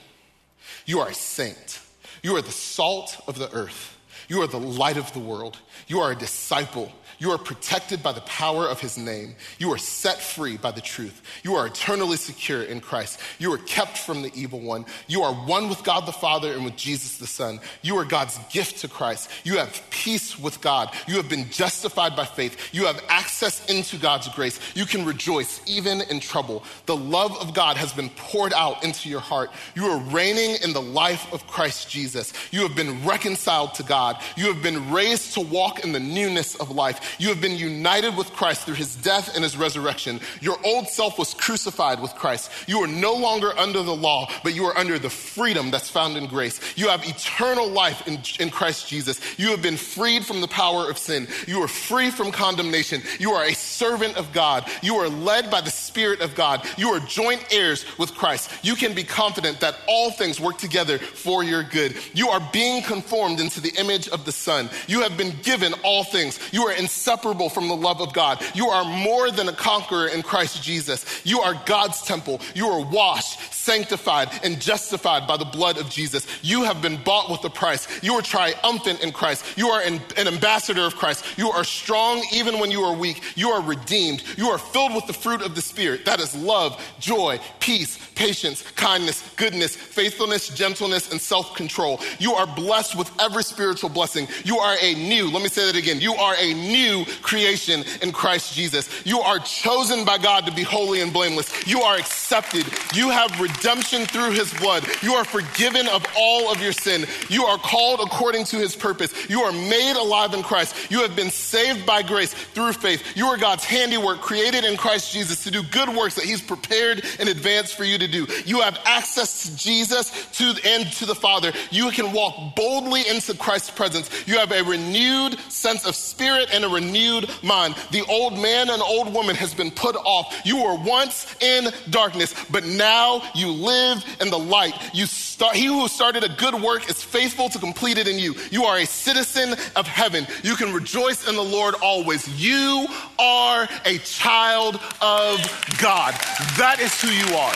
you 0.85 0.99
are 0.99 1.09
a 1.09 1.13
saint, 1.13 1.79
you 2.23 2.35
are 2.35 2.41
the 2.41 2.51
salt 2.51 3.21
of 3.27 3.37
the 3.37 3.51
earth, 3.53 3.97
you 4.27 4.41
are 4.41 4.47
the 4.47 4.59
light 4.59 4.97
of 4.97 5.13
the 5.13 5.19
world, 5.19 5.59
you 5.87 5.99
are 5.99 6.11
a 6.11 6.15
disciple 6.15 6.91
you 7.23 7.31
are 7.31 7.37
protected 7.37 8.03
by 8.03 8.11
the 8.11 8.19
power 8.21 8.67
of 8.67 8.81
his 8.81 8.97
name. 8.97 9.35
You 9.57 9.71
are 9.71 9.77
set 9.77 10.19
free 10.19 10.57
by 10.57 10.71
the 10.71 10.81
truth. 10.81 11.21
You 11.41 11.55
are 11.55 11.67
eternally 11.67 12.17
secure 12.17 12.63
in 12.63 12.81
Christ. 12.81 13.17
You 13.39 13.53
are 13.53 13.59
kept 13.59 13.97
from 13.97 14.23
the 14.23 14.31
evil 14.35 14.59
one. 14.59 14.85
You 15.07 15.21
are 15.21 15.33
one 15.33 15.69
with 15.69 15.85
God 15.85 16.05
the 16.05 16.11
Father 16.11 16.51
and 16.51 16.65
with 16.65 16.75
Jesus 16.75 17.19
the 17.19 17.25
Son. 17.25 17.61
You 17.81 17.95
are 17.95 18.03
God's 18.03 18.37
gift 18.51 18.79
to 18.79 18.89
Christ. 18.89 19.29
You 19.45 19.57
have 19.57 19.81
peace 19.89 20.37
with 20.37 20.59
God. 20.59 20.93
You 21.07 21.15
have 21.15 21.29
been 21.29 21.49
justified 21.49 22.13
by 22.13 22.25
faith. 22.25 22.57
You 22.73 22.87
have 22.87 23.01
access 23.07 23.65
into 23.67 23.95
God's 23.95 24.27
grace. 24.27 24.59
You 24.75 24.85
can 24.85 25.05
rejoice 25.05 25.61
even 25.65 26.01
in 26.01 26.19
trouble. 26.19 26.65
The 26.87 26.97
love 26.97 27.37
of 27.37 27.53
God 27.53 27.77
has 27.77 27.93
been 27.93 28.09
poured 28.17 28.51
out 28.51 28.83
into 28.83 29.07
your 29.07 29.21
heart. 29.21 29.49
You 29.75 29.85
are 29.85 29.99
reigning 30.11 30.57
in 30.61 30.73
the 30.73 30.81
life 30.81 31.31
of 31.31 31.47
Christ 31.47 31.89
Jesus. 31.89 32.33
You 32.51 32.67
have 32.67 32.75
been 32.75 33.05
reconciled 33.05 33.75
to 33.75 33.83
God. 33.83 34.21
You 34.35 34.51
have 34.51 34.61
been 34.61 34.91
raised 34.91 35.35
to 35.35 35.39
walk 35.39 35.85
in 35.85 35.93
the 35.93 36.01
newness 36.01 36.55
of 36.55 36.69
life. 36.69 37.12
You 37.19 37.29
have 37.29 37.41
been 37.41 37.57
united 37.57 38.15
with 38.15 38.31
Christ 38.33 38.65
through 38.65 38.75
his 38.75 38.95
death 38.95 39.35
and 39.35 39.43
his 39.43 39.57
resurrection. 39.57 40.19
Your 40.41 40.57
old 40.63 40.87
self 40.87 41.17
was 41.17 41.33
crucified 41.33 42.01
with 42.01 42.13
Christ. 42.15 42.51
You 42.67 42.79
are 42.79 42.87
no 42.87 43.13
longer 43.13 43.57
under 43.57 43.81
the 43.83 43.95
law, 43.95 44.29
but 44.43 44.55
you 44.55 44.65
are 44.65 44.77
under 44.77 44.99
the 44.99 45.09
freedom 45.09 45.71
that's 45.71 45.89
found 45.89 46.17
in 46.17 46.27
grace. 46.27 46.59
You 46.75 46.89
have 46.89 47.07
eternal 47.07 47.67
life 47.67 48.07
in, 48.07 48.19
in 48.39 48.49
Christ 48.49 48.87
Jesus. 48.87 49.19
You 49.37 49.49
have 49.49 49.61
been 49.61 49.77
freed 49.77 50.25
from 50.25 50.41
the 50.41 50.47
power 50.47 50.89
of 50.89 50.97
sin. 50.97 51.27
You 51.47 51.61
are 51.63 51.67
free 51.67 52.09
from 52.09 52.31
condemnation. 52.31 53.01
You 53.19 53.31
are 53.31 53.45
a 53.45 53.53
servant 53.53 54.17
of 54.17 54.31
God. 54.33 54.69
You 54.81 54.95
are 54.95 55.09
led 55.09 55.49
by 55.49 55.61
the 55.61 55.71
Spirit 55.71 56.21
of 56.21 56.35
God. 56.35 56.65
You 56.77 56.89
are 56.89 56.99
joint 57.01 57.45
heirs 57.51 57.85
with 57.97 58.13
Christ. 58.15 58.49
You 58.63 58.75
can 58.75 58.93
be 58.93 59.03
confident 59.03 59.59
that 59.59 59.77
all 59.87 60.11
things 60.11 60.39
work 60.39 60.57
together 60.57 60.97
for 60.97 61.43
your 61.43 61.63
good. 61.63 61.95
You 62.13 62.29
are 62.29 62.41
being 62.51 62.81
conformed 62.83 63.39
into 63.39 63.61
the 63.61 63.73
image 63.79 64.07
of 64.09 64.25
the 64.25 64.31
Son. 64.31 64.69
You 64.87 65.01
have 65.01 65.17
been 65.17 65.33
given 65.41 65.73
all 65.83 66.03
things. 66.03 66.39
You 66.51 66.63
are 66.63 66.73
in 66.73 66.87
inseparable 67.03 67.49
from 67.49 67.67
the 67.67 67.75
love 67.75 67.99
of 67.99 68.13
God. 68.13 68.41
You 68.55 68.69
are 68.69 68.85
more 68.85 69.29
than 69.29 69.49
a 69.49 69.53
conqueror 69.53 70.07
in 70.07 70.23
Christ 70.23 70.63
Jesus. 70.63 71.05
You 71.25 71.41
are 71.41 71.61
God's 71.65 72.01
temple. 72.01 72.39
You 72.55 72.67
are 72.67 72.81
washed, 72.81 73.53
sanctified, 73.53 74.29
and 74.41 74.61
justified 74.61 75.27
by 75.27 75.35
the 75.35 75.43
blood 75.43 75.77
of 75.77 75.89
Jesus. 75.89 76.25
You 76.41 76.63
have 76.63 76.81
been 76.81 76.95
bought 77.03 77.29
with 77.29 77.43
a 77.43 77.49
price. 77.49 77.87
You 78.01 78.13
are 78.13 78.21
triumphant 78.21 79.03
in 79.03 79.11
Christ. 79.11 79.57
You 79.57 79.67
are 79.67 79.81
an, 79.81 79.99
ambassador 80.17 80.83
of 80.83 80.95
Christ. 80.95 81.25
You 81.37 81.49
are 81.49 81.65
strong 81.65 82.23
even 82.31 82.57
when 82.59 82.71
you 82.71 82.81
are 82.83 82.95
weak. 82.95 83.21
You 83.35 83.49
are 83.49 83.61
redeemed. 83.61 84.23
You 84.37 84.47
are 84.47 84.57
filled 84.57 84.95
with 84.95 85.05
the 85.05 85.13
fruit 85.13 85.41
of 85.41 85.55
the 85.55 85.61
Spirit. 85.61 86.05
That 86.05 86.21
is 86.21 86.33
love, 86.33 86.81
joy, 86.99 87.39
peace, 87.59 87.99
patience, 88.15 88.61
kindness, 88.71 89.29
goodness, 89.35 89.75
faithfulness, 89.75 90.47
gentleness, 90.55 91.11
and 91.11 91.19
self 91.19 91.53
control. 91.55 91.99
You 92.19 92.33
are 92.33 92.47
blessed 92.47 92.97
with 92.97 93.11
every 93.19 93.43
spiritual 93.43 93.89
blessing. 93.89 94.27
You 94.45 94.59
are 94.59 94.77
a 94.81 94.93
new, 94.95 95.29
let 95.29 95.43
me 95.43 95.49
say 95.49 95.65
that 95.65 95.75
again. 95.75 95.99
You 95.99 96.13
are 96.13 96.35
a 96.39 96.53
new 96.53 96.82
new 96.83 97.05
creation 97.21 97.83
in 98.01 98.11
Christ 98.11 98.53
Jesus. 98.53 98.89
You 99.05 99.19
are 99.21 99.39
chosen 99.39 100.05
by 100.05 100.17
God 100.17 100.45
to 100.45 100.51
be 100.51 100.63
holy 100.63 101.01
and 101.01 101.13
blameless. 101.13 101.49
You 101.65 101.81
are 101.81 101.97
accepted. 101.97 102.65
You 102.93 103.09
have 103.09 103.39
redemption 103.39 104.05
through 104.05 104.31
his 104.31 104.53
blood. 104.55 104.85
You 105.01 105.13
are 105.13 105.25
forgiven 105.25 105.87
of 105.87 106.05
all 106.17 106.51
of 106.51 106.61
your 106.61 106.73
sin. 106.73 107.05
You 107.29 107.45
are 107.45 107.57
called 107.57 107.99
according 108.01 108.45
to 108.45 108.57
his 108.57 108.75
purpose. 108.75 109.11
You 109.29 109.41
are 109.41 109.51
made 109.51 109.95
alive 109.95 110.33
in 110.33 110.43
Christ. 110.43 110.75
You 110.91 111.01
have 111.01 111.15
been 111.15 111.29
saved 111.29 111.85
by 111.85 112.01
grace 112.01 112.33
through 112.33 112.73
faith. 112.73 113.15
You 113.15 113.27
are 113.27 113.37
God's 113.37 113.63
handiwork 113.63 114.21
created 114.21 114.63
in 114.63 114.77
Christ 114.77 115.13
Jesus 115.13 115.43
to 115.43 115.51
do 115.51 115.63
good 115.63 115.89
works 115.89 116.15
that 116.15 116.25
he's 116.25 116.41
prepared 116.41 117.03
in 117.19 117.27
advance 117.27 117.71
for 117.71 117.83
you 117.83 117.97
to 117.97 118.07
do. 118.07 118.27
You 118.45 118.61
have 118.61 118.77
access 118.85 119.43
to 119.43 119.57
Jesus 119.57 120.11
to, 120.33 120.53
and 120.65 120.91
to 120.93 121.05
the 121.05 121.15
Father. 121.15 121.51
You 121.71 121.91
can 121.91 122.11
walk 122.11 122.55
boldly 122.55 123.07
into 123.07 123.35
Christ's 123.35 123.71
presence. 123.71 124.09
You 124.27 124.39
have 124.39 124.51
a 124.51 124.63
renewed 124.63 125.39
sense 125.49 125.85
of 125.85 125.95
spirit 125.95 126.49
and 126.53 126.63
a 126.63 126.69
renewed 126.73 127.29
mind. 127.41 127.75
The 127.91 128.03
old 128.09 128.33
man 128.33 128.69
and 128.69 128.81
old 128.81 129.13
woman 129.13 129.35
has 129.35 129.53
been 129.53 129.71
put 129.71 129.95
off. 129.95 130.41
You 130.43 130.63
were 130.63 130.75
once 130.75 131.35
in 131.41 131.71
darkness, 131.89 132.33
but 132.49 132.65
now 132.65 133.21
you 133.35 133.49
live 133.49 134.03
in 134.19 134.29
the 134.29 134.39
light. 134.39 134.73
You 134.93 135.05
start, 135.05 135.55
he 135.55 135.65
who 135.65 135.87
started 135.87 136.23
a 136.23 136.29
good 136.29 136.55
work 136.55 136.89
is 136.89 137.03
faithful 137.03 137.49
to 137.49 137.59
complete 137.59 137.97
it 137.97 138.07
in 138.07 138.17
you. 138.17 138.35
You 138.51 138.65
are 138.65 138.77
a 138.77 138.85
citizen 138.85 139.55
of 139.75 139.87
heaven. 139.87 140.27
You 140.43 140.55
can 140.55 140.73
rejoice 140.73 141.27
in 141.27 141.35
the 141.35 141.43
Lord 141.43 141.75
always. 141.81 142.27
You 142.41 142.87
are 143.19 143.67
a 143.85 143.97
child 143.99 144.75
of 145.01 145.39
God. 145.81 146.13
That 146.57 146.77
is 146.79 146.99
who 147.01 147.09
you 147.09 147.35
are. 147.35 147.53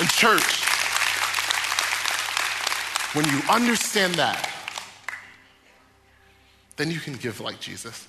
In 0.00 0.08
church, 0.08 0.64
when 3.14 3.24
you 3.26 3.40
understand 3.48 4.16
that, 4.16 4.53
then 6.76 6.90
you 6.90 6.98
can 6.98 7.14
give 7.14 7.40
like 7.40 7.60
Jesus. 7.60 8.06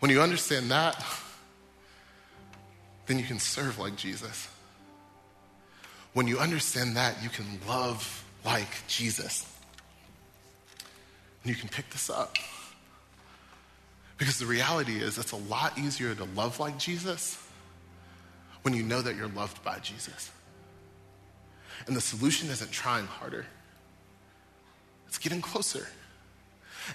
When 0.00 0.10
you 0.10 0.20
understand 0.20 0.70
that, 0.70 1.04
then 3.06 3.18
you 3.18 3.24
can 3.24 3.38
serve 3.38 3.78
like 3.78 3.96
Jesus. 3.96 4.48
When 6.12 6.28
you 6.28 6.38
understand 6.38 6.96
that, 6.96 7.22
you 7.22 7.28
can 7.28 7.46
love 7.66 8.24
like 8.44 8.86
Jesus. 8.86 9.44
And 11.42 11.50
you 11.50 11.56
can 11.56 11.68
pick 11.68 11.90
this 11.90 12.10
up. 12.10 12.36
Because 14.18 14.38
the 14.38 14.46
reality 14.46 15.00
is, 15.00 15.16
it's 15.16 15.32
a 15.32 15.36
lot 15.36 15.78
easier 15.78 16.14
to 16.14 16.24
love 16.24 16.58
like 16.58 16.78
Jesus 16.78 17.42
when 18.62 18.74
you 18.74 18.82
know 18.82 19.00
that 19.00 19.16
you're 19.16 19.28
loved 19.28 19.62
by 19.64 19.78
Jesus. 19.78 20.30
And 21.86 21.96
the 21.96 22.00
solution 22.00 22.50
isn't 22.50 22.72
trying 22.72 23.06
harder, 23.06 23.46
it's 25.06 25.18
getting 25.18 25.40
closer. 25.40 25.86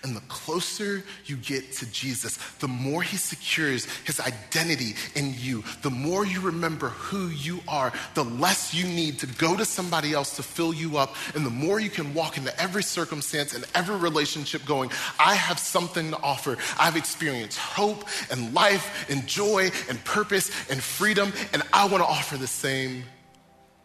And 0.02 0.16
the 0.16 0.22
closer 0.22 1.04
you 1.26 1.36
get 1.36 1.72
to 1.74 1.86
Jesus, 1.92 2.38
the 2.60 2.68
more 2.68 3.04
he 3.04 3.18
secures 3.18 3.86
his 4.06 4.20
identity 4.20 4.96
in 5.16 5.36
you, 5.38 5.64
the 5.82 5.90
more 5.90 6.26
you 6.26 6.42
remember 6.42 6.90
who 6.90 7.28
you 7.28 7.60
are, 7.68 7.94
the 8.16 8.24
less 8.24 8.74
you 8.74 8.86
need 8.86 9.20
to 9.20 9.28
go 9.28 9.56
to 9.56 9.66
somebody 9.66 10.14
else 10.14 10.36
to 10.38 10.44
fill 10.44 10.74
you 10.74 10.98
up, 10.98 11.16
and 11.36 11.46
the 11.46 11.50
more 11.50 11.80
you 11.80 11.90
can 11.90 12.14
walk 12.14 12.38
into 12.38 12.60
every 12.60 12.84
circumstance 12.84 13.54
and 13.54 13.66
every 13.76 13.98
relationship 13.98 14.66
going, 14.66 14.90
I 15.20 15.36
have 15.36 15.60
something 15.60 16.12
to 16.12 16.18
offer. 16.22 16.58
I've 16.80 16.96
experienced 16.96 17.60
hope 17.60 18.06
and 18.32 18.54
life 18.54 19.10
and 19.10 19.28
joy 19.28 19.72
and 19.90 20.04
purpose 20.06 20.52
and 20.70 20.82
freedom, 20.82 21.32
and 21.54 21.64
I 21.72 21.86
want 21.86 22.04
to 22.04 22.08
offer 22.08 22.38
the 22.38 22.48
same 22.48 23.04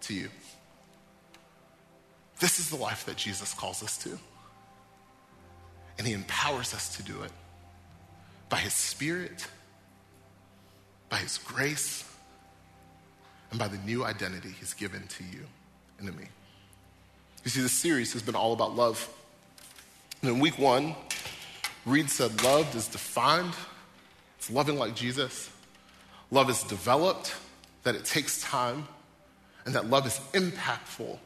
to 0.02 0.14
you. 0.14 0.28
This 2.40 2.61
is 2.61 2.70
the 2.70 2.76
life 2.76 3.04
that 3.06 3.16
Jesus 3.16 3.52
calls 3.52 3.82
us 3.82 3.98
to. 3.98 4.18
And 5.99 6.07
He 6.07 6.12
empowers 6.12 6.72
us 6.74 6.96
to 6.96 7.03
do 7.03 7.22
it 7.22 7.32
by 8.49 8.59
His 8.59 8.72
Spirit, 8.72 9.46
by 11.09 11.18
His 11.18 11.38
grace, 11.38 12.05
and 13.51 13.59
by 13.59 13.68
the 13.68 13.78
new 13.78 14.05
identity 14.05 14.51
He's 14.59 14.74
given 14.74 15.07
to 15.09 15.24
you 15.24 15.44
and 15.99 16.07
to 16.07 16.16
me. 16.16 16.24
You 17.44 17.51
see, 17.51 17.61
this 17.61 17.72
series 17.72 18.12
has 18.12 18.22
been 18.22 18.36
all 18.36 18.53
about 18.53 18.76
love. 18.76 19.09
And 20.22 20.30
in 20.30 20.40
week 20.40 20.59
one, 20.59 20.94
Reed 21.86 22.11
said 22.11 22.42
love 22.42 22.74
is 22.74 22.88
defined, 22.88 23.55
it's 24.36 24.51
loving 24.51 24.76
like 24.76 24.94
Jesus. 24.94 25.51
Love 26.30 26.51
is 26.51 26.62
developed, 26.64 27.34
that 27.84 27.94
it 27.94 28.05
takes 28.05 28.42
time, 28.42 28.86
and 29.64 29.74
that 29.74 29.88
love 29.88 30.07
is 30.07 30.20
impactful 30.32 31.18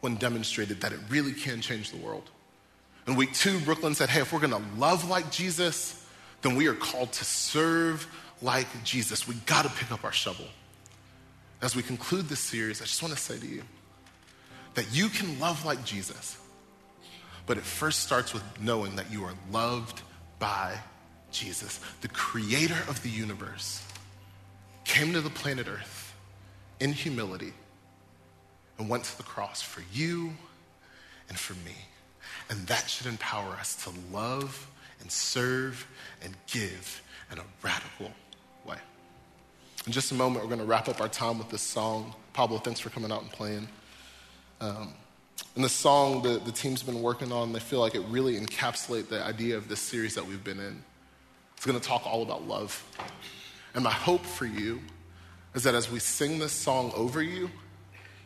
when 0.00 0.16
demonstrated, 0.16 0.80
that 0.82 0.92
it 0.92 1.00
really 1.08 1.32
can 1.32 1.60
change 1.60 1.90
the 1.90 1.96
world. 1.96 2.30
In 3.10 3.16
week 3.16 3.34
two, 3.34 3.58
Brooklyn 3.58 3.96
said, 3.96 4.08
hey, 4.08 4.20
if 4.20 4.32
we're 4.32 4.38
gonna 4.38 4.62
love 4.78 5.10
like 5.10 5.32
Jesus, 5.32 6.06
then 6.42 6.54
we 6.54 6.68
are 6.68 6.74
called 6.74 7.10
to 7.14 7.24
serve 7.24 8.06
like 8.40 8.68
Jesus. 8.84 9.26
We 9.26 9.34
gotta 9.46 9.68
pick 9.68 9.90
up 9.90 10.04
our 10.04 10.12
shovel. 10.12 10.44
As 11.60 11.74
we 11.74 11.82
conclude 11.82 12.28
this 12.28 12.38
series, 12.38 12.80
I 12.80 12.84
just 12.84 13.02
wanna 13.02 13.16
say 13.16 13.36
to 13.36 13.46
you 13.48 13.64
that 14.74 14.94
you 14.94 15.08
can 15.08 15.40
love 15.40 15.64
like 15.64 15.84
Jesus, 15.84 16.38
but 17.46 17.56
it 17.58 17.64
first 17.64 18.04
starts 18.04 18.32
with 18.32 18.44
knowing 18.60 18.94
that 18.94 19.10
you 19.10 19.24
are 19.24 19.34
loved 19.50 20.02
by 20.38 20.78
Jesus, 21.32 21.80
the 22.02 22.08
creator 22.08 22.78
of 22.86 23.02
the 23.02 23.10
universe, 23.10 23.82
came 24.84 25.12
to 25.14 25.20
the 25.20 25.30
planet 25.30 25.66
Earth 25.66 26.14
in 26.78 26.92
humility 26.92 27.54
and 28.78 28.88
went 28.88 29.02
to 29.02 29.16
the 29.16 29.24
cross 29.24 29.62
for 29.62 29.82
you 29.92 30.32
and 31.28 31.36
for 31.36 31.54
me. 31.54 31.74
And 32.48 32.66
that 32.66 32.88
should 32.88 33.06
empower 33.06 33.52
us 33.52 33.76
to 33.84 33.92
love 34.12 34.68
and 35.00 35.10
serve 35.10 35.86
and 36.22 36.34
give 36.46 37.02
in 37.30 37.38
a 37.38 37.44
radical 37.62 38.10
way. 38.66 38.76
In 39.86 39.92
just 39.92 40.12
a 40.12 40.14
moment, 40.14 40.44
we're 40.44 40.50
going 40.50 40.60
to 40.60 40.66
wrap 40.66 40.88
up 40.88 41.00
our 41.00 41.08
time 41.08 41.38
with 41.38 41.48
this 41.48 41.62
song. 41.62 42.14
Pablo, 42.32 42.58
thanks 42.58 42.80
for 42.80 42.90
coming 42.90 43.10
out 43.10 43.22
and 43.22 43.30
playing. 43.30 43.68
Um, 44.60 44.94
and 45.54 45.64
the 45.64 45.68
song 45.68 46.22
that 46.22 46.44
the 46.44 46.52
team's 46.52 46.82
been 46.82 47.02
working 47.02 47.32
on, 47.32 47.52
they 47.52 47.60
feel 47.60 47.80
like 47.80 47.94
it 47.94 48.04
really 48.08 48.38
encapsulates 48.38 49.08
the 49.08 49.24
idea 49.24 49.56
of 49.56 49.68
this 49.68 49.80
series 49.80 50.14
that 50.14 50.26
we've 50.26 50.44
been 50.44 50.60
in. 50.60 50.82
It's 51.56 51.66
going 51.66 51.78
to 51.78 51.86
talk 51.86 52.06
all 52.06 52.22
about 52.22 52.46
love. 52.46 52.84
And 53.74 53.84
my 53.84 53.90
hope 53.90 54.24
for 54.24 54.46
you 54.46 54.80
is 55.54 55.64
that 55.64 55.74
as 55.74 55.90
we 55.90 55.98
sing 55.98 56.38
this 56.38 56.52
song 56.52 56.92
over 56.94 57.22
you, 57.22 57.50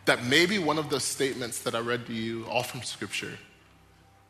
that 0.05 0.25
maybe 0.25 0.59
one 0.59 0.79
of 0.79 0.91
those 0.91 1.05
statements 1.05 1.61
that 1.61 1.75
I 1.75 1.81
read 1.81 2.07
to 2.07 2.13
you, 2.13 2.47
all 2.47 2.63
from 2.63 2.83
Scripture, 2.83 3.39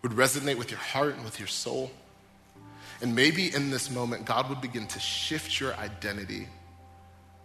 would 0.04 0.12
resonate 0.12 0.58
with 0.58 0.70
your 0.70 0.78
heart 0.78 1.14
and 1.14 1.24
with 1.24 1.40
your 1.40 1.48
soul. 1.48 1.90
And 3.00 3.16
maybe 3.16 3.52
in 3.52 3.70
this 3.70 3.90
moment, 3.90 4.26
God 4.26 4.50
would 4.50 4.60
begin 4.60 4.86
to 4.88 5.00
shift 5.00 5.58
your 5.58 5.74
identity 5.76 6.46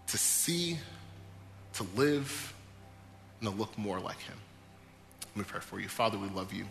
to 0.07 0.17
see, 0.17 0.77
to 1.73 1.85
live, 1.95 2.53
and 3.39 3.49
to 3.49 3.55
look 3.55 3.75
more 3.77 3.99
like 3.99 4.19
Him. 4.19 4.35
Let 5.29 5.37
me 5.37 5.43
pray 5.47 5.61
for 5.61 5.79
you. 5.79 5.87
Father, 5.87 6.17
we 6.17 6.27
love 6.29 6.51
you. 6.51 6.65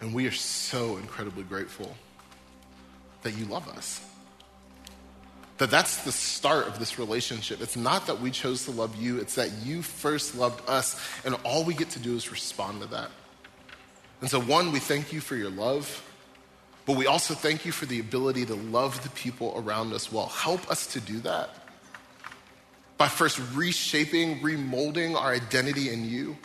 And 0.00 0.14
we 0.14 0.26
are 0.26 0.32
so 0.32 0.96
incredibly 0.96 1.42
grateful 1.42 1.94
that 3.22 3.36
you 3.36 3.44
love 3.44 3.68
us. 3.68 4.00
That 5.58 5.70
that's 5.70 6.04
the 6.04 6.12
start 6.12 6.68
of 6.68 6.78
this 6.78 6.98
relationship. 6.98 7.60
It's 7.60 7.76
not 7.76 8.06
that 8.06 8.18
we 8.18 8.30
chose 8.30 8.64
to 8.64 8.70
love 8.70 8.96
you, 8.96 9.18
it's 9.18 9.34
that 9.34 9.52
you 9.62 9.82
first 9.82 10.34
loved 10.36 10.66
us, 10.68 10.98
and 11.26 11.34
all 11.44 11.64
we 11.64 11.74
get 11.74 11.90
to 11.90 11.98
do 11.98 12.16
is 12.16 12.30
respond 12.30 12.80
to 12.80 12.88
that. 12.88 13.10
And 14.24 14.30
so, 14.30 14.40
one, 14.40 14.72
we 14.72 14.78
thank 14.78 15.12
you 15.12 15.20
for 15.20 15.36
your 15.36 15.50
love, 15.50 16.02
but 16.86 16.96
we 16.96 17.06
also 17.06 17.34
thank 17.34 17.66
you 17.66 17.72
for 17.72 17.84
the 17.84 18.00
ability 18.00 18.46
to 18.46 18.54
love 18.54 19.02
the 19.02 19.10
people 19.10 19.52
around 19.54 19.92
us 19.92 20.10
well. 20.10 20.28
Help 20.28 20.70
us 20.70 20.86
to 20.94 21.00
do 21.02 21.20
that 21.20 21.50
by 22.96 23.06
first 23.06 23.38
reshaping, 23.52 24.38
remolding 24.38 25.14
our 25.14 25.34
identity 25.34 25.92
in 25.92 26.08
you. 26.08 26.38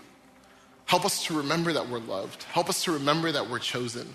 Help 0.88 1.05
us 1.05 1.23
to 1.27 1.38
remember 1.38 1.71
that 1.71 1.88
we're 1.88 1.99
loved. 1.99 2.43
Help 2.51 2.67
us 2.67 2.84
to 2.84 2.91
remember 2.91 3.32
that 3.32 3.49
we're 3.49 3.59
chosen. 3.59 4.13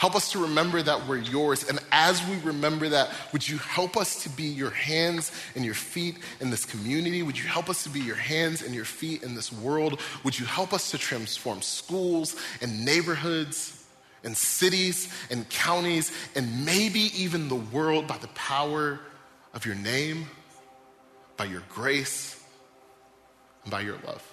Help 0.00 0.16
us 0.16 0.32
to 0.32 0.38
remember 0.38 0.80
that 0.80 1.06
we're 1.06 1.18
yours. 1.18 1.68
And 1.68 1.78
as 1.92 2.26
we 2.26 2.38
remember 2.38 2.88
that, 2.88 3.10
would 3.34 3.46
you 3.46 3.58
help 3.58 3.98
us 3.98 4.22
to 4.22 4.30
be 4.30 4.44
your 4.44 4.70
hands 4.70 5.30
and 5.54 5.62
your 5.62 5.74
feet 5.74 6.16
in 6.40 6.48
this 6.48 6.64
community? 6.64 7.22
Would 7.22 7.36
you 7.36 7.46
help 7.46 7.68
us 7.68 7.82
to 7.82 7.90
be 7.90 8.00
your 8.00 8.16
hands 8.16 8.62
and 8.62 8.74
your 8.74 8.86
feet 8.86 9.22
in 9.22 9.34
this 9.34 9.52
world? 9.52 10.00
Would 10.24 10.38
you 10.38 10.46
help 10.46 10.72
us 10.72 10.90
to 10.92 10.96
transform 10.96 11.60
schools 11.60 12.34
and 12.62 12.82
neighborhoods 12.82 13.84
and 14.24 14.34
cities 14.34 15.12
and 15.30 15.46
counties 15.50 16.12
and 16.34 16.64
maybe 16.64 17.10
even 17.14 17.50
the 17.50 17.56
world 17.56 18.06
by 18.06 18.16
the 18.16 18.28
power 18.28 19.00
of 19.52 19.66
your 19.66 19.74
name, 19.74 20.24
by 21.36 21.44
your 21.44 21.62
grace, 21.68 22.42
and 23.64 23.70
by 23.70 23.82
your 23.82 23.98
love? 24.06 24.26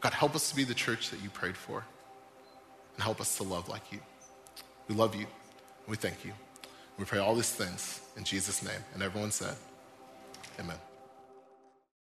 God, 0.00 0.12
help 0.12 0.34
us 0.34 0.50
to 0.50 0.56
be 0.56 0.64
the 0.64 0.74
church 0.74 1.10
that 1.10 1.22
you 1.22 1.30
prayed 1.30 1.56
for 1.56 1.84
and 2.96 3.04
help 3.04 3.20
us 3.20 3.36
to 3.36 3.44
love 3.44 3.68
like 3.68 3.92
you. 3.92 4.00
We 4.90 4.96
love 4.96 5.14
you. 5.14 5.26
We 5.86 5.96
thank 5.96 6.24
you. 6.24 6.32
We 6.98 7.04
pray 7.04 7.20
all 7.20 7.36
these 7.36 7.52
things 7.52 8.00
in 8.16 8.24
Jesus' 8.24 8.60
name. 8.60 8.82
And 8.92 9.04
everyone 9.04 9.30
said, 9.30 9.54
Amen. 10.58 10.89